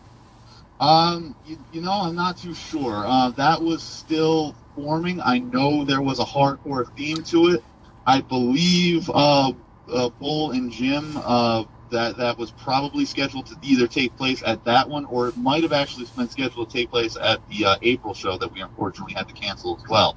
Um, 0.79 1.35
you, 1.45 1.59
you 1.73 1.81
know, 1.81 1.93
I'm 1.93 2.15
not 2.15 2.39
too 2.39 2.55
sure. 2.55 3.05
Uh, 3.05 3.31
that 3.31 3.61
was 3.61 3.83
still 3.83 4.55
forming. 4.77 5.21
I 5.21 5.39
know 5.39 5.85
there 5.85 6.01
was 6.01 6.21
a 6.21 6.25
hardcore 6.25 6.87
theme 6.97 7.23
to 7.25 7.49
it. 7.49 7.65
I 8.07 8.21
believe 8.21 9.11
uh, 9.11 9.53
uh, 9.93 10.09
Bull 10.09 10.53
and 10.53 10.71
Jim, 10.71 11.17
uh, 11.17 11.65
that 11.91 12.17
that 12.17 12.39
was 12.39 12.53
probably 12.53 13.05
scheduled 13.05 13.47
to 13.47 13.57
either 13.63 13.89
take 13.89 14.17
place 14.17 14.43
at 14.47 14.65
that 14.65 14.89
one, 14.89 15.05
or 15.07 15.29
it 15.29 15.37
might 15.37 15.65
have 15.65 15.73
actually 15.73 16.07
been 16.17 16.29
scheduled 16.29 16.71
to 16.71 16.77
take 16.79 16.91
place 16.91 17.17
at 17.21 17.47
the 17.49 17.65
uh, 17.65 17.77
April 17.83 18.15
show 18.15 18.39
that 18.39 18.53
we 18.53 18.61
unfortunately 18.61 19.15
had 19.15 19.29
to 19.29 19.35
cancel 19.35 19.77
as 19.77 19.89
well. 19.89 20.17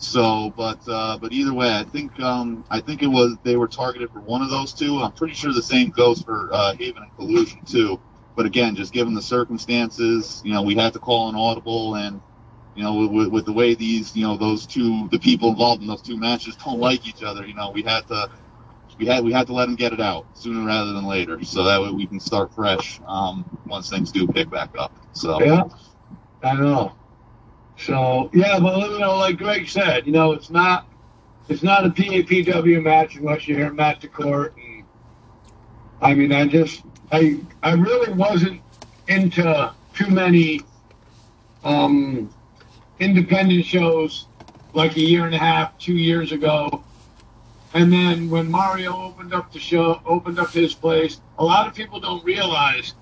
So, 0.00 0.52
but 0.56 0.80
uh, 0.88 1.18
but 1.18 1.30
either 1.30 1.52
way, 1.52 1.76
I 1.76 1.84
think 1.84 2.18
um, 2.20 2.64
I 2.70 2.80
think 2.80 3.02
it 3.02 3.06
was 3.06 3.36
they 3.42 3.56
were 3.56 3.68
targeted 3.68 4.10
for 4.10 4.20
one 4.20 4.40
of 4.40 4.48
those 4.48 4.72
two. 4.72 4.98
I'm 4.98 5.12
pretty 5.12 5.34
sure 5.34 5.52
the 5.52 5.62
same 5.62 5.90
goes 5.90 6.22
for 6.22 6.48
uh, 6.52 6.74
Haven 6.74 7.02
and 7.02 7.14
Collusion 7.16 7.60
too. 7.66 8.00
But 8.34 8.46
again, 8.46 8.74
just 8.74 8.94
given 8.94 9.12
the 9.12 9.20
circumstances, 9.20 10.40
you 10.42 10.54
know, 10.54 10.62
we 10.62 10.74
had 10.74 10.94
to 10.94 10.98
call 10.98 11.28
an 11.28 11.36
audible, 11.36 11.96
and 11.96 12.18
you 12.74 12.82
know, 12.82 13.06
with, 13.08 13.28
with 13.28 13.44
the 13.44 13.52
way 13.52 13.74
these, 13.74 14.16
you 14.16 14.22
know, 14.22 14.38
those 14.38 14.66
two, 14.66 15.06
the 15.10 15.18
people 15.18 15.50
involved 15.50 15.82
in 15.82 15.88
those 15.88 16.00
two 16.00 16.16
matches 16.16 16.56
don't 16.56 16.80
like 16.80 17.06
each 17.06 17.22
other, 17.22 17.46
you 17.46 17.52
know, 17.52 17.70
we 17.70 17.82
had 17.82 18.06
to 18.06 18.30
we 18.98 19.04
had 19.04 19.22
we 19.22 19.32
had 19.32 19.46
to 19.48 19.52
let 19.52 19.66
them 19.66 19.76
get 19.76 19.92
it 19.92 20.00
out 20.00 20.26
sooner 20.32 20.66
rather 20.66 20.94
than 20.94 21.04
later, 21.04 21.44
so 21.44 21.62
that 21.64 21.80
way 21.80 21.90
we 21.90 22.06
can 22.06 22.20
start 22.20 22.54
fresh 22.54 23.02
um, 23.06 23.44
once 23.66 23.90
things 23.90 24.10
do 24.10 24.26
pick 24.26 24.48
back 24.48 24.70
up. 24.78 24.94
So 25.12 25.42
yeah, 25.44 25.64
I 26.42 26.56
don't 26.56 26.62
know. 26.62 26.96
So 27.84 28.30
yeah, 28.34 28.58
but 28.60 28.90
you 28.90 28.98
know, 28.98 29.16
like 29.16 29.38
Greg 29.38 29.68
said, 29.68 30.06
you 30.06 30.12
know, 30.12 30.32
it's 30.32 30.50
not 30.50 30.86
it's 31.48 31.62
not 31.62 31.86
a 31.86 31.90
PAPW 31.90 32.82
match 32.82 33.16
unless 33.16 33.48
you 33.48 33.56
hear 33.56 33.72
Matt 33.72 34.00
DeCorte. 34.00 34.52
And 34.56 34.84
I 36.00 36.14
mean, 36.14 36.32
I 36.32 36.46
just 36.46 36.82
I 37.10 37.40
I 37.62 37.72
really 37.72 38.12
wasn't 38.12 38.60
into 39.08 39.72
too 39.94 40.08
many 40.08 40.60
um, 41.64 42.32
independent 42.98 43.64
shows 43.64 44.26
like 44.72 44.96
a 44.96 45.00
year 45.00 45.26
and 45.26 45.34
a 45.34 45.38
half, 45.38 45.76
two 45.78 45.94
years 45.94 46.32
ago. 46.32 46.84
And 47.72 47.92
then 47.92 48.28
when 48.30 48.50
Mario 48.50 48.96
opened 48.96 49.32
up 49.32 49.52
the 49.52 49.58
show, 49.58 50.00
opened 50.04 50.38
up 50.38 50.50
his 50.50 50.74
place, 50.74 51.20
a 51.38 51.44
lot 51.44 51.66
of 51.66 51.74
people 51.74 52.00
don't 52.00 52.24
realize, 52.24 52.94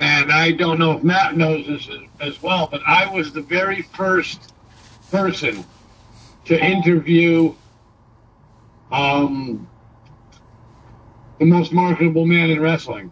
and 0.00 0.32
I 0.32 0.52
don't 0.52 0.78
know 0.78 0.92
if 0.92 1.02
Matt 1.02 1.36
knows 1.36 1.66
this 1.66 1.88
as 2.20 2.42
well, 2.42 2.68
but 2.70 2.82
I 2.86 3.06
was 3.12 3.32
the 3.32 3.42
very 3.42 3.82
first 3.82 4.52
person 5.10 5.64
to 6.46 6.62
interview 6.62 7.54
um, 8.90 9.68
the 11.38 11.44
most 11.46 11.72
marketable 11.72 12.26
man 12.26 12.50
in 12.50 12.60
wrestling. 12.60 13.10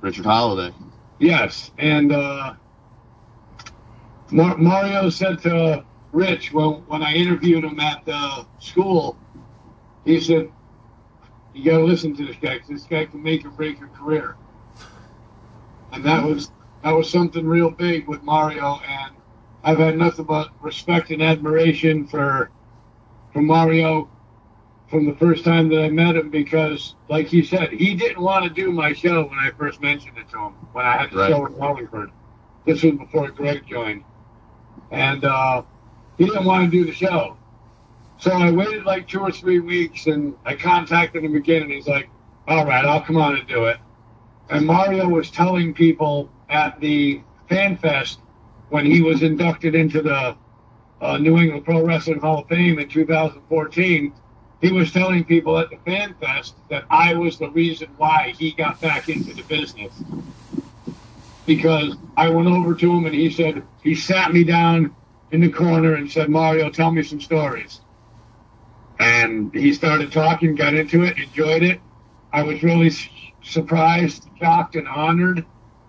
Richard 0.00 0.26
Holliday. 0.26 0.74
Yes, 1.18 1.70
and 1.78 2.12
uh, 2.12 2.54
Mar- 4.30 4.58
Mario 4.58 5.08
said 5.08 5.40
to 5.42 5.84
Rich 6.12 6.52
when 6.52 6.70
when 6.86 7.02
I 7.02 7.14
interviewed 7.14 7.64
him 7.64 7.80
at 7.80 8.04
the 8.04 8.46
school, 8.58 9.16
he 10.04 10.20
said, 10.20 10.50
"You 11.54 11.64
got 11.64 11.78
to 11.78 11.84
listen 11.84 12.14
to 12.16 12.26
this 12.26 12.36
guy. 12.36 12.58
'cause 12.58 12.68
this 12.68 12.84
guy 12.84 13.06
can 13.06 13.22
make 13.22 13.44
or 13.44 13.50
break 13.50 13.78
your 13.78 13.88
career." 13.88 14.36
And 15.96 16.04
that 16.04 16.22
was 16.22 16.50
that 16.84 16.92
was 16.92 17.08
something 17.08 17.46
real 17.46 17.70
big 17.70 18.06
with 18.06 18.22
Mario, 18.22 18.80
and 18.86 19.16
I've 19.64 19.78
had 19.78 19.96
nothing 19.96 20.26
but 20.26 20.50
respect 20.60 21.10
and 21.10 21.22
admiration 21.22 22.06
for 22.06 22.50
for 23.32 23.40
Mario 23.40 24.10
from 24.88 25.06
the 25.06 25.14
first 25.14 25.42
time 25.42 25.70
that 25.70 25.82
I 25.82 25.88
met 25.88 26.16
him 26.16 26.28
because, 26.28 26.94
like 27.08 27.28
he 27.28 27.42
said, 27.42 27.72
he 27.72 27.94
didn't 27.94 28.22
want 28.22 28.44
to 28.44 28.50
do 28.50 28.70
my 28.70 28.92
show 28.92 29.24
when 29.24 29.38
I 29.38 29.50
first 29.58 29.80
mentioned 29.80 30.18
it 30.18 30.28
to 30.32 30.38
him 30.38 30.52
when 30.72 30.84
I 30.84 30.98
had 30.98 31.10
the 31.10 31.16
Right. 31.16 31.30
show 31.30 31.46
in 31.46 31.56
Wallingford. 31.56 32.12
This 32.66 32.82
was 32.82 32.92
before 32.92 33.30
Greg 33.30 33.66
joined, 33.66 34.04
and 34.90 35.24
uh, 35.24 35.62
he 36.18 36.26
didn't 36.26 36.44
want 36.44 36.70
to 36.70 36.70
do 36.70 36.84
the 36.84 36.92
show. 36.92 37.38
So 38.18 38.32
I 38.32 38.50
waited 38.50 38.84
like 38.84 39.08
two 39.08 39.20
or 39.20 39.32
three 39.32 39.60
weeks, 39.60 40.08
and 40.08 40.34
I 40.44 40.56
contacted 40.56 41.24
him 41.24 41.36
again, 41.36 41.62
and 41.62 41.72
he's 41.72 41.88
like, 41.88 42.10
"All 42.46 42.66
right, 42.66 42.84
I'll 42.84 43.00
come 43.00 43.16
on 43.16 43.36
and 43.36 43.48
do 43.48 43.64
it." 43.64 43.78
And 44.48 44.66
Mario 44.66 45.08
was 45.08 45.30
telling 45.30 45.74
people 45.74 46.30
at 46.48 46.80
the 46.80 47.20
Fan 47.48 47.76
Fest 47.76 48.20
when 48.68 48.86
he 48.86 49.02
was 49.02 49.22
inducted 49.22 49.74
into 49.74 50.02
the 50.02 50.36
uh, 51.00 51.18
New 51.18 51.38
England 51.38 51.64
Pro 51.64 51.84
Wrestling 51.84 52.20
Hall 52.20 52.40
of 52.40 52.48
Fame 52.48 52.78
in 52.78 52.88
2014 52.88 54.12
he 54.60 54.72
was 54.72 54.90
telling 54.90 55.24
people 55.24 55.58
at 55.58 55.70
the 55.70 55.76
fan 55.84 56.14
fest 56.20 56.56
that 56.70 56.84
I 56.90 57.14
was 57.14 57.38
the 57.38 57.50
reason 57.50 57.88
why 57.96 58.34
he 58.38 58.52
got 58.52 58.80
back 58.80 59.08
into 59.08 59.34
the 59.34 59.42
business. 59.42 60.02
Because 61.44 61.96
I 62.16 62.28
went 62.30 62.48
over 62.48 62.74
to 62.74 62.92
him 62.92 63.06
and 63.06 63.14
he 63.14 63.30
said, 63.30 63.62
he 63.82 63.94
sat 63.94 64.32
me 64.32 64.44
down 64.44 64.96
in 65.30 65.40
the 65.40 65.50
corner 65.50 65.94
and 65.94 66.10
said, 66.10 66.30
Mario, 66.30 66.70
tell 66.70 66.90
me 66.90 67.02
some 67.02 67.20
stories. 67.20 67.80
And 68.98 69.54
he 69.54 69.72
started 69.74 70.10
talking, 70.10 70.54
got 70.54 70.74
into 70.74 71.02
it, 71.04 71.18
enjoyed 71.18 71.62
it. 71.62 71.80
I 72.32 72.42
was 72.42 72.62
really 72.62 72.90
surprised, 73.46 74.28
shocked, 74.38 74.76
and 74.76 74.88
honored 74.88 75.44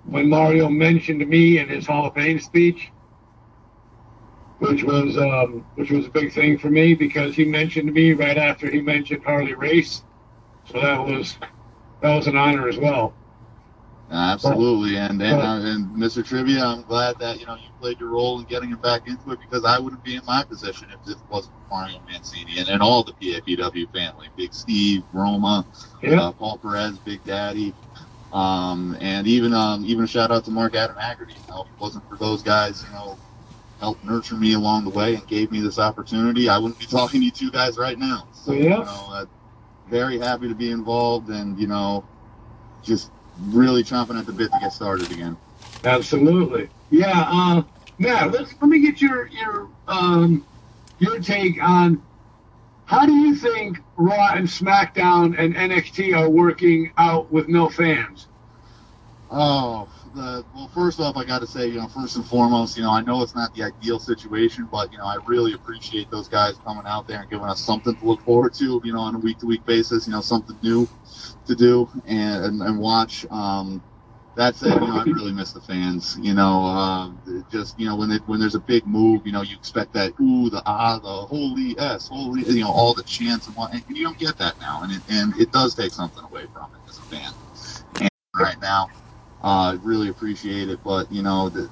when 0.06 0.30
Mario 0.30 0.70
mentioned 0.70 1.28
me 1.28 1.58
in 1.58 1.68
his 1.68 1.86
Hall 1.86 2.08
of 2.08 2.14
Fame 2.14 2.40
speech 2.40 2.92
which 4.60 4.84
was 4.84 5.18
um, 5.18 5.66
which 5.76 5.92
was 5.92 6.08
a 6.08 6.10
big 6.10 6.32
thing 6.34 6.58
for 6.58 6.70
me 6.70 6.94
because 6.96 7.36
he 7.36 7.46
mentioned 7.46 7.94
me 7.94 8.14
right 8.14 8.38
after 8.38 8.70
he 8.70 8.82
mentioned 8.82 9.24
Harley 9.24 9.54
Race, 9.54 10.04
so 10.66 10.82
that 10.82 11.00
was 11.00 11.38
that 12.02 12.16
was 12.16 12.28
an 12.28 12.36
honor 12.36 12.68
as 12.68 12.78
well. 12.78 13.14
Absolutely, 14.10 14.98
and 14.98 15.22
and, 15.22 15.42
uh, 15.42 15.60
and 15.70 15.90
Mr. 15.96 16.26
Trivia, 16.26 16.64
I'm 16.66 16.84
glad 16.84 17.18
that 17.20 17.40
you 17.40 17.46
know 17.46 17.56
you 17.56 17.70
played 17.80 18.00
your 18.00 18.10
role 18.12 18.40
in 18.40 18.46
getting 18.46 18.70
him 18.70 18.80
back 18.80 19.06
into 19.08 19.32
it 19.32 19.40
because 19.40 19.66
I 19.66 19.80
wouldn't 19.80 20.04
be 20.04 20.16
in 20.16 20.22
my 20.26 20.44
position 20.46 20.90
if 20.94 21.04
this 21.04 21.22
wasn't 21.28 21.56
for 21.56 21.64
Mario 21.70 22.02
Mancini 22.10 22.60
and, 22.60 22.70
and 22.70 22.82
all 22.82 23.04
the 23.04 23.14
PAPW 23.14 23.92
family, 23.92 24.30
Big 24.36 24.54
Steve, 24.54 25.04
Roma, 25.12 25.66
Yeah, 26.02 26.22
uh, 26.22 26.32
Paul 26.32 26.58
Perez, 26.58 27.00
Big 27.00 27.24
Daddy, 27.26 27.76
um, 28.32 28.96
and 29.02 29.28
even 29.28 29.54
um, 29.54 29.84
even 29.86 30.06
a 30.06 30.08
shout 30.08 30.32
out 30.32 30.46
to 30.46 30.52
Mark 30.52 30.74
Adam 30.76 30.96
Haggerty. 30.96 31.34
You 31.34 31.48
know, 31.50 31.64
if 31.64 31.68
it 31.70 31.80
wasn't 31.80 32.08
for 32.08 32.16
those 32.18 32.42
guys, 32.42 32.86
you 32.86 32.92
know, 32.94 33.20
helped 33.78 34.06
nurture 34.06 34.36
me 34.36 34.54
along 34.54 34.86
the 34.86 34.92
way 34.92 35.16
and 35.16 35.28
gave 35.28 35.52
me 35.52 35.60
this 35.60 35.80
opportunity, 35.80 36.48
I 36.48 36.58
wouldn't 36.60 36.80
be 36.80 36.86
talking 36.90 37.20
to 37.20 37.26
you 37.26 37.32
two 37.32 37.52
guys 37.52 37.78
right 37.78 38.00
now. 38.00 38.30
So 38.32 38.54
Yeah. 38.54 38.80
you 38.80 38.86
know, 38.86 39.08
uh, 39.12 39.26
very 39.86 40.18
happy 40.18 40.48
to 40.48 40.56
be 40.56 40.72
involved, 40.72 41.30
and 41.30 41.60
you 41.60 41.68
know, 41.68 42.06
just 42.82 43.12
really 43.40 43.84
chomping 43.84 44.20
at 44.20 44.26
the 44.26 44.34
bit 44.34 44.52
to 44.52 44.60
get 44.60 44.74
started 44.74 45.12
again. 45.12 45.38
absolutely. 45.84 46.70
Yeah, 46.90 47.26
uh, 47.28 47.64
Matt, 48.00 48.32
let's 48.32 48.54
let 48.62 48.70
me 48.70 48.80
get 48.80 49.02
your 49.02 49.28
your 49.28 49.68
um, 49.88 50.46
your 51.00 51.20
take 51.20 51.62
on 51.62 52.02
how 52.88 53.06
do 53.06 53.14
you 53.14 53.36
think 53.36 53.80
Raw 53.98 54.34
and 54.34 54.48
SmackDown 54.48 55.38
and 55.38 55.54
NXT 55.56 56.18
are 56.18 56.30
working 56.30 56.94
out 56.98 57.30
with 57.30 57.50
no 57.50 57.68
fans? 57.68 58.28
Oh, 59.30 59.90
the, 60.18 60.46
well, 60.54 60.70
first 60.74 61.00
off, 61.00 61.16
I 61.16 61.24
got 61.24 61.40
to 61.40 61.48
say, 61.48 61.68
you 61.68 61.76
know, 61.76 61.88
first 61.88 62.16
and 62.16 62.26
foremost, 62.26 62.76
you 62.76 62.84
know, 62.84 62.92
I 62.92 63.02
know 63.02 63.22
it's 63.22 63.36
not 63.36 63.56
the 63.56 63.64
ideal 63.64 64.00
situation, 64.00 64.68
but 64.72 64.92
you 64.92 64.98
know, 64.98 65.06
I 65.06 65.18
really 65.26 65.54
appreciate 65.54 66.12
those 66.12 66.28
guys 66.28 66.56
coming 66.66 66.84
out 66.86 67.08
there 67.08 67.22
and 67.22 67.30
giving 67.30 67.46
us 67.46 67.62
something 67.62 67.96
to 67.96 68.06
look 68.06 68.22
forward 68.22 68.54
to, 68.56 68.82
you 68.84 68.94
know, 68.94 69.00
on 69.00 69.16
a 69.16 69.20
week-to-week 69.20 69.66
basis. 69.66 70.08
You 70.08 70.14
know, 70.14 70.22
something 70.22 70.58
new 70.62 70.90
to 71.46 71.56
do 71.56 71.90
and 72.06 72.46
and, 72.46 72.62
and 72.62 72.80
watch. 72.80 73.26
Um, 73.32 73.82
that 74.36 74.56
said, 74.56 74.76
you 74.76 74.88
know, 74.88 75.00
I 75.00 75.04
really 75.04 75.32
miss 75.32 75.52
the 75.52 75.62
fans. 75.62 76.18
You 76.22 76.34
know, 76.36 76.64
uh, 76.64 77.42
just 77.52 77.80
you 77.80 77.88
know, 77.88 77.96
when 77.96 78.12
it, 78.12 78.22
when 78.28 78.40
there's 78.40 78.56
a 78.56 78.60
big 78.60 78.86
move, 78.86 79.26
you 79.26 79.32
know, 79.32 79.42
you 79.42 79.56
expect 79.56 79.94
that 79.94 80.14
ooh, 80.20 80.50
the 80.50 80.62
ah, 80.66 81.00
the 81.00 81.08
holy 81.08 81.78
s, 81.80 82.08
holy, 82.08 82.44
you 82.44 82.62
know, 82.62 82.72
all 82.72 82.94
the 82.94 83.04
chants 83.04 83.48
and 83.48 83.56
what, 83.56 83.74
and 83.74 83.84
you 83.90 84.04
don't 84.04 84.20
get 84.20 84.38
that 84.38 84.60
now, 84.60 84.82
and 84.84 84.92
it 84.92 85.02
and 85.10 85.40
it 85.40 85.52
does 85.52 85.74
take 85.74 85.92
something 85.92 86.24
away 86.24 86.46
from 86.54 86.70
it 86.74 86.90
as 86.90 86.98
a 86.98 87.02
fan. 87.04 87.34
Right 88.36 88.62
now, 88.62 88.90
uh, 89.42 89.78
really 89.84 90.10
appreciate 90.10 90.70
it, 90.70 90.84
but 90.84 91.12
you 91.12 91.22
know, 91.22 91.50
the, 91.50 91.70